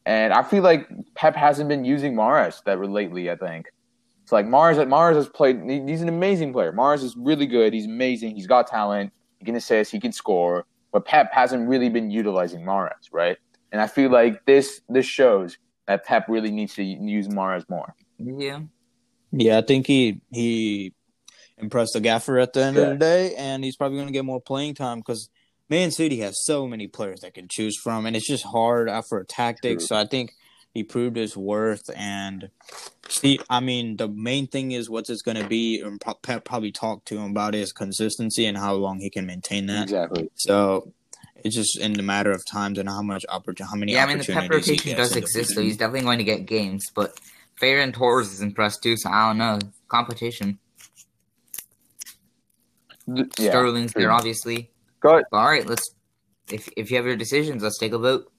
And 0.06 0.34
I 0.34 0.44
feel 0.44 0.64
like 0.64 0.90
Pep 1.16 1.36
hasn't 1.36 1.70
been 1.70 1.86
using 1.86 2.14
Mahrez 2.14 2.64
that 2.64 2.80
lately. 2.80 3.30
I 3.30 3.36
think 3.36 3.68
it's 4.24 4.32
like 4.32 4.48
Mars. 4.48 4.78
Mars 4.88 5.16
has 5.16 5.28
played. 5.28 5.62
He's 5.70 6.02
an 6.02 6.10
amazing 6.10 6.54
player. 6.54 6.72
Mars 6.72 7.04
is 7.04 7.16
really 7.18 7.46
good. 7.46 7.74
He's 7.74 7.86
amazing. 7.86 8.36
He's 8.36 8.48
got 8.48 8.68
talent. 8.68 9.14
He 9.40 9.46
can 9.46 9.56
assist. 9.56 9.92
He 9.92 10.00
can 10.00 10.12
score. 10.12 10.66
But 10.92 11.06
Pep 11.06 11.32
hasn't 11.34 11.68
really 11.68 11.90
been 11.90 12.10
utilizing 12.12 12.64
Mars, 12.64 13.10
right? 13.12 13.38
And 13.74 13.82
I 13.82 13.88
feel 13.88 14.10
like 14.10 14.46
this 14.46 14.80
this 14.88 15.06
shows 15.06 15.58
that 15.88 16.06
Pep 16.06 16.30
really 16.30 16.52
needs 16.52 16.76
to 16.76 16.84
use 16.84 17.28
Mars 17.28 17.66
more. 17.68 17.94
Yeah. 18.18 18.62
yeah. 19.32 19.58
I 19.58 19.62
think 19.62 19.88
he 19.88 20.22
he 20.32 20.94
impressed 21.58 21.94
the 21.94 22.00
gaffer 22.00 22.40
at 22.40 22.54
the 22.54 22.64
end 22.64 22.78
Yeah. 22.78 22.84
of 22.84 22.90
the 22.92 22.98
day, 22.98 23.36
and 23.36 23.64
he's 23.64 23.76
probably 23.76 23.98
gonna 23.98 24.12
get 24.12 24.24
more 24.24 24.40
playing 24.40 24.76
time 24.76 25.00
because 25.00 25.30
Man 25.70 25.92
City 25.92 26.20
has 26.20 26.46
so 26.46 26.68
many 26.68 26.88
players 26.88 27.22
that 27.22 27.34
can 27.34 27.48
choose 27.50 27.76
from, 27.78 28.06
and 28.06 28.16
it's 28.16 28.28
just 28.28 28.46
hard 28.46 28.88
after 28.88 29.18
a 29.18 29.26
tactic. 29.26 29.80
True. 29.80 29.88
So 29.88 29.96
I 29.96 30.06
think 30.06 30.34
he 30.74 30.84
proved 30.84 31.18
his 31.18 31.38
worth. 31.38 31.90
And 31.96 32.50
see, 33.08 33.40
I 33.50 33.60
mean, 33.60 33.98
the 33.98 34.08
main 34.08 34.48
thing 34.48 34.72
is 34.72 34.90
what's 34.90 35.10
it's 35.10 35.22
going 35.22 35.38
to 35.38 35.48
be, 35.48 35.82
and 35.82 36.02
Pep 36.02 36.44
probably 36.44 36.72
talked 36.72 37.08
to 37.08 37.18
him 37.18 37.32
about 37.32 37.54
his 37.54 37.72
consistency 37.72 38.46
and 38.46 38.58
how 38.58 38.74
long 38.74 39.00
he 39.00 39.10
can 39.10 39.26
maintain 39.26 39.68
that. 39.68 39.84
Exactly. 39.84 40.30
So 40.36 40.92
it's 41.44 41.56
just 41.56 41.78
in 41.80 41.94
the 41.94 42.04
matter 42.04 42.32
of 42.32 42.46
times 42.46 42.78
and 42.80 42.88
how 42.90 43.02
much 43.02 43.26
opportunity, 43.30 43.70
how 43.70 43.76
many 43.78 43.92
Yeah, 43.94 44.04
I 44.04 44.08
mean 44.08 44.18
the 44.20 44.26
pep 44.26 44.50
rotation 44.50 44.96
does 44.96 45.16
exist, 45.16 45.54
so 45.54 45.62
he's 45.62 45.78
definitely 45.78 46.02
going 46.06 46.18
to 46.20 46.24
get 46.24 46.46
games. 46.46 46.86
But 46.96 47.20
Ferran 47.62 47.94
Torres 47.94 48.32
is 48.32 48.42
impressed 48.42 48.82
too, 48.84 48.96
so 48.98 49.10
I 49.10 49.28
don't 49.30 49.38
know 49.38 49.60
competition. 49.90 50.60
Th- 53.14 53.28
Yeah. 53.38 53.50
Sterling's 53.52 53.92
true. 53.94 54.04
there, 54.04 54.12
obviously. 54.12 54.72
Go 55.02 55.10
ahead. 55.16 55.26
But 55.32 55.38
all 55.38 55.48
right, 55.48 55.66
let's. 55.68 55.84
If 56.52 56.70
if 56.78 56.90
you 56.92 56.98
have 56.98 57.06
your 57.06 57.16
decisions, 57.18 57.64
let's 57.64 57.78
take 57.78 57.94
a 57.94 57.98
vote. 57.98 58.32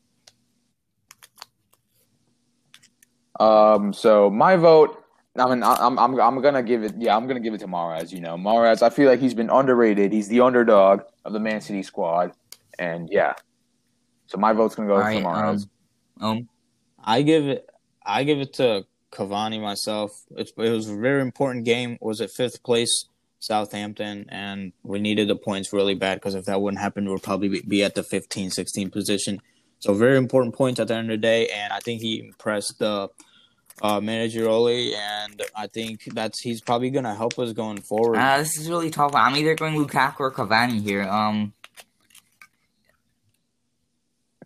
Um. 3.40 3.93
So 3.93 4.31
my 4.31 4.57
vote. 4.57 5.01
I 5.37 5.49
mean, 5.49 5.62
I- 5.64 5.75
I'm 5.81 5.99
I'm 5.99 6.19
I'm 6.21 6.40
gonna 6.40 6.62
give 6.62 6.85
it. 6.85 6.95
Yeah, 6.97 7.17
I'm 7.17 7.27
gonna 7.27 7.40
give 7.40 7.55
it 7.55 7.59
to 7.61 7.67
Mahrez. 7.67 8.12
You 8.12 8.21
know, 8.21 8.37
Mahrez. 8.37 8.83
I 8.83 8.90
feel 8.90 9.09
like 9.09 9.21
he's 9.21 9.35
been 9.35 9.51
underrated. 9.51 10.12
He's 10.12 10.29
the 10.29 10.40
underdog 10.40 11.01
of 11.25 11.33
the 11.33 11.40
Man 11.40 11.61
City 11.61 11.83
squad, 11.83 12.33
and 12.79 13.09
yeah. 13.11 13.35
So 14.27 14.39
my 14.39 14.53
vote's 14.53 14.75
gonna 14.75 14.89
go 14.89 14.95
All 14.95 15.01
for 15.01 15.07
right, 15.07 15.23
Mahrez. 15.23 15.67
um, 16.21 16.29
um, 16.31 16.49
I 17.03 17.23
give 17.23 17.47
it. 17.49 17.69
I 18.05 18.25
give 18.25 18.39
it 18.39 18.55
to 18.55 18.87
Cavani 19.13 19.61
myself. 19.61 20.11
It's, 20.37 20.53
it 20.57 20.71
was 20.71 20.89
a 20.89 20.97
very 20.97 21.23
important 21.23 21.65
game. 21.65 21.99
Was 22.01 22.21
it 22.21 22.31
fifth 22.31 22.63
place 22.63 23.07
Southampton, 23.45 24.27
and 24.31 24.73
we 24.83 24.99
needed 25.01 25.29
the 25.29 25.37
points 25.37 25.73
really 25.73 25.95
bad 25.95 26.15
because 26.17 26.35
if 26.35 26.47
that 26.47 26.61
wouldn't 26.61 26.81
happen, 26.81 27.09
we'd 27.09 27.23
probably 27.23 27.49
be- 27.49 27.63
be 27.63 27.85
at 27.85 27.95
the 27.95 28.03
15, 28.03 28.51
16 28.51 28.91
position. 28.91 29.41
So 29.81 29.93
very 29.93 30.17
important 30.17 30.55
points 30.55 30.81
at 30.81 30.89
the 30.89 30.95
end 30.95 31.11
of 31.11 31.15
the 31.15 31.21
day, 31.21 31.49
and 31.49 31.73
I 31.73 31.81
think 31.81 32.01
he 32.01 32.21
impressed 32.21 32.79
the 32.79 33.11
uh, 33.83 34.01
manager 34.01 34.49
Ole, 34.49 34.95
and 34.95 35.43
I 35.55 35.67
think 35.67 36.05
that's 36.15 36.41
he's 36.41 36.63
probably 36.63 36.89
gonna 36.91 37.15
help 37.15 37.39
us 37.39 37.53
going 37.53 37.83
forward. 37.83 38.17
uh, 38.17 38.39
this 38.39 38.57
is 38.57 38.71
really 38.71 38.91
tough. 38.91 39.15
I'm 39.15 39.37
either 39.37 39.55
going 39.55 39.75
Lukaku 39.75 40.21
or 40.21 40.33
Cavani 40.33 40.81
here. 40.81 41.03
Um, 41.03 41.53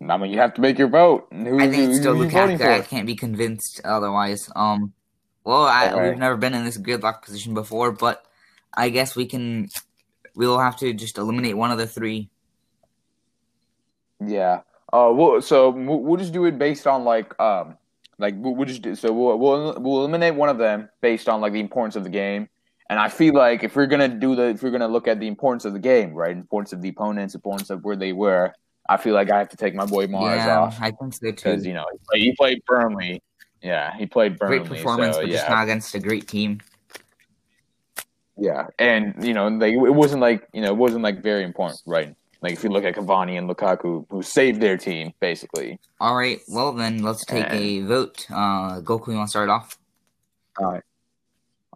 I 0.07 0.17
mean, 0.17 0.31
you 0.31 0.37
have 0.39 0.53
to 0.53 0.61
make 0.61 0.77
your 0.77 0.87
vote. 0.87 1.27
Who, 1.31 1.59
I 1.59 1.69
think 1.69 1.89
it's 1.89 1.99
still 1.99 2.15
Lukaku. 2.15 2.61
I 2.61 2.81
can't 2.81 3.05
be 3.05 3.15
convinced 3.15 3.81
otherwise. 3.83 4.49
Um, 4.55 4.93
well, 5.43 5.63
I, 5.63 5.91
Okay. 5.91 6.09
we've 6.09 6.17
never 6.17 6.37
been 6.37 6.53
in 6.53 6.63
this 6.63 6.77
gridlock 6.77 7.21
position 7.21 7.53
before, 7.53 7.91
but 7.91 8.23
I 8.73 8.89
guess 8.89 9.15
we 9.15 9.25
can. 9.25 9.69
We'll 10.35 10.59
have 10.59 10.77
to 10.77 10.93
just 10.93 11.17
eliminate 11.17 11.57
one 11.57 11.71
of 11.71 11.77
the 11.77 11.87
three. 11.87 12.29
Yeah. 14.25 14.61
Uh. 14.91 15.11
We'll, 15.13 15.41
so 15.41 15.69
we'll 15.69 15.99
we'll 15.99 16.17
just 16.17 16.33
do 16.33 16.45
it 16.45 16.57
based 16.57 16.87
on 16.87 17.03
like 17.03 17.37
um 17.39 17.77
like 18.17 18.35
we'll, 18.37 18.55
we'll 18.55 18.67
just 18.67 18.81
do, 18.81 18.95
so 18.95 19.11
we'll 19.11 19.37
we'll 19.37 19.79
we'll 19.79 19.99
eliminate 19.99 20.35
one 20.35 20.49
of 20.49 20.57
them 20.57 20.89
based 21.01 21.27
on 21.29 21.41
like 21.41 21.53
the 21.53 21.59
importance 21.59 21.95
of 21.95 22.03
the 22.03 22.09
game. 22.09 22.47
And 22.89 22.99
I 22.99 23.07
feel 23.07 23.33
like 23.33 23.63
if 23.63 23.75
we're 23.75 23.85
gonna 23.85 24.07
do 24.07 24.35
the 24.35 24.49
if 24.49 24.63
we're 24.63 24.71
gonna 24.71 24.87
look 24.87 25.07
at 25.07 25.19
the 25.19 25.27
importance 25.27 25.65
of 25.65 25.73
the 25.73 25.79
game, 25.79 26.13
right, 26.13 26.31
importance 26.31 26.73
of 26.73 26.81
the 26.81 26.89
opponents, 26.89 27.35
importance 27.35 27.69
of 27.69 27.83
where 27.83 27.95
they 27.95 28.13
were, 28.13 28.53
I 28.89 28.97
feel 28.97 29.13
like 29.13 29.29
I 29.29 29.37
have 29.37 29.49
to 29.49 29.57
take 29.57 29.75
my 29.75 29.85
boy 29.85 30.07
Mahrez 30.07 30.37
yeah, 30.37 30.59
off 30.59 30.77
I 30.81 30.89
think 30.89 31.13
so 31.13 31.19
because 31.21 31.63
you 31.63 31.75
know 31.75 31.85
he 31.91 31.99
played, 32.09 32.21
he 32.23 32.35
played 32.35 32.65
Burnley. 32.65 33.21
Yeah, 33.61 33.95
he 33.95 34.07
played 34.07 34.39
Burnley. 34.39 34.57
Great 34.59 34.69
performance, 34.69 35.15
so, 35.15 35.21
but 35.21 35.29
yeah. 35.29 35.37
just 35.37 35.49
not 35.49 35.63
against 35.63 35.93
a 35.93 35.99
great 35.99 36.27
team. 36.27 36.59
Yeah, 38.35 38.67
and 38.79 39.13
you 39.23 39.35
know, 39.35 39.47
like 39.47 39.73
it 39.73 39.77
wasn't 39.77 40.21
like 40.21 40.47
you 40.53 40.61
know, 40.61 40.69
it 40.69 40.77
wasn't 40.77 41.03
like 41.03 41.21
very 41.21 41.43
important, 41.43 41.79
right? 41.85 42.15
Like 42.41 42.53
if 42.53 42.63
you 42.63 42.71
look 42.71 42.83
at 42.83 42.95
Cavani 42.95 43.37
and 43.37 43.47
Lukaku, 43.47 44.07
who 44.09 44.23
saved 44.23 44.59
their 44.59 44.77
team 44.77 45.13
basically. 45.19 45.79
All 45.99 46.15
right, 46.17 46.39
well 46.47 46.71
then 46.71 47.03
let's 47.03 47.23
take 47.25 47.45
a 47.51 47.81
vote. 47.81 48.25
Uh, 48.31 48.81
Goku, 48.81 49.09
you 49.09 49.17
want 49.17 49.27
to 49.27 49.29
start 49.29 49.49
off? 49.49 49.77
All 50.57 50.71
right, 50.71 50.83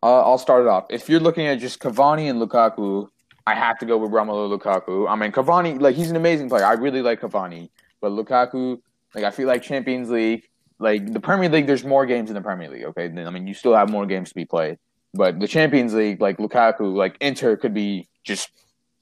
uh, 0.02 0.23
I'll 0.23 0.39
start 0.39 0.63
it 0.63 0.67
off. 0.67 0.86
If 0.89 1.10
you're 1.10 1.19
looking 1.19 1.45
at 1.45 1.60
just 1.60 1.80
Cavani 1.80 2.28
and 2.28 2.41
Lukaku, 2.41 3.10
I 3.45 3.56
have 3.56 3.77
to 3.79 3.86
go 3.86 3.97
with 3.97 4.12
Romelu 4.12 4.58
Lukaku. 4.58 5.10
I 5.10 5.15
mean, 5.15 5.32
Cavani, 5.32 5.79
like 5.79 5.95
he's 5.95 6.10
an 6.10 6.15
amazing 6.15 6.49
player. 6.49 6.65
I 6.65 6.73
really 6.73 7.01
like 7.01 7.21
Cavani, 7.21 7.69
but 8.01 8.12
Lukaku, 8.12 8.79
like 9.13 9.23
I 9.23 9.32
feel 9.32 9.47
like 9.47 9.62
Champions 9.62 10.10
League, 10.10 10.47
like 10.79 11.12
the 11.12 11.19
Premier 11.19 11.49
League, 11.49 11.67
there's 11.67 11.84
more 11.84 12.06
games 12.06 12.29
in 12.29 12.36
the 12.36 12.41
Premier 12.41 12.69
League. 12.69 12.84
Okay, 12.86 13.06
I 13.06 13.29
mean, 13.29 13.47
you 13.47 13.53
still 13.53 13.75
have 13.75 13.89
more 13.89 14.06
games 14.06 14.29
to 14.29 14.36
be 14.36 14.45
played, 14.45 14.77
but 15.13 15.39
the 15.39 15.47
Champions 15.47 15.93
League, 15.93 16.21
like 16.21 16.38
Lukaku, 16.38 16.95
like 16.95 17.17
Inter 17.19 17.58
could 17.58 17.73
be 17.73 18.08
just 18.23 18.49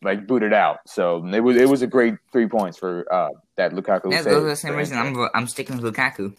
like 0.01 0.25
booted 0.25 0.53
out. 0.53 0.79
So 0.87 1.25
it 1.25 1.39
was 1.39 1.55
it 1.57 1.69
was 1.69 1.81
a 1.81 1.87
great 1.87 2.15
three 2.31 2.47
points 2.47 2.77
for 2.77 3.11
uh, 3.13 3.29
that 3.57 3.73
Lukaku. 3.73 4.11
Yeah, 4.11 4.23
those 4.23 4.43
are 4.43 4.47
the 4.47 4.55
same 4.55 4.75
reason 4.75 4.97
Inter. 4.97 5.23
I'm 5.23 5.29
I'm 5.35 5.47
sticking 5.47 5.77
with 5.79 5.93
Lukaku. 5.93 6.35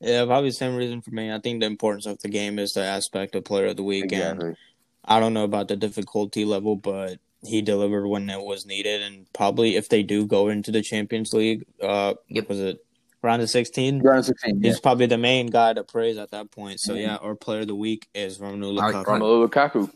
Yeah, 0.00 0.24
probably 0.24 0.50
the 0.50 0.54
same 0.54 0.76
reason 0.76 1.02
for 1.02 1.10
me. 1.10 1.32
I 1.32 1.38
think 1.40 1.60
the 1.60 1.66
importance 1.66 2.06
of 2.06 2.18
the 2.20 2.28
game 2.28 2.58
is 2.58 2.72
the 2.72 2.82
aspect 2.82 3.34
of 3.34 3.44
player 3.44 3.66
of 3.66 3.76
the 3.76 3.82
week, 3.82 4.12
and 4.12 4.56
I 5.04 5.20
don't 5.20 5.34
know 5.34 5.44
about 5.44 5.68
the 5.68 5.76
difficulty 5.76 6.44
level, 6.44 6.76
but 6.76 7.18
he 7.44 7.62
delivered 7.62 8.06
when 8.08 8.28
it 8.30 8.40
was 8.40 8.66
needed, 8.66 9.02
and 9.02 9.32
probably 9.32 9.76
if 9.76 9.88
they 9.88 10.02
do 10.02 10.26
go 10.26 10.48
into 10.48 10.70
the 10.72 10.82
Champions 10.82 11.32
League, 11.32 11.64
uh, 11.82 12.14
Yep. 12.28 12.48
was 12.48 12.60
it 12.60 12.84
round 13.22 13.42
of 13.42 13.50
sixteen? 13.50 14.00
Round 14.00 14.20
of 14.20 14.26
sixteen. 14.26 14.60
Yeah. 14.60 14.70
He's 14.70 14.80
probably 14.80 15.06
the 15.06 15.18
main 15.18 15.46
guy 15.46 15.72
to 15.72 15.84
praise 15.84 16.18
at 16.18 16.30
that 16.32 16.50
point. 16.50 16.80
So 16.80 16.94
Mhm. 16.94 17.00
yeah, 17.02 17.16
our 17.16 17.34
player 17.36 17.60
of 17.60 17.68
the 17.68 17.74
week 17.76 18.08
is 18.14 18.38
Romelu 18.38 18.80
All 18.80 18.90
right, 18.90 18.94
Lukaku. 18.94 19.20
Romelu 19.20 19.48
Lukaku. 19.48 19.90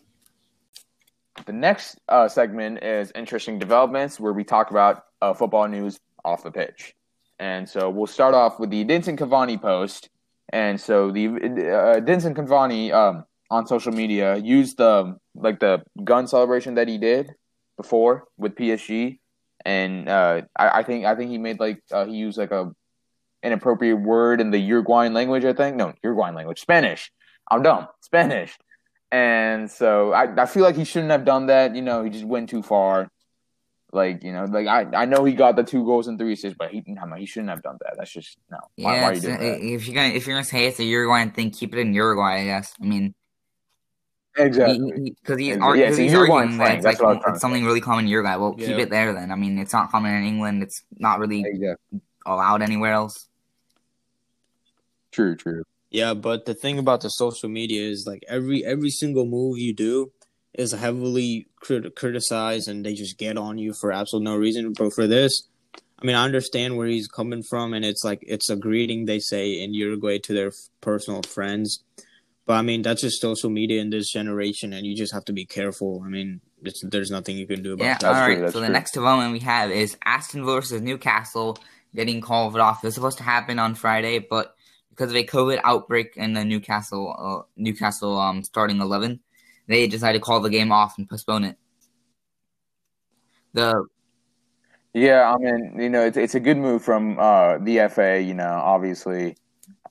The 1.47 1.53
next 1.53 1.99
uh, 2.09 2.29
segment 2.29 2.85
is 2.85 3.11
interesting 3.15 3.59
developments, 3.59 4.21
where 4.21 4.33
we 4.33 4.45
talk 4.45 4.71
about 4.71 5.07
uh, 5.21 5.33
football 5.33 5.67
news 5.67 5.99
off 6.25 6.43
the 6.45 6.51
pitch. 6.51 6.95
And 7.39 7.69
so 7.69 7.91
we'll 7.91 8.07
start 8.07 8.35
off 8.35 8.61
with 8.61 8.71
the 8.71 8.85
Edinson 8.85 9.19
Cavani 9.19 9.61
post. 9.61 10.09
And 10.53 10.81
so 10.81 11.11
the 11.11 11.27
uh, 11.27 12.01
Edinson 12.01 12.35
Cavani 12.35 12.93
um, 12.93 13.25
on 13.51 13.67
social 13.67 13.93
media 13.93 14.37
used 14.37 14.79
the 14.79 15.17
like 15.35 15.61
the 15.61 15.83
gun 16.05 16.27
celebration 16.27 16.75
that 16.75 16.89
he 16.89 16.99
did 16.99 17.35
before 17.77 18.25
with 18.37 18.55
PSG, 18.55 19.19
and 19.65 20.09
uh, 20.09 20.43
I, 20.57 20.81
I 20.81 20.83
think 20.83 21.05
I 21.05 21.15
think 21.15 21.31
he 21.31 21.39
made 21.39 21.61
like 21.61 21.83
uh, 21.91 22.05
he 22.07 22.17
used 22.17 22.39
like 22.39 22.51
a 22.51 22.73
inappropriate 23.43 24.01
word 24.01 24.41
in 24.41 24.51
the 24.51 24.59
Uruguayan 24.59 25.15
language. 25.15 25.45
I 25.45 25.53
think 25.53 25.77
no 25.77 25.93
Uruguayan 26.03 26.35
language, 26.35 26.61
Spanish. 26.61 27.11
I'm 27.51 27.63
dumb, 27.63 27.89
Spanish. 28.01 28.57
And 29.11 29.71
so 29.71 30.13
I, 30.13 30.43
I 30.43 30.47
feel 30.47 30.63
like 30.63 30.77
he 30.77 30.85
shouldn't 30.85 31.11
have 31.11 31.27
done 31.27 31.47
that. 31.47 31.77
You 31.77 31.83
know, 31.83 32.03
he 32.03 32.11
just 32.11 32.25
went 32.25 32.49
too 32.49 32.63
far. 32.63 33.11
Like 33.95 34.25
you 34.25 34.33
know, 34.33 34.45
like 34.45 34.67
I, 34.67 34.87
I 35.03 35.05
know 35.05 35.25
he 35.25 35.35
got 35.35 35.55
the 35.55 35.63
two 35.63 35.85
goals 35.85 36.09
and 36.09 36.19
three 36.19 36.33
assists, 36.33 36.57
but 36.59 36.71
he 36.71 36.83
I 37.01 37.05
mean, 37.05 37.21
he 37.21 37.27
shouldn't 37.27 37.51
have 37.51 37.63
done 37.63 37.77
that. 37.83 37.95
That's 37.99 38.11
just 38.11 38.39
no. 38.51 38.57
Why, 38.77 38.95
Yeah, 38.97 39.03
why 39.03 39.11
are 39.11 39.15
you 39.15 39.21
doing 39.21 39.39
that? 39.39 39.61
if 39.61 39.87
you're 39.87 39.95
gonna 39.95 40.15
if 40.15 40.27
you're 40.27 40.35
gonna 40.37 40.45
say 40.45 40.67
it's 40.67 40.81
a 40.81 40.85
Uruguayan 40.85 41.33
thing, 41.33 41.51
keep 41.51 41.75
it 41.75 41.79
in 41.79 41.93
Uruguay. 41.93 42.41
I 42.41 42.45
guess. 42.45 42.75
I 42.81 42.87
mean, 42.87 43.15
Exactly. 44.39 45.11
because 45.11 45.39
he's, 45.39 45.57
Exa- 45.57 45.61
ar- 45.61 45.77
yeah, 45.77 45.89
'cause 45.89 45.99
it's 45.99 46.11
he's 46.11 46.15
arguing 46.19 46.57
that 46.57 46.77
it's 46.77 46.85
like 46.87 47.03
what 47.03 47.09
I 47.09 47.13
was 47.13 47.23
trying 47.23 47.35
it's 47.35 47.43
something 47.43 47.65
really 47.67 47.83
common 47.83 48.07
in 48.07 48.11
Uruguay. 48.11 48.37
Well, 48.37 48.55
keep 48.55 48.79
it 48.79 48.89
there 48.89 49.13
then. 49.13 49.31
I 49.31 49.35
mean, 49.35 49.59
it's 49.59 49.75
not 49.75 49.91
common 49.91 50.15
in 50.15 50.25
England. 50.25 50.63
It's 50.63 50.83
not 50.97 51.19
really 51.19 51.43
Exactly. 51.45 52.01
allowed 52.25 52.63
anywhere 52.63 52.93
else. 52.93 53.29
True. 55.11 55.37
True. 55.37 55.65
Yeah, 55.91 56.15
but 56.15 56.47
the 56.47 56.55
thing 56.55 56.79
about 56.79 57.03
the 57.03 57.11
social 57.11 57.51
media 57.51 57.83
is 57.83 58.07
like 58.07 58.23
every 58.27 58.65
every 58.65 58.89
single 58.89 59.27
move 59.27 59.59
you 59.59 59.75
do 59.75 60.11
is 60.55 60.73
heavily 60.73 61.47
crit- 61.57 61.95
criticized, 61.97 62.69
and 62.69 62.85
they 62.85 62.95
just 62.95 63.19
get 63.19 63.39
on 63.39 63.59
you 63.59 63.73
for 63.73 63.93
absolute 63.93 64.25
no 64.25 64.37
reason. 64.37 64.73
But 64.73 64.93
for 64.93 65.07
this, 65.07 65.49
I 66.01 66.05
mean, 66.05 66.17
I 66.17 66.25
understand 66.25 66.77
where 66.77 66.89
he's 66.89 67.09
coming 67.09 67.43
from, 67.43 67.75
and 67.75 67.85
it's 67.85 68.05
like 68.05 68.23
it's 68.27 68.51
a 68.51 68.57
greeting 68.57 69.05
they 69.05 69.19
say 69.19 69.63
in 69.63 69.73
Uruguay 69.75 70.19
to 70.19 70.35
their 70.35 70.49
f- 70.49 70.55
personal 70.81 71.23
friends. 71.23 71.83
But 72.45 72.55
I 72.55 72.63
mean, 72.63 72.83
that's 72.83 73.03
just 73.03 73.21
social 73.21 73.51
media 73.51 73.81
in 73.81 73.91
this 73.91 74.11
generation, 74.11 74.73
and 74.73 74.85
you 74.85 74.97
just 74.97 75.13
have 75.15 75.25
to 75.27 75.33
be 75.33 75.45
careful. 75.45 76.03
I 76.05 76.09
mean, 76.09 76.41
it's, 76.63 76.83
there's 76.85 77.11
nothing 77.11 77.37
you 77.37 77.47
can 77.47 77.63
do 77.63 77.75
about 77.75 77.85
Yeah, 77.85 77.93
that. 77.95 78.01
That's 78.01 78.19
all 78.19 78.25
true, 78.25 78.35
right. 78.35 78.41
that's 78.43 78.53
So 78.53 78.61
the 78.61 78.69
next 78.69 78.93
development 78.93 79.33
we 79.33 79.39
have 79.41 79.71
is 79.71 79.97
Aston 80.05 80.45
Villa 80.45 80.57
versus 80.57 80.83
Newcastle 80.83 81.57
getting 81.95 82.21
called 82.21 82.59
off. 82.59 82.83
It 82.83 82.89
was 82.89 82.95
supposed 82.95 83.19
to 83.19 83.25
happen 83.25 83.59
on 83.61 83.75
Friday, 83.77 84.19
but 84.19 84.57
because 84.91 85.11
of 85.11 85.17
a 85.17 85.25
COVID 85.25 85.61
outbreak 85.63 86.17
in 86.17 86.33
the 86.35 86.45
Newcastle 86.45 87.15
uh, 87.17 87.49
Newcastle 87.57 88.19
um 88.19 88.43
starting 88.43 88.81
eleven, 88.81 89.21
they 89.73 89.87
decided 89.87 90.19
to 90.19 90.25
call 90.25 90.41
the 90.41 90.51
game 90.51 90.73
off 90.73 90.99
and 90.99 91.09
postpone 91.09 91.45
it. 91.45 91.57
The 93.55 93.85
Yeah, 94.95 95.33
I 95.33 95.39
mean, 95.39 95.77
you 95.79 95.89
know, 95.89 96.05
it's 96.05 96.17
it's 96.17 96.35
a 96.35 96.41
good 96.41 96.59
move 96.59 96.83
from 96.83 97.19
uh, 97.19 97.59
the 97.59 97.89
FA. 97.91 98.21
You 98.21 98.35
know, 98.35 98.45
obviously, 98.45 99.37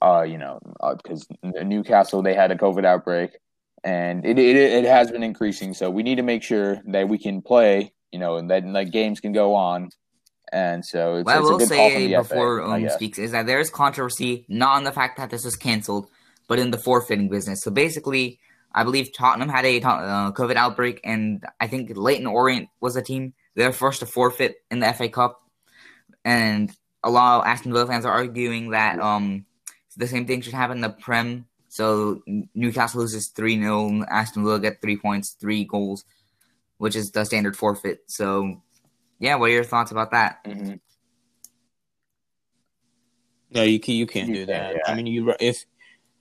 uh, 0.01 0.21
you 0.21 0.37
know, 0.37 0.59
because 0.97 1.27
Newcastle 1.43 2.21
they 2.21 2.33
had 2.33 2.51
a 2.51 2.55
COVID 2.55 2.85
outbreak, 2.85 3.37
and 3.83 4.25
it, 4.25 4.37
it 4.37 4.55
it 4.55 4.85
has 4.85 5.11
been 5.11 5.23
increasing. 5.23 5.73
So 5.73 5.89
we 5.89 6.03
need 6.03 6.15
to 6.15 6.23
make 6.23 6.43
sure 6.43 6.81
that 6.87 7.07
we 7.07 7.17
can 7.17 7.41
play. 7.41 7.93
You 8.11 8.19
know, 8.19 8.37
and 8.37 8.49
that 8.51 8.65
like 8.65 8.91
games 8.91 9.19
can 9.19 9.31
go 9.31 9.55
on. 9.55 9.89
And 10.51 10.85
so 10.85 11.15
it's, 11.15 11.25
what 11.25 11.35
I 11.37 11.39
it's 11.39 11.49
a 11.49 11.53
will 11.53 11.59
say 11.59 12.07
before 12.13 12.59
FA, 12.59 12.73
um 12.73 12.89
speaks 12.89 13.17
is 13.17 13.31
that 13.31 13.45
there 13.45 13.59
is 13.59 13.69
controversy 13.69 14.45
not 14.49 14.75
on 14.75 14.83
the 14.83 14.91
fact 14.91 15.17
that 15.17 15.29
this 15.29 15.45
was 15.45 15.55
canceled, 15.55 16.07
but 16.47 16.59
in 16.59 16.71
the 16.71 16.77
forfeiting 16.77 17.29
business. 17.29 17.61
So 17.63 17.71
basically, 17.71 18.39
I 18.73 18.83
believe 18.83 19.13
Tottenham 19.13 19.49
had 19.49 19.65
a 19.65 19.81
uh, 19.81 20.31
COVID 20.31 20.55
outbreak, 20.55 21.01
and 21.03 21.45
I 21.59 21.67
think 21.67 21.91
Leyton 21.95 22.27
Orient 22.27 22.69
was 22.79 22.93
the 22.93 23.01
team. 23.01 23.33
They're 23.55 23.73
forced 23.73 23.99
to 23.99 24.05
forfeit 24.05 24.57
in 24.69 24.79
the 24.79 24.91
FA 24.93 25.09
Cup, 25.09 25.41
and 26.23 26.71
a 27.03 27.09
lot 27.09 27.39
of 27.39 27.47
Aston 27.47 27.73
Villa 27.73 27.87
fans 27.87 28.05
are 28.05 28.13
arguing 28.13 28.71
that 28.71 28.99
um 28.99 29.45
the 29.97 30.07
same 30.07 30.25
thing 30.25 30.41
should 30.41 30.53
happen 30.53 30.77
in 30.77 30.81
the 30.81 30.89
Prem. 30.89 31.45
So 31.67 32.21
Newcastle 32.53 33.01
loses 33.01 33.27
three 33.27 33.59
0 33.59 34.05
Aston 34.09 34.43
Villa 34.43 34.59
get 34.59 34.81
three 34.81 34.97
points, 34.97 35.31
three 35.31 35.65
goals, 35.65 36.05
which 36.77 36.95
is 36.95 37.11
the 37.11 37.25
standard 37.25 37.55
forfeit. 37.57 38.01
So, 38.07 38.61
yeah, 39.19 39.35
what 39.35 39.49
are 39.49 39.53
your 39.53 39.63
thoughts 39.63 39.91
about 39.91 40.11
that? 40.11 40.43
Mhm. 40.45 40.79
No, 43.51 43.63
you 43.63 43.79
can, 43.79 43.95
you 43.95 44.07
can't 44.07 44.29
do 44.29 44.45
can't, 44.45 44.47
that. 44.47 44.75
yeah. 44.75 44.81
I 44.91 44.95
mean, 44.95 45.07
you 45.07 45.33
if 45.39 45.65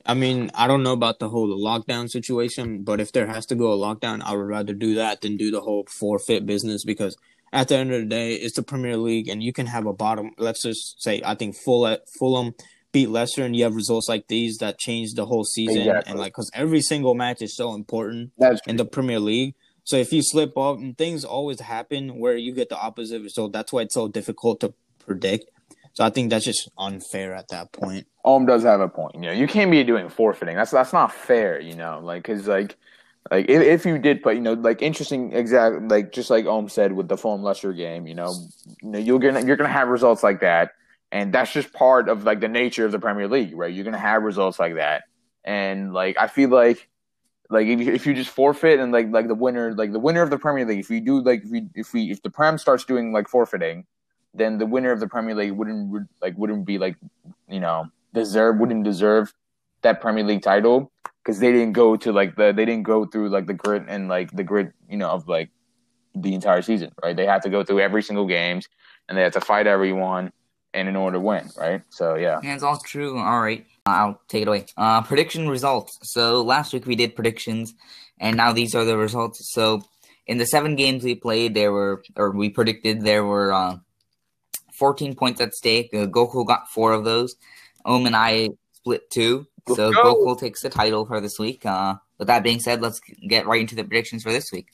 I 0.05 0.13
mean, 0.13 0.51
I 0.53 0.67
don't 0.67 0.83
know 0.83 0.93
about 0.93 1.19
the 1.19 1.29
whole 1.29 1.47
lockdown 1.47 2.09
situation, 2.09 2.83
but 2.83 2.99
if 2.99 3.11
there 3.11 3.27
has 3.27 3.45
to 3.47 3.55
go 3.55 3.71
a 3.71 3.77
lockdown, 3.77 4.21
I 4.23 4.35
would 4.35 4.47
rather 4.47 4.73
do 4.73 4.95
that 4.95 5.21
than 5.21 5.37
do 5.37 5.51
the 5.51 5.61
whole 5.61 5.85
forfeit 5.99 6.45
business 6.45 6.83
because 6.83 7.17
at 7.53 7.67
the 7.67 7.77
end 7.77 7.93
of 7.93 8.01
the 8.01 8.07
day, 8.07 8.33
it's 8.33 8.55
the 8.55 8.63
Premier 8.63 8.97
League, 8.97 9.27
and 9.27 9.43
you 9.43 9.51
can 9.51 9.67
have 9.67 9.85
a 9.85 9.93
bottom. 9.93 10.31
Let's 10.37 10.63
just 10.63 11.01
say, 11.01 11.21
I 11.23 11.35
think 11.35 11.55
Full 11.55 11.97
Fulham 12.17 12.53
beat 12.91 13.09
Leicester, 13.09 13.43
and 13.43 13.55
you 13.55 13.63
have 13.63 13.75
results 13.75 14.07
like 14.07 14.27
these 14.27 14.57
that 14.57 14.77
change 14.79 15.13
the 15.13 15.25
whole 15.25 15.43
season, 15.43 15.81
Exactly. 15.81 16.11
and 16.11 16.19
like 16.19 16.33
because 16.33 16.49
every 16.53 16.81
single 16.81 17.13
match 17.13 17.41
is 17.41 17.55
so 17.55 17.73
important 17.73 18.31
That's 18.37 18.61
in 18.67 18.77
the 18.77 18.85
Premier 18.85 19.19
League. 19.19 19.55
So 19.83 19.97
if 19.97 20.13
you 20.13 20.21
slip 20.21 20.57
up, 20.57 20.77
and 20.77 20.97
things 20.97 21.25
always 21.25 21.59
happen 21.59 22.19
where 22.19 22.37
you 22.37 22.53
get 22.53 22.69
the 22.69 22.77
opposite 22.77 23.21
result. 23.21 23.51
That's 23.51 23.73
why 23.73 23.81
it's 23.81 23.95
so 23.95 24.07
difficult 24.07 24.61
to 24.61 24.73
predict. 24.99 25.49
So 26.01 26.05
I 26.07 26.09
think 26.09 26.31
that's 26.31 26.45
just 26.45 26.67
unfair 26.79 27.35
at 27.35 27.49
that 27.49 27.71
point. 27.73 28.07
Ohm 28.25 28.47
does 28.47 28.63
have 28.63 28.81
a 28.81 28.89
point. 28.89 29.13
You 29.13 29.21
know, 29.21 29.31
you 29.31 29.45
can't 29.45 29.69
be 29.69 29.83
doing 29.83 30.09
forfeiting. 30.09 30.55
That's 30.55 30.71
that's 30.71 30.93
not 30.93 31.13
fair. 31.13 31.59
You 31.61 31.75
know, 31.75 31.99
like 32.01 32.23
because 32.23 32.47
like 32.47 32.75
like 33.29 33.47
if, 33.47 33.61
if 33.61 33.85
you 33.85 33.99
did 33.99 34.23
put 34.23 34.33
you 34.33 34.41
know 34.41 34.53
like 34.53 34.81
interesting 34.81 35.31
exact 35.31 35.89
like 35.91 36.11
just 36.11 36.31
like 36.31 36.47
Ohm 36.47 36.69
said 36.69 36.93
with 36.93 37.07
the 37.07 37.17
Fulham 37.17 37.43
Leicester 37.43 37.71
game. 37.71 38.07
You 38.07 38.15
know, 38.15 38.33
you 38.81 38.89
know 38.89 38.97
you're 38.97 39.19
gonna 39.19 39.45
you're 39.45 39.57
gonna 39.57 39.69
have 39.69 39.89
results 39.89 40.23
like 40.23 40.39
that, 40.39 40.71
and 41.11 41.31
that's 41.31 41.53
just 41.53 41.71
part 41.71 42.09
of 42.09 42.23
like 42.23 42.39
the 42.39 42.47
nature 42.47 42.83
of 42.83 42.91
the 42.91 42.97
Premier 42.97 43.27
League, 43.27 43.55
right? 43.55 43.71
You're 43.71 43.85
gonna 43.85 43.99
have 43.99 44.23
results 44.23 44.57
like 44.57 44.77
that, 44.77 45.03
and 45.43 45.93
like 45.93 46.17
I 46.19 46.25
feel 46.25 46.49
like. 46.49 46.89
Like 47.51 47.67
if 47.67 47.81
you, 47.81 47.91
if 47.91 48.05
you 48.05 48.13
just 48.13 48.29
forfeit 48.29 48.79
and 48.79 48.93
like 48.93 49.11
like 49.11 49.27
the 49.27 49.35
winner 49.35 49.75
like 49.75 49.91
the 49.91 49.99
winner 49.99 50.21
of 50.21 50.29
the 50.29 50.37
Premier 50.37 50.65
League 50.65 50.79
if 50.79 50.89
you 50.89 51.01
do 51.01 51.21
like 51.21 51.43
if 51.43 51.51
we 51.51 51.67
if 51.75 51.93
we 51.93 52.09
if 52.09 52.21
the 52.21 52.29
Prem 52.29 52.57
starts 52.57 52.85
doing 52.85 53.11
like 53.11 53.27
forfeiting, 53.27 53.85
then 54.33 54.57
the 54.57 54.65
winner 54.65 54.91
of 54.91 54.99
the 54.99 55.07
Premier 55.07 55.35
League 55.35 55.51
wouldn't 55.51 56.07
like 56.21 56.37
wouldn't 56.37 56.65
be 56.65 56.77
like 56.77 56.95
you 57.49 57.59
know 57.59 57.87
deserve 58.13 58.57
wouldn't 58.57 58.83
deserve 58.83 59.33
that 59.81 60.01
Premier 60.01 60.23
League 60.23 60.41
title 60.41 60.91
because 61.23 61.39
they 61.39 61.51
didn't 61.51 61.73
go 61.73 61.95
to 61.95 62.11
like 62.11 62.35
the 62.35 62.51
they 62.51 62.65
didn't 62.65 62.83
go 62.83 63.05
through 63.05 63.29
like 63.29 63.47
the 63.47 63.53
grit 63.53 63.83
and 63.87 64.07
like 64.07 64.31
the 64.31 64.43
grit 64.43 64.71
you 64.89 64.97
know 64.97 65.09
of 65.09 65.27
like 65.27 65.49
the 66.15 66.33
entire 66.33 66.61
season 66.61 66.91
right 67.03 67.15
they 67.15 67.25
had 67.25 67.41
to 67.41 67.49
go 67.49 67.63
through 67.63 67.79
every 67.79 68.03
single 68.03 68.25
games 68.25 68.67
and 69.07 69.17
they 69.17 69.21
had 69.21 69.33
to 69.33 69.41
fight 69.41 69.65
everyone 69.65 70.31
and 70.73 70.87
in 70.87 70.95
order 70.95 71.15
to 71.15 71.19
win 71.19 71.49
right 71.57 71.81
so 71.89 72.15
yeah 72.15 72.39
it's 72.43 72.63
all 72.63 72.77
true. 72.77 73.17
All 73.17 73.41
right, 73.41 73.65
I'll 73.85 74.21
take 74.27 74.43
it 74.43 74.47
away. 74.47 74.65
Uh, 74.77 75.01
prediction 75.01 75.49
results. 75.49 75.97
So 76.03 76.41
last 76.41 76.73
week 76.73 76.85
we 76.85 76.95
did 76.95 77.15
predictions, 77.15 77.73
and 78.19 78.37
now 78.37 78.51
these 78.53 78.75
are 78.75 78.85
the 78.85 78.97
results. 78.97 79.51
So 79.53 79.83
in 80.27 80.37
the 80.37 80.45
seven 80.45 80.75
games 80.75 81.03
we 81.03 81.15
played, 81.15 81.53
there 81.53 81.71
were 81.71 82.03
or 82.15 82.31
we 82.31 82.49
predicted 82.49 83.01
there 83.01 83.25
were 83.25 83.51
uh, 83.51 83.77
14 84.81 85.13
points 85.13 85.39
at 85.39 85.53
stake. 85.53 85.91
Uh, 85.93 86.07
Goku 86.07 86.43
got 86.43 86.67
four 86.67 86.91
of 86.91 87.03
those. 87.05 87.35
Ohm 87.85 88.07
and 88.07 88.15
I 88.15 88.49
split 88.73 89.11
two. 89.11 89.45
So 89.67 89.89
Let's 89.89 89.95
go. 89.95 90.15
Goku 90.15 90.39
takes 90.39 90.63
the 90.63 90.71
title 90.71 91.05
for 91.05 91.21
this 91.21 91.37
week. 91.37 91.67
Uh, 91.67 91.97
with 92.17 92.27
that 92.29 92.41
being 92.41 92.59
said, 92.59 92.81
let's 92.81 92.99
get 93.27 93.45
right 93.45 93.61
into 93.61 93.75
the 93.75 93.83
predictions 93.83 94.23
for 94.23 94.31
this 94.31 94.51
week. 94.51 94.69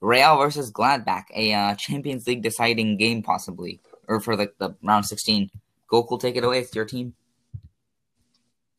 Real 0.00 0.38
versus 0.38 0.72
Gladbach, 0.72 1.24
a 1.34 1.52
uh, 1.52 1.74
Champions 1.74 2.26
League 2.26 2.42
deciding 2.42 2.96
game 2.96 3.22
possibly, 3.22 3.78
or 4.08 4.20
for 4.20 4.36
the, 4.36 4.50
the 4.56 4.74
round 4.82 5.04
16. 5.04 5.50
Goku, 5.92 6.18
take 6.18 6.36
it 6.36 6.44
away. 6.44 6.60
It's 6.60 6.74
your 6.74 6.86
team. 6.86 7.12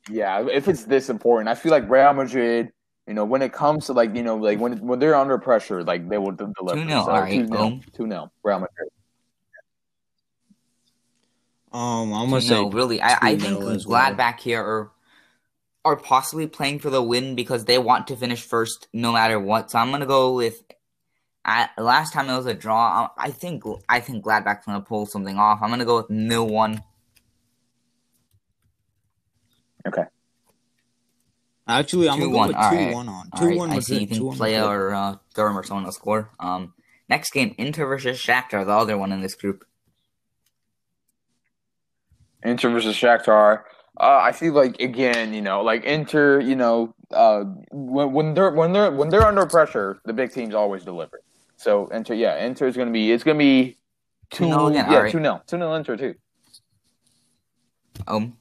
yeah 0.10 0.44
if 0.52 0.68
it's 0.68 0.86
this 0.86 1.08
important 1.10 1.48
I 1.50 1.56
feel 1.56 1.72
like 1.72 1.88
Real 1.88 2.14
Madrid 2.14 2.74
you 3.08 3.14
know 3.14 3.26
when 3.26 3.44
it 3.44 3.54
comes 3.54 3.86
to 3.86 3.94
like 3.94 4.14
you 4.16 4.24
know 4.24 4.38
like 4.38 4.60
when 4.60 4.80
when 4.88 4.98
they're 5.00 5.16
under 5.16 5.38
pressure 5.38 5.84
like 5.84 6.10
they 6.10 6.18
will 6.18 6.32
de- 6.32 6.52
deliver 6.58 6.82
2-0, 6.82 6.90
so 6.90 7.12
all 7.12 7.22
right, 7.22 7.48
2-0, 7.48 7.50
boom. 7.50 7.82
2-0 7.96 8.30
Real 8.44 8.60
Madrid 8.60 8.90
Um, 11.74 12.14
I'm 12.14 12.30
gonna 12.30 12.42
say 12.42 12.54
no, 12.54 12.70
really, 12.70 13.02
I, 13.02 13.18
I 13.22 13.38
think 13.38 13.62
as 13.64 13.88
well. 13.88 14.00
Gladbach 14.14 14.40
here 14.40 14.62
are 14.62 14.92
are 15.84 15.96
possibly 15.98 16.48
playing 16.48 16.80
for 16.80 16.90
the 16.90 17.02
win 17.02 17.36
because 17.36 17.66
they 17.66 17.78
want 17.78 18.08
to 18.08 18.16
finish 18.16 18.42
first 18.42 18.88
no 18.94 19.12
matter 19.12 19.40
what. 19.40 19.72
So 19.72 19.80
I'm 19.80 19.92
gonna 19.92 20.06
go 20.06 20.34
with. 20.36 20.64
I, 21.46 21.68
last 21.78 22.14
time 22.14 22.30
it 22.30 22.38
was 22.38 22.46
a 22.46 22.54
draw. 22.54 23.10
I 23.18 23.28
I 23.28 23.32
think 23.32 23.64
I 23.90 24.00
think 24.00 24.24
Gladbach's 24.24 24.66
gonna 24.66 24.82
pull 24.82 25.06
something 25.08 25.38
off. 25.38 25.60
I'm 25.62 25.70
gonna 25.72 25.84
go 25.84 25.98
with 25.98 26.10
nil 26.10 26.48
one. 26.48 26.84
okay 29.86 30.06
Actually, 31.68 32.10
I'm 32.10 32.20
2-1, 32.20 32.22
gonna 32.22 32.32
go 32.32 32.48
with 32.48 32.56
all 32.56 32.70
two 32.72 32.76
right. 32.76 32.94
one 32.94 33.10
on 33.10 33.30
All 33.32 33.40
two 33.40 33.48
right, 33.48 33.58
one. 33.58 33.72
I 33.72 33.80
see 33.80 34.02
you 34.02 34.08
think 34.08 34.22
2-1 34.22 34.38
Pléa 34.38 34.68
or 34.68 34.94
uh, 34.94 35.16
Thuram 35.34 35.56
or 35.56 35.64
someone 35.64 35.86
will 35.86 35.92
score. 35.94 36.30
Um, 36.40 36.74
next 37.10 37.32
game 37.32 37.56
Inter 37.58 37.86
versus 37.86 38.18
Shakhtar, 38.20 38.66
the 38.66 38.72
other 38.74 38.98
one 38.98 39.12
in 39.12 39.22
this 39.22 39.36
group. 39.36 39.66
Inter 42.44 42.70
versus 42.70 42.96
Shakhtar. 42.96 43.64
Uh, 44.00 44.22
I 44.24 44.32
see, 44.32 44.50
like 44.50 44.80
again, 44.80 45.34
you 45.34 45.42
know, 45.42 45.62
like 45.62 45.84
Inter, 45.84 46.40
you 46.40 46.56
know, 46.56 46.96
uh, 47.12 47.44
when, 47.72 48.12
when 48.12 48.34
they're 48.34 48.52
when 48.52 48.74
they're 48.74 48.92
when 48.92 49.10
they're 49.10 49.26
under 49.26 49.46
pressure, 49.46 50.00
the 50.06 50.14
big 50.14 50.32
teams 50.32 50.56
always 50.56 50.84
deliver. 50.84 51.22
So 51.58 51.88
Inter, 51.88 52.16
yeah, 52.16 52.44
Inter 52.44 52.68
is 52.68 52.76
gonna 52.76 52.92
be 52.92 53.12
it's 53.12 53.24
gonna 53.24 53.38
be 53.38 53.78
two, 54.32 54.46
2-0 54.46 54.72
again, 54.72 54.86
yeah, 54.90 54.98
alright. 54.98 55.12
two 55.12 55.20
0 55.20 55.42
two 55.46 55.58
0 55.58 55.74
Inter 55.76 55.98
too. 55.98 56.16
Um, 58.08 58.38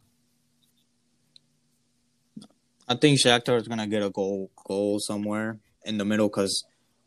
I 2.89 2.95
think 2.95 3.19
Shakhtar 3.21 3.61
is 3.61 3.69
gonna 3.69 3.87
get 3.87 4.03
a 4.03 4.11
goal 4.11 4.51
goal 4.67 4.99
somewhere 5.01 5.59
in 5.85 5.99
the 5.99 6.05
middle 6.05 6.29
because 6.29 6.65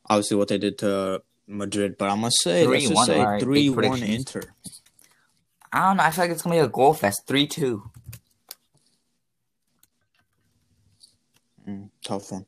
obviously 0.08 0.38
what 0.38 0.48
they 0.48 0.58
did 0.58 0.78
to 0.80 1.22
Madrid. 1.48 1.98
But 1.98 2.10
I'm 2.10 2.22
gonna 2.22 2.32
say 2.32 2.66
let's 2.68 2.86
3-1, 2.86 2.90
just 2.90 3.06
say 3.06 3.20
alright, 3.20 3.42
three 3.42 3.70
one 3.70 3.76
predictions. 3.76 4.10
Inter. 4.36 4.42
I 5.76 5.88
don't 5.90 5.98
know. 5.98 6.04
I 6.04 6.12
feel 6.12 6.24
like 6.24 6.32
it's 6.32 6.42
gonna 6.42 6.56
be 6.56 6.60
a 6.60 6.68
goal 6.70 6.94
fest, 6.94 7.28
three 7.28 7.46
two. 7.48 7.84
Mm, 11.68 11.90
tough 12.04 12.32
one. 12.32 12.46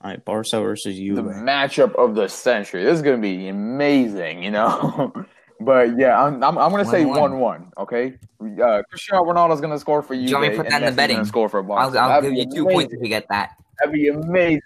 All 0.00 0.10
right, 0.10 0.24
Barca 0.24 0.60
versus 0.60 0.98
U 0.98 1.14
The 1.16 1.22
matchup 1.22 1.94
of 1.96 2.14
the 2.14 2.28
century. 2.28 2.82
This 2.84 2.96
is 2.96 3.02
gonna 3.02 3.18
be 3.18 3.48
amazing, 3.48 4.42
you 4.42 4.50
know. 4.50 5.12
but 5.60 5.98
yeah, 5.98 6.18
I'm 6.22 6.42
I'm, 6.42 6.56
I'm 6.56 6.70
gonna 6.70 6.86
say 6.86 7.04
1-1. 7.04 7.18
one 7.20 7.38
one. 7.40 7.72
Okay, 7.76 8.14
uh, 8.40 8.82
Cristiano 8.88 9.24
Ronaldo's 9.24 9.60
gonna 9.60 9.78
score 9.78 10.00
for 10.02 10.14
you. 10.14 10.28
you 10.28 10.34
want 10.34 10.48
me 10.48 10.56
to 10.56 10.62
put 10.62 10.70
that 10.70 10.82
in 10.82 10.86
the 10.90 10.96
betting? 10.96 11.24
score 11.26 11.48
for 11.50 11.62
Barca. 11.62 11.98
I'll, 11.98 12.10
I'll 12.12 12.22
give 12.22 12.32
you 12.32 12.44
two 12.46 12.62
amazing. 12.62 12.70
points 12.72 12.94
if 12.94 13.00
you 13.02 13.08
get 13.08 13.28
that. 13.28 13.50
That'd 13.78 13.92
be 13.92 14.08
amazing. 14.08 14.60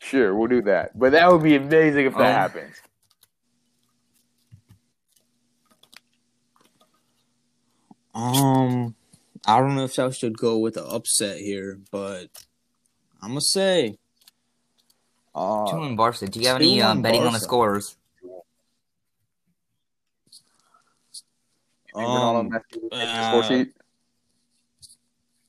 Sure, 0.00 0.34
we'll 0.34 0.48
do 0.48 0.60
that. 0.62 0.98
But 0.98 1.12
that 1.12 1.30
would 1.30 1.42
be 1.42 1.56
amazing 1.56 2.06
if 2.06 2.12
that 2.16 2.20
Oh. 2.20 2.24
happens. 2.32 2.74
Um, 8.20 8.94
I 9.46 9.58
don't 9.60 9.74
know 9.76 9.84
if 9.84 9.98
I 9.98 10.10
should 10.10 10.36
go 10.36 10.58
with 10.58 10.76
an 10.76 10.84
upset 10.86 11.38
here, 11.38 11.78
but 11.90 12.26
I'm 13.22 13.30
gonna 13.30 13.40
say. 13.40 13.96
Uh, 15.34 15.70
Two 15.70 15.84
in 15.84 15.96
Barca. 15.96 16.26
Do 16.26 16.40
you 16.40 16.48
have 16.48 16.56
any 16.56 16.82
uh, 16.82 16.92
2-1 16.94 17.02
betting 17.02 17.22
on 17.22 17.32
the 17.32 17.38
scores? 17.40 17.96
Um, 21.94 22.50
uh. 22.92 23.64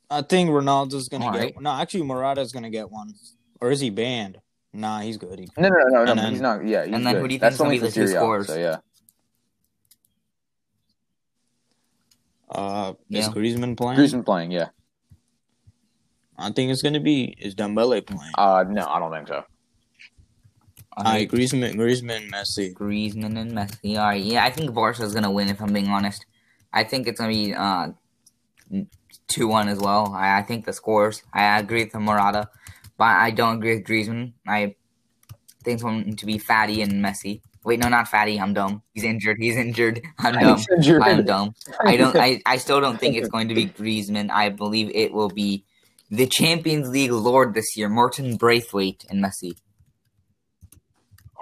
I 0.10 0.22
think 0.24 0.50
Ronaldo's 0.50 1.08
gonna 1.08 1.26
All 1.26 1.32
get. 1.34 1.40
right. 1.40 1.62
No, 1.62 1.72
actually, 1.72 2.04
Morata's 2.04 2.52
gonna 2.52 2.70
get 2.70 2.90
one, 2.90 3.14
or 3.60 3.72
is 3.72 3.80
he 3.80 3.90
banned? 3.90 4.40
Nah, 4.74 5.02
he's 5.02 5.18
good. 5.18 5.38
He, 5.40 5.50
No, 5.58 5.70
no, 5.70 5.76
no, 5.76 5.88
no, 6.06 6.12
and 6.12 6.20
then- 6.20 6.32
He's 6.32 6.42
not. 6.42 6.66
Yeah, 6.66 6.86
he's 6.86 6.96
and 6.96 7.06
then 7.06 7.14
good. 7.16 7.22
who 7.22 7.28
do 7.28 7.34
you 7.36 7.40
That's 7.40 7.58
think's 7.58 7.60
gonna 7.60 7.68
only 7.70 7.80
be 7.80 7.88
the 7.88 7.92
two 7.94 8.08
Serie 8.08 8.16
A, 8.18 8.20
scorers? 8.20 8.48
So 8.48 8.56
yeah, 8.58 8.78
uh, 12.52 12.94
is 13.10 13.28
Yeah. 13.28 13.34
Griezmann 13.34 13.76
playing? 13.78 14.00
Griezmann 14.00 14.26
playing. 14.26 14.52
Yeah. 14.52 14.70
I 16.38 16.52
think 16.52 16.72
it's 16.72 16.82
gonna 16.82 17.00
be 17.00 17.36
is 17.40 17.56
Dembele 17.56 18.06
playing. 18.06 18.32
Uh, 18.38 18.64
no, 18.68 18.86
I 18.88 19.00
don't 19.00 19.12
think 19.12 19.28
so. 19.28 19.44
All 20.98 21.06
right, 21.06 21.30
Griezmann, 21.30 21.76
Griezmann, 21.76 22.30
Messi. 22.30 22.74
Griezmann 22.74 23.40
and 23.40 23.52
Messi. 23.54 23.98
All 23.98 24.06
right, 24.08 24.22
yeah, 24.22 24.44
I 24.44 24.50
think 24.50 24.74
Barca's 24.74 25.14
gonna 25.14 25.32
win. 25.32 25.50
If 25.50 25.62
I'm 25.62 25.72
being 25.72 25.88
honest, 25.88 26.26
I 26.74 26.84
think 26.84 27.08
it's 27.08 27.20
gonna 27.20 27.32
be 27.32 27.54
uh 27.54 27.90
two 29.28 29.48
one 29.48 29.70
as 29.70 29.80
well. 29.80 30.14
I, 30.14 30.40
I 30.40 30.42
think 30.44 30.66
the 30.66 30.74
scores. 30.74 31.24
I 31.34 31.60
agree 31.60 31.84
with 31.84 31.94
the 31.94 32.00
Morata, 32.00 32.50
but 32.98 33.06
I 33.06 33.32
don't 33.32 33.58
agree 33.58 33.76
with 33.76 33.86
Griezmann. 33.86 34.34
I 34.48 34.76
think 35.64 35.76
it's 35.76 35.84
going 35.84 36.16
to 36.16 36.26
be 36.26 36.38
Fati 36.40 36.82
and 36.84 36.94
Messi. 37.04 37.42
Wait, 37.64 37.80
no, 37.80 37.90
not 37.90 38.08
Fati. 38.08 38.40
I'm 38.42 38.54
dumb. 38.54 38.82
He's 38.94 39.04
injured. 39.04 39.38
He's 39.40 39.56
injured. 39.56 40.02
I'm 40.20 40.40
dumb. 40.40 40.60
Injured. 40.78 41.02
I'm 41.04 41.26
dumb. 41.26 41.54
I 41.86 41.96
don't. 41.96 42.16
I, 42.16 42.42
I 42.46 42.58
still 42.58 42.82
don't 42.82 43.00
think 43.00 43.16
it's 43.16 43.30
going 43.30 43.50
to 43.50 43.56
be 43.56 43.68
Griezmann. 43.68 44.32
I 44.32 44.50
believe 44.50 44.92
it 44.96 45.14
will 45.14 45.30
be 45.30 45.64
the 46.10 46.28
Champions 46.28 46.90
League 46.90 47.12
Lord 47.12 47.54
this 47.54 47.78
year, 47.78 47.88
Martin 47.88 48.36
Braithwaite 48.36 49.06
and 49.10 49.24
Messi. 49.24 49.54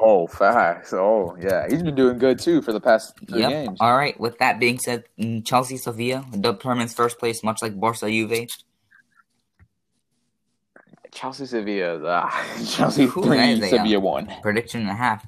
Oh, 0.01 0.27
facts. 0.27 0.93
Oh, 0.93 1.35
yeah. 1.41 1.67
He's 1.69 1.83
been 1.83 1.95
doing 1.95 2.17
good 2.19 2.39
too 2.39 2.61
for 2.61 2.71
the 2.71 2.79
past 2.79 3.13
three 3.27 3.41
Yep. 3.41 3.49
games. 3.49 3.77
All 3.81 3.97
right. 3.97 4.17
With 4.19 4.37
that 4.39 4.59
being 4.59 4.79
said, 4.79 5.03
mm, 5.19 5.45
Chelsea 5.45 5.75
Sevilla 5.75 6.25
determines 6.39 6.93
first 6.93 7.19
place, 7.19 7.43
much 7.43 7.61
like 7.61 7.77
Barca 7.77 8.09
Juve. 8.09 8.47
Chelsea, 11.11 11.45
Sevilla. 11.47 11.99
Ah, 12.05 12.45
Chelsea 12.65 13.07
Who 13.07 13.23
three, 13.23 13.39
uh, 13.39 13.67
Sevilla 13.67 13.99
one. 13.99 14.31
Prediction 14.41 14.81
and 14.81 14.89
a 14.91 14.93
half. 14.93 15.25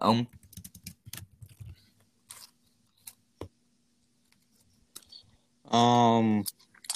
Um. 0.00 0.26
Um, 5.70 6.44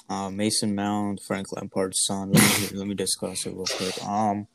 Uh, 0.08 0.28
Mason 0.30 0.74
Mount, 0.74 1.20
Frank 1.26 1.46
Lampard's 1.52 2.04
son. 2.04 2.32
Let 2.32 2.42
me, 2.72 2.78
let 2.78 2.86
me 2.86 2.94
discuss 2.94 3.46
it 3.46 3.54
real 3.54 3.64
quick. 3.64 4.02
Um, 4.04 4.46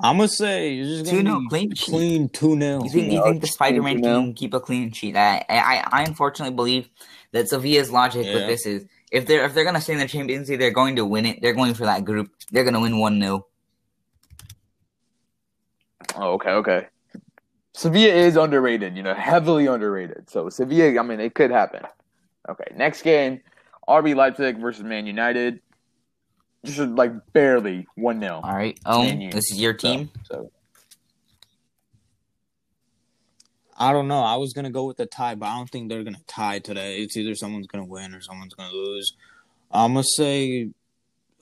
I'm 0.00 0.16
gonna 0.16 0.28
say 0.28 0.78
it's 0.78 0.88
just 1.04 1.04
gonna 1.14 1.30
2-0 1.30 1.40
be 1.42 1.48
clean 1.48 1.70
clean 1.76 2.28
two 2.30 2.58
0 2.58 2.84
You 2.84 2.90
think 2.90 3.12
you 3.12 3.18
Yeah, 3.18 3.22
think 3.24 3.40
the 3.42 3.46
Spider 3.46 3.82
Man 3.82 3.98
2-0. 3.98 4.02
can 4.02 4.34
keep 4.34 4.54
a 4.54 4.58
clean 4.60 4.90
sheet? 4.92 5.14
I, 5.16 5.44
I 5.48 5.84
I 5.92 6.02
unfortunately 6.04 6.54
believe 6.56 6.88
that 7.32 7.48
Sevilla's 7.48 7.90
logic 7.92 8.26
with 8.26 8.46
this 8.46 8.66
is 8.66 8.86
if 9.12 9.26
they're 9.26 9.44
if 9.44 9.52
they're 9.54 9.64
gonna 9.64 9.80
stay 9.80 9.92
in 9.92 9.98
the 10.00 10.08
Champions 10.08 10.48
League, 10.48 10.58
they're 10.58 10.70
going 10.72 10.96
to 10.96 11.04
win 11.04 11.26
it. 11.26 11.40
They're 11.42 11.52
going 11.52 11.74
for 11.74 11.84
that 11.84 12.04
group. 12.04 12.30
They're 12.50 12.64
gonna 12.64 12.80
win 12.80 12.98
one 12.98 13.20
0 13.20 13.46
Oh, 16.16 16.32
okay, 16.32 16.50
okay. 16.50 16.86
Sevilla 17.72 18.12
is 18.12 18.36
underrated, 18.36 18.96
you 18.96 19.02
know, 19.02 19.14
heavily 19.14 19.66
underrated. 19.66 20.28
So 20.28 20.48
Sevilla, 20.48 20.98
I 20.98 21.02
mean, 21.02 21.20
it 21.20 21.34
could 21.34 21.50
happen. 21.50 21.82
Okay, 22.48 22.72
next 22.76 23.02
game, 23.02 23.40
RB 23.88 24.14
Leipzig 24.14 24.58
versus 24.58 24.82
Man 24.82 25.06
United. 25.06 25.60
Just 26.64 26.78
like 26.78 27.12
barely 27.32 27.86
one 27.94 28.20
0 28.20 28.40
All 28.44 28.54
right. 28.54 28.78
Oh, 28.84 29.02
Man 29.02 29.20
U. 29.20 29.30
this 29.30 29.50
is 29.50 29.58
your 29.60 29.72
team. 29.72 30.10
So 30.24 30.50
I 33.78 33.92
don't 33.92 34.08
know. 34.08 34.20
I 34.20 34.36
was 34.36 34.52
gonna 34.52 34.70
go 34.70 34.84
with 34.84 34.98
the 34.98 35.06
tie, 35.06 35.34
but 35.34 35.46
I 35.46 35.56
don't 35.56 35.70
think 35.70 35.88
they're 35.88 36.04
gonna 36.04 36.20
tie 36.26 36.58
today. 36.58 36.98
It's 36.98 37.16
either 37.16 37.34
someone's 37.34 37.66
gonna 37.66 37.86
win 37.86 38.14
or 38.14 38.20
someone's 38.20 38.52
gonna 38.52 38.74
lose. 38.74 39.14
I'm 39.70 39.94
gonna 39.94 40.04
say, 40.04 40.68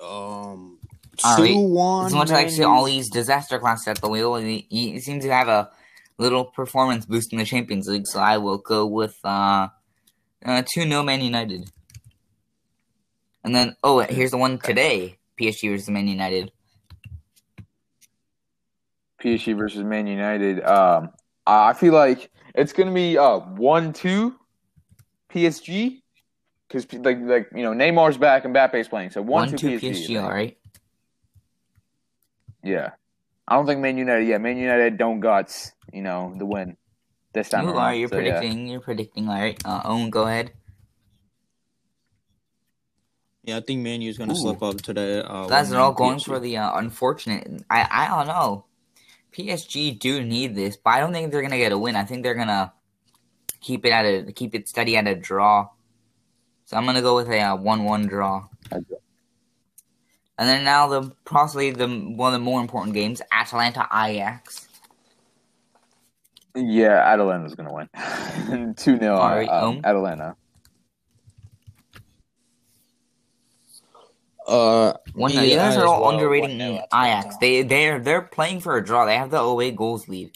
um, 0.00 0.77
All 1.24 1.36
right. 1.36 1.52
two 1.52 1.58
one. 1.58 2.06
As 2.06 2.14
much 2.14 2.28
as 2.28 2.32
I 2.32 2.44
Man 2.44 2.50
see 2.50 2.62
U. 2.62 2.68
Ole's 2.68 3.08
disaster 3.08 3.58
class 3.58 3.86
at 3.88 4.00
the 4.00 4.08
wheel, 4.08 4.36
he, 4.36 4.66
he 4.70 5.00
seems 5.00 5.24
to 5.24 5.32
have 5.32 5.48
a 5.48 5.70
little 6.18 6.44
performance 6.44 7.06
boost 7.06 7.32
in 7.32 7.38
the 7.38 7.44
Champions 7.44 7.88
League. 7.88 8.06
So 8.06 8.20
I 8.20 8.38
will 8.38 8.58
go 8.58 8.86
with 8.86 9.18
uh, 9.24 9.68
uh 10.44 10.62
two 10.66 10.84
no 10.84 11.02
Man 11.02 11.20
United. 11.20 11.70
And 13.44 13.54
then 13.54 13.76
oh, 13.82 14.00
here's 14.00 14.30
the 14.30 14.38
one 14.38 14.58
today: 14.58 15.18
PSG 15.40 15.70
versus 15.70 15.88
Man 15.88 16.06
United. 16.08 16.52
PSG 19.22 19.56
versus 19.56 19.82
Man 19.82 20.06
United. 20.06 20.62
Um, 20.64 21.10
I 21.46 21.72
feel 21.72 21.94
like 21.94 22.30
it's 22.54 22.72
gonna 22.72 22.92
be 22.92 23.16
uh 23.18 23.38
one 23.38 23.92
two 23.92 24.36
PSG 25.32 26.02
because 26.68 26.92
like 26.92 27.18
like 27.20 27.48
you 27.54 27.62
know 27.62 27.72
Neymar's 27.72 28.18
back 28.18 28.44
and 28.44 28.54
Mbappe's 28.54 28.88
playing, 28.88 29.10
so 29.10 29.22
one, 29.22 29.50
One 29.50 29.58
two, 29.58 29.78
two 29.78 29.86
PSG. 29.86 29.90
PSG. 29.90 30.22
All 30.22 30.30
right. 30.30 30.56
Yeah, 32.68 32.90
I 33.48 33.56
don't 33.56 33.66
think 33.66 33.80
Man 33.80 33.96
United. 33.96 34.28
Yeah, 34.28 34.36
Man 34.38 34.58
United 34.58 34.98
don't 34.98 35.20
guts. 35.20 35.72
You 35.92 36.02
know 36.02 36.34
the 36.36 36.44
win 36.44 36.76
this 37.32 37.48
time 37.48 37.64
You 37.64 37.70
around. 37.70 37.78
are. 37.78 37.94
You're 37.94 38.08
So, 38.08 38.18
yeah. 38.18 38.36
predicting. 38.38 38.66
You're 38.68 38.80
predicting. 38.84 39.28
All 39.28 39.40
right. 39.40 39.56
Uh, 39.64 39.80
Owen, 39.84 40.10
go 40.10 40.26
ahead. 40.28 40.52
Yeah, 43.44 43.56
I 43.56 43.60
think 43.60 43.80
Man 43.80 44.02
U's 44.02 44.18
gonna 44.18 44.34
slip 44.36 44.62
up 44.62 44.82
today. 44.82 45.20
Uh, 45.20 45.44
You 45.44 45.48
guys 45.48 45.70
one 45.70 45.78
are 45.78 45.82
all 45.82 45.92
going 45.92 46.18
PSG. 46.18 46.24
for 46.26 46.38
the 46.38 46.58
uh, 46.58 46.76
unfortunate. 46.78 47.64
I 47.70 47.88
I 47.90 48.08
don't 48.08 48.26
know. 48.28 48.66
PSG 49.32 49.98
do 49.98 50.22
need 50.24 50.54
this, 50.54 50.76
but 50.76 50.90
I 50.90 51.00
don't 51.00 51.12
think 51.12 51.32
they're 51.32 51.42
gonna 51.42 51.56
get 51.56 51.72
a 51.72 51.78
win. 51.78 51.96
I 51.96 52.04
think 52.04 52.22
they're 52.22 52.34
gonna 52.34 52.72
keep 53.60 53.86
it 53.86 53.90
at 53.92 54.04
a 54.04 54.32
keep 54.32 54.54
it 54.54 54.68
steady 54.68 54.96
at 54.96 55.06
a 55.06 55.14
draw. 55.14 55.68
So 56.66 56.76
I'm 56.76 56.84
gonna 56.84 57.00
go 57.00 57.16
with 57.16 57.28
a 57.30 57.40
uh, 57.40 57.56
one-one 57.56 58.06
draw. 58.06 58.48
Okay. 60.38 60.48
And 60.48 60.48
then 60.48 60.64
now 60.64 60.86
the 60.86 61.12
possibly 61.24 61.70
the 61.70 61.88
one 61.88 62.32
of 62.32 62.40
the 62.40 62.44
more 62.44 62.60
important 62.60 62.94
games, 62.94 63.20
Atalanta 63.32 63.88
Ajax. 63.92 64.68
Yeah, 66.54 67.02
Atalanta's 67.12 67.54
gonna 67.54 67.72
win. 67.72 68.74
Two 68.76 68.98
0 68.98 69.16
All 69.16 69.28
right, 69.28 69.48
um, 69.48 69.64
um. 69.64 69.80
Atalanta. 69.84 70.36
Uh, 74.46 74.94
One, 75.12 75.36
me 75.36 75.50
you 75.50 75.56
guys 75.56 75.76
are 75.76 75.86
all 75.86 76.02
well, 76.02 76.12
underrating 76.12 76.58
1-0 76.58 76.84
Ajax. 76.94 77.36
They 77.36 77.62
they're 77.62 77.98
they're 77.98 78.22
playing 78.22 78.60
for 78.60 78.76
a 78.76 78.84
draw. 78.84 79.04
They 79.04 79.16
have 79.16 79.30
the 79.30 79.40
away 79.40 79.72
goals 79.72 80.08
lead. 80.08 80.32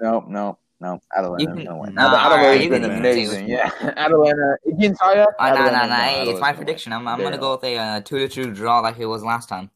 No, 0.00 0.24
no, 0.28 0.58
no. 0.80 1.00
Atalanta's 1.16 1.46
can- 1.56 1.64
gonna 1.64 1.78
win. 1.78 1.94
nah, 1.94 2.14
Atalanta's 2.26 2.64
you 2.64 2.70
been 2.70 2.82
can- 2.82 2.90
amazing. 2.98 3.48
Yeah, 3.48 3.70
Atalanta 3.96 4.56
against 4.66 5.02
Ajax. 5.02 5.32
Uh, 5.38 5.48
nah, 5.48 5.54
nah, 5.54 5.60
Atalanta's 5.60 5.72
nah. 5.72 5.80
gonna- 5.80 5.94
Hey, 5.96 6.10
it's 6.10 6.20
Atalanta's 6.20 6.40
my 6.40 6.46
gonna 6.48 6.56
prediction. 6.56 6.90
win. 6.92 7.00
I'm, 7.00 7.08
I'm 7.08 7.18
There 7.18 7.26
gonna 7.30 7.40
go 7.40 7.52
with 7.52 7.64
a 7.64 7.76
uh, 7.78 8.00
two 8.00 8.18
to 8.18 8.28
two 8.28 8.52
draw 8.52 8.80
like 8.80 8.98
it 8.98 9.06
was 9.06 9.22
last 9.22 9.48
time. 9.48 9.70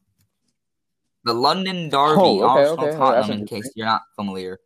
The 1.23 1.33
London 1.33 1.89
Derby, 1.89 2.21
Oh, 2.21 2.35
okay, 2.43 2.43
Arsenal 2.43 2.85
okay. 2.85 2.97
Tottenham. 2.97 3.27
that's 3.29 3.39
in 3.39 3.45
case 3.47 3.71
you're 3.75 3.87
not 3.87 4.01
familiar. 4.15 4.59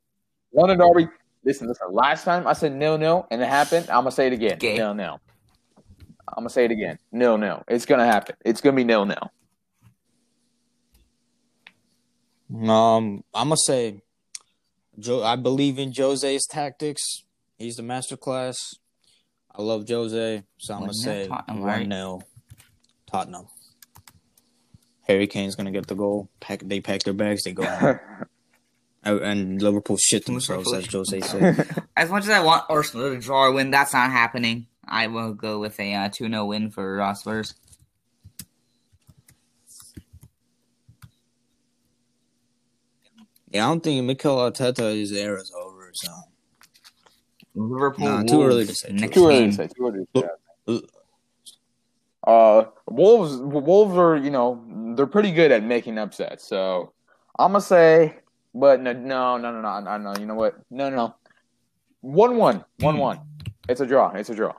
London 0.53 0.77
Derby. 0.79 1.07
Listen, 1.45 1.67
listen. 1.69 1.87
Last 1.91 2.25
time 2.25 2.45
I 2.47 2.53
said 2.53 2.73
nil 2.73 2.97
nil, 2.97 3.25
and 3.31 3.41
it 3.41 3.47
happened. 3.47 3.89
I'm 3.89 4.01
gonna 4.01 4.11
say 4.11 4.27
it 4.27 4.33
again. 4.33 4.53
Okay. 4.55 4.75
Nil 4.75 4.93
nil. 4.93 5.21
I'm 6.27 6.41
gonna 6.43 6.49
say 6.49 6.65
it 6.65 6.71
again. 6.71 6.99
Nil 7.13 7.37
nil. 7.37 7.63
It's 7.67 7.85
gonna 7.85 8.05
happen. 8.05 8.35
It's 8.43 8.59
gonna 8.61 8.75
be 8.75 8.83
nil 8.83 9.05
nil. 9.05 9.31
Um, 12.51 13.23
I'm 13.33 13.47
gonna 13.49 13.57
say, 13.57 14.01
Joe. 14.99 15.23
I 15.23 15.35
believe 15.35 15.79
in 15.79 15.93
Jose's 15.95 16.45
tactics. 16.45 17.23
He's 17.57 17.75
the 17.75 17.83
master 17.83 18.17
class. 18.17 18.57
I 19.53 19.61
love 19.61 19.85
Jose, 19.89 20.43
so 20.57 20.73
I'm 20.73 20.81
gonna 20.81 20.93
say 20.93 21.27
Tottenham, 21.27 21.59
one 21.61 21.67
right? 21.67 21.87
0 21.87 22.21
Tottenham. 23.07 23.47
Harry 25.07 25.27
Kane's 25.27 25.55
gonna 25.55 25.71
get 25.71 25.87
the 25.87 25.95
goal. 25.95 26.29
Pack. 26.39 26.61
They 26.63 26.79
pack 26.79 27.03
their 27.03 27.13
bags. 27.13 27.43
They 27.43 27.53
go. 27.53 27.65
home. 27.65 27.99
Uh, 29.05 29.19
and 29.21 29.61
Liverpool 29.61 29.97
shit 29.97 30.25
themselves, 30.25 30.71
as 30.73 30.85
Jose 30.85 31.19
said. 31.21 31.83
As 31.97 32.09
much 32.09 32.23
as 32.23 32.29
I 32.29 32.41
want 32.41 32.65
Arsenal 32.69 33.09
to 33.09 33.19
draw 33.19 33.45
or 33.45 33.51
win, 33.51 33.71
that's 33.71 33.93
not 33.93 34.11
happening. 34.11 34.67
I 34.87 35.07
will 35.07 35.33
go 35.33 35.59
with 35.59 35.79
a 35.79 35.93
uh, 35.93 36.09
2 36.09 36.29
0 36.29 36.45
win 36.45 36.69
for 36.69 37.01
uh, 37.01 37.13
Spurs. 37.13 37.55
Yeah, 43.51 43.65
I 43.65 43.69
don't 43.69 43.83
think 43.83 44.05
Mikel 44.05 44.37
Arteta's 44.37 45.11
era 45.11 45.39
is 45.41 45.51
over. 45.55 45.91
So 45.93 46.11
Liverpool. 47.55 48.05
Nah, 48.05 48.23
too 48.23 48.43
early 48.43 48.65
to 48.65 48.67
Wolves, 48.67 48.79
say, 48.81 48.89
too 48.89 48.93
Next 48.95 49.13
Too 49.13 49.27
early 49.27 49.47
to 49.47 49.53
say. 49.53 49.67
Too 49.67 49.87
early 49.87 50.07
to 50.15 50.21
say. 50.71 50.87
Uh, 52.25 52.63
Wolves. 52.87 53.37
Wolves 53.37 53.97
are 53.97 54.17
you 54.17 54.29
know 54.29 54.63
they're 54.95 55.07
pretty 55.07 55.31
good 55.31 55.51
at 55.51 55.63
making 55.63 55.97
upsets. 55.97 56.47
So 56.47 56.93
I'm 57.37 57.51
gonna 57.53 57.61
say, 57.61 58.17
but 58.53 58.81
no, 58.81 58.93
no, 58.93 59.37
no, 59.37 59.51
no, 59.51 59.61
no, 59.61 59.79
no, 59.79 59.97
no. 59.97 60.19
You 60.19 60.25
know 60.25 60.35
what? 60.35 60.55
No, 60.69 60.89
no, 60.89 60.95
no. 60.95 61.15
One 62.01 62.37
one, 62.37 62.63
one 62.79 62.97
one. 62.97 63.19
It's 63.67 63.81
a 63.81 63.85
draw. 63.85 64.11
It's 64.11 64.29
a 64.29 64.35
draw. 64.35 64.53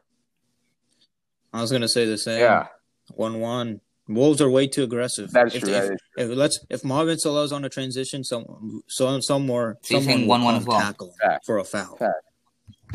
I 1.53 1.61
was 1.61 1.71
gonna 1.71 1.89
say 1.89 2.07
the 2.07 2.19
same. 2.19 2.41
Yeah, 2.41 2.67
one 3.15 3.41
one. 3.41 3.81
Wolves 4.11 4.41
are 4.41 4.51
way 4.51 4.67
too 4.67 4.83
aggressive. 4.83 5.31
That's 5.31 5.55
if, 5.55 5.63
true, 5.63 5.73
If, 5.73 5.83
that 5.89 5.93
is 5.93 6.01
if, 6.31 6.37
let's 6.37 6.59
if 6.69 6.85
Marvin 6.85 7.19
Salah's 7.19 7.53
on 7.53 7.65
a 7.65 7.69
transition, 7.69 8.25
some 8.25 8.83
some 8.89 9.23
some 9.23 9.47
more 9.47 9.79
So 9.83 9.95
you're 9.95 10.03
saying 10.03 10.21
someone 10.21 10.43
will 10.43 10.49
1-1 10.53 10.57
as 10.57 10.65
come 10.65 10.69
well? 10.69 10.81
tackle 10.81 11.07
him 11.09 11.15
Fact. 11.23 11.47
for 11.47 11.59
a 11.59 11.65
foul. 11.65 11.97
Fact. 11.97 12.15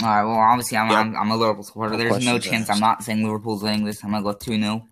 All 0.04 0.08
right. 0.10 0.24
Well, 0.24 0.36
obviously, 0.36 0.78
I'm, 0.78 0.90
Yep. 0.90 0.98
I'm, 1.00 1.16
I'm 1.16 1.32
a 1.32 1.38
Liverpool 1.38 1.64
supporter. 1.64 1.92
No 1.94 1.98
There's 1.98 2.26
no 2.26 2.38
chance. 2.38 2.70
I'm 2.70 2.80
not 2.82 3.04
saying 3.04 3.24
Liverpool's 3.24 3.64
winning 3.64 3.86
this. 3.86 4.04
I'm 4.04 4.12
gonna 4.12 4.24
go 4.24 4.34
2 4.34 4.60
0. 4.60 4.88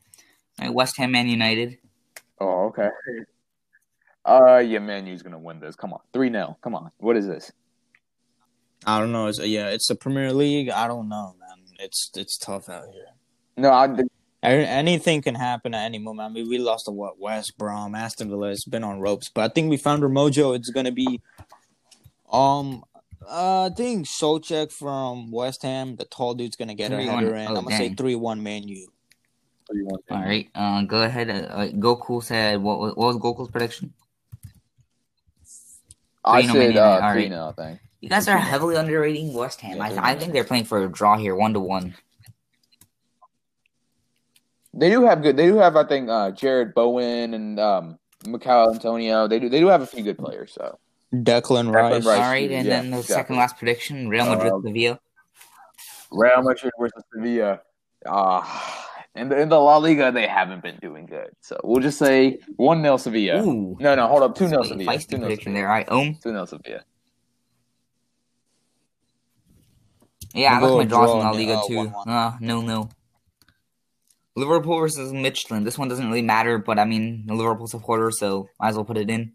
West 0.72 0.96
Ham 0.98 1.12
Man 1.12 1.28
United. 1.28 1.78
Oh, 2.40 2.66
okay. 2.68 2.90
Uh, 4.26 4.58
yeah, 4.60 4.80
Man 4.80 5.06
U's 5.08 5.22
gonna 5.22 5.38
win 5.38 5.60
this. 5.60 5.76
Come 5.76 5.92
on, 5.94 6.00
three 6.14 6.32
0 6.32 6.58
Come 6.62 6.76
on, 6.76 6.92
what 7.00 7.18
is 7.18 7.28
this? 7.28 7.52
I 8.86 9.00
don't 9.00 9.12
know. 9.12 9.28
It's, 9.28 9.40
yeah, 9.40 9.68
it's 9.70 9.88
the 9.88 9.96
Premier 9.96 10.32
League. 10.32 10.70
I 10.70 10.88
don't 10.88 11.10
know, 11.10 11.36
man. 11.40 11.58
It's 11.80 12.10
it's 12.16 12.38
tough 12.38 12.70
out 12.70 12.86
here. 12.94 13.08
No, 13.58 13.70
I, 13.72 13.86
A- 13.86 14.04
Anything 14.44 15.22
can 15.22 15.36
happen 15.36 15.74
at 15.74 15.86
any 15.86 16.00
moment. 16.00 16.30
I 16.30 16.34
mean, 16.34 16.50
we 16.50 16.58
lost 16.58 16.86
to 16.86 16.92
what 16.92 17.20
West 17.20 17.58
Brom, 17.58 17.96
Aston 17.96 18.30
Villa. 18.30 18.50
It's 18.50 18.66
been 18.66 18.84
on 18.84 19.00
ropes, 19.00 19.30
but 19.30 19.50
I 19.50 19.54
think 19.54 19.70
we 19.70 19.78
found 19.78 20.04
our 20.04 20.10
mojo. 20.10 20.56
It's 20.56 20.70
gonna 20.70 20.92
be, 20.92 21.22
um, 22.32 22.84
uh, 23.26 23.66
I 23.66 23.70
think 23.76 24.06
Souček 24.06 24.72
from 24.72 25.32
West 25.32 25.62
Ham, 25.64 25.96
the 25.96 26.06
tall 26.06 26.34
dude's 26.34 26.56
gonna 26.58 26.76
get 26.76 26.92
a 26.92 26.96
3-1. 26.96 27.08
header 27.24 27.36
in. 27.36 27.48
Oh, 27.48 27.56
I'm 27.56 27.64
gonna 27.64 27.78
say 27.78 27.94
three 27.94 28.16
one 28.16 28.44
Man 28.44 28.68
U. 28.68 28.88
All 30.12 30.22
right. 30.22 30.50
Uh, 30.54 30.82
go 30.84 31.02
ahead. 31.04 31.30
Uh, 31.30 31.34
uh, 31.34 31.68
Goku 31.70 32.22
said 32.22 32.62
what? 32.62 32.80
was- 32.80 32.96
What 32.96 33.08
was 33.08 33.18
Goku's 33.18 33.50
prediction? 33.50 33.94
I 36.26 36.42
3-0 36.44 36.52
said 36.52 36.78
uh, 36.78 37.00
All 37.02 37.12
three 37.14 37.24
right. 37.24 37.32
0 37.32 37.48
I 37.48 37.52
think. 37.64 37.80
You 38.02 38.10
guys 38.10 38.28
are 38.28 38.38
heavily 38.38 38.76
underrating 38.76 39.34
West 39.34 39.62
Ham. 39.62 39.78
Yeah, 39.78 39.84
I, 40.02 40.12
I 40.12 40.16
think 40.16 40.34
they're 40.34 40.44
playing 40.44 40.66
for 40.66 40.84
a 40.84 40.90
draw 40.90 41.18
here, 41.18 41.36
one 41.36 41.54
to 41.54 41.60
one. 41.62 41.96
They 44.74 44.90
do 44.90 45.04
have 45.06 45.22
good. 45.22 45.38
They 45.38 45.46
do 45.48 45.58
have, 45.58 45.76
I 45.76 45.84
think, 45.84 46.10
uh, 46.10 46.32
Jarrod 46.32 46.74
Bowen 46.74 47.34
and 47.34 47.60
um, 47.60 48.00
Michail 48.26 48.72
Antonio. 48.74 49.28
They 49.28 49.40
do. 49.40 49.50
They 49.50 49.60
do 49.60 49.68
have 49.68 49.82
a 49.82 49.86
few 49.88 50.04
good 50.04 50.18
players. 50.18 50.54
So 50.54 50.80
Declan 51.14 51.72
Rice. 51.74 52.06
Rice. 52.06 52.18
All 52.18 52.22
right, 52.24 52.50
and 52.52 52.66
yeah, 52.68 52.82
then 52.82 52.92
the 52.92 52.98
exactly. 52.98 53.14
second 53.16 53.36
last 53.38 53.58
prediction: 53.58 54.10
Real 54.10 54.26
Madrid, 54.26 54.52
Uh, 54.54 54.62
Sevilla. 54.66 55.00
Real 56.12 56.42
Madrid 56.44 56.74
versus 56.80 57.04
Sevilla. 57.14 57.62
Uh, 58.06 58.44
in 59.16 59.30
the 59.30 59.40
in 59.40 59.50
the 59.50 59.60
La 59.60 59.78
Liga, 59.78 60.12
they 60.12 60.26
haven't 60.28 60.64
been 60.64 60.78
doing 60.82 61.06
good. 61.06 61.30
So 61.42 61.60
we'll 61.64 61.82
just 61.82 62.00
say 62.00 62.40
one 62.56 62.82
0 62.82 62.98
Sevilla. 62.98 63.44
Ooh, 63.44 63.78
No, 63.80 63.94
no, 63.94 64.08
hold 64.08 64.24
up, 64.24 64.36
two 64.36 64.48
0 64.48 64.64
Sevilla. 64.64 64.92
feisty 64.92 65.10
Two 65.10 65.18
0 65.18 65.22
prediction 65.28 65.52
Sevilla. 65.54 65.62
there. 65.62 65.68
All 65.68 65.74
right, 65.76 65.88
Ohm. 65.90 66.16
Two 66.16 66.30
0 66.32 66.46
Sevilla. 66.46 66.82
Yeah, 70.34 70.58
I 70.58 70.60
like 70.62 70.78
my 70.78 70.84
go 70.86 70.90
draws 70.90 71.12
in 71.12 71.20
La 71.20 71.32
Liga 71.32 71.58
uh, 71.60 71.68
too. 71.68 71.74
1-1. 71.76 72.08
Uh, 72.08 72.38
no, 72.42 72.62
no. 72.62 72.90
Liverpool 74.36 74.80
versus 74.80 75.12
Midtjylland. 75.12 75.64
This 75.64 75.78
one 75.78 75.88
doesn't 75.88 76.08
really 76.08 76.22
matter, 76.22 76.58
but 76.58 76.80
I 76.80 76.86
mean, 76.86 77.28
a 77.30 77.34
Liverpool 77.34 77.68
supporter, 77.68 78.12
so 78.12 78.50
might 78.60 78.70
as 78.70 78.76
well 78.76 78.86
put 78.86 78.98
it 78.98 79.10
in. 79.10 79.34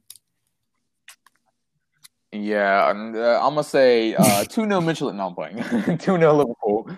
Yeah, 2.32 2.90
and, 2.90 3.16
uh, 3.16 3.40
I'm 3.42 3.54
gonna 3.54 3.64
say 3.64 4.14
uh, 4.14 4.44
two 4.48 4.62
0 4.62 4.80
Midtjylland. 4.80 5.14
No, 5.16 5.28
I'm 5.28 5.34
playing 5.34 5.98
two 5.98 6.18
0 6.18 6.32
Liverpool. 6.36 6.90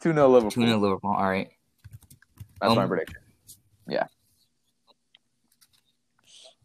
Two 0.00 0.12
0 0.12 0.28
Liverpool. 0.28 0.50
2 0.50 0.66
0 0.66 0.78
Liverpool. 0.78 1.14
All 1.16 1.28
right. 1.28 1.48
That's 2.60 2.74
my 2.74 2.86
prediction. 2.86 3.16
Yeah. 3.88 4.06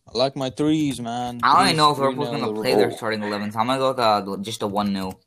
I 0.07 0.17
like 0.17 0.35
my 0.35 0.49
threes, 0.49 0.99
man. 0.99 1.39
I 1.43 1.53
don't 1.53 1.63
even 1.63 1.67
Threes, 1.67 1.77
know 1.77 1.91
if 1.91 1.97
3-0 1.97 2.01
Liverpool's 2.01 2.29
going 2.29 2.55
to 2.55 2.61
play 2.61 2.75
their 2.75 2.91
starting 2.91 3.23
11, 3.23 3.51
so 3.51 3.59
I'm 3.59 3.67
going 3.67 3.77
to 3.77 3.81
go 3.81 3.89
with 4.29 4.39
uh, 4.39 4.41
just 4.41 4.61
a 4.61 4.67
1 4.67 4.93
0. 4.93 5.19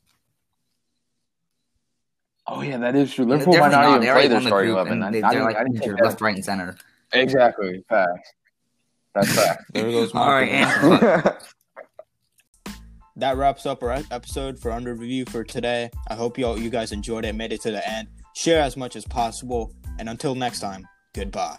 Oh 2.53 2.63
yeah, 2.63 2.79
that 2.79 2.97
is 2.97 3.15
true. 3.15 3.25
Liverpool 3.25 3.57
might 3.59 3.71
not 3.71 4.03
even 4.03 4.13
play 4.13 4.27
their 4.27 4.41
starting 4.41 4.73
eleven. 4.73 5.03
I, 5.05 5.11
They, 5.13 5.23
are 5.23 5.45
like 5.45 5.57
injured 5.67 6.01
left, 6.03 6.21
right, 6.21 6.35
and 6.35 6.45
center. 6.45 6.77
Exactly. 7.13 7.85
Facts. 7.89 8.33
That's 9.15 9.35
fact. 9.37 9.63
There 9.73 9.85
goes 9.85 10.13
All 10.13 10.29
right, 10.29 10.49
and 10.49 11.37
that 13.17 13.37
wraps 13.37 13.67
up 13.67 13.85
our 13.85 14.03
episode 14.11 14.59
for 14.59 14.73
under 14.73 14.95
review 14.95 15.27
for 15.27 15.45
today. 15.45 15.91
I 16.09 16.17
hope 16.17 16.39
you 16.39 16.47
all 16.47 16.59
you 16.59 16.71
guys 16.71 16.91
enjoyed 16.91 17.25
it, 17.25 17.35
made 17.35 17.53
it 17.53 17.61
to 17.63 17.71
the 17.71 17.89
end. 17.89 18.09
Share 18.35 18.61
as 18.61 18.77
much 18.77 18.97
as 18.97 19.05
possible, 19.05 19.73
and 20.01 20.09
until 20.09 20.35
next 20.35 20.59
time, 20.59 20.89
goodbye. 21.15 21.59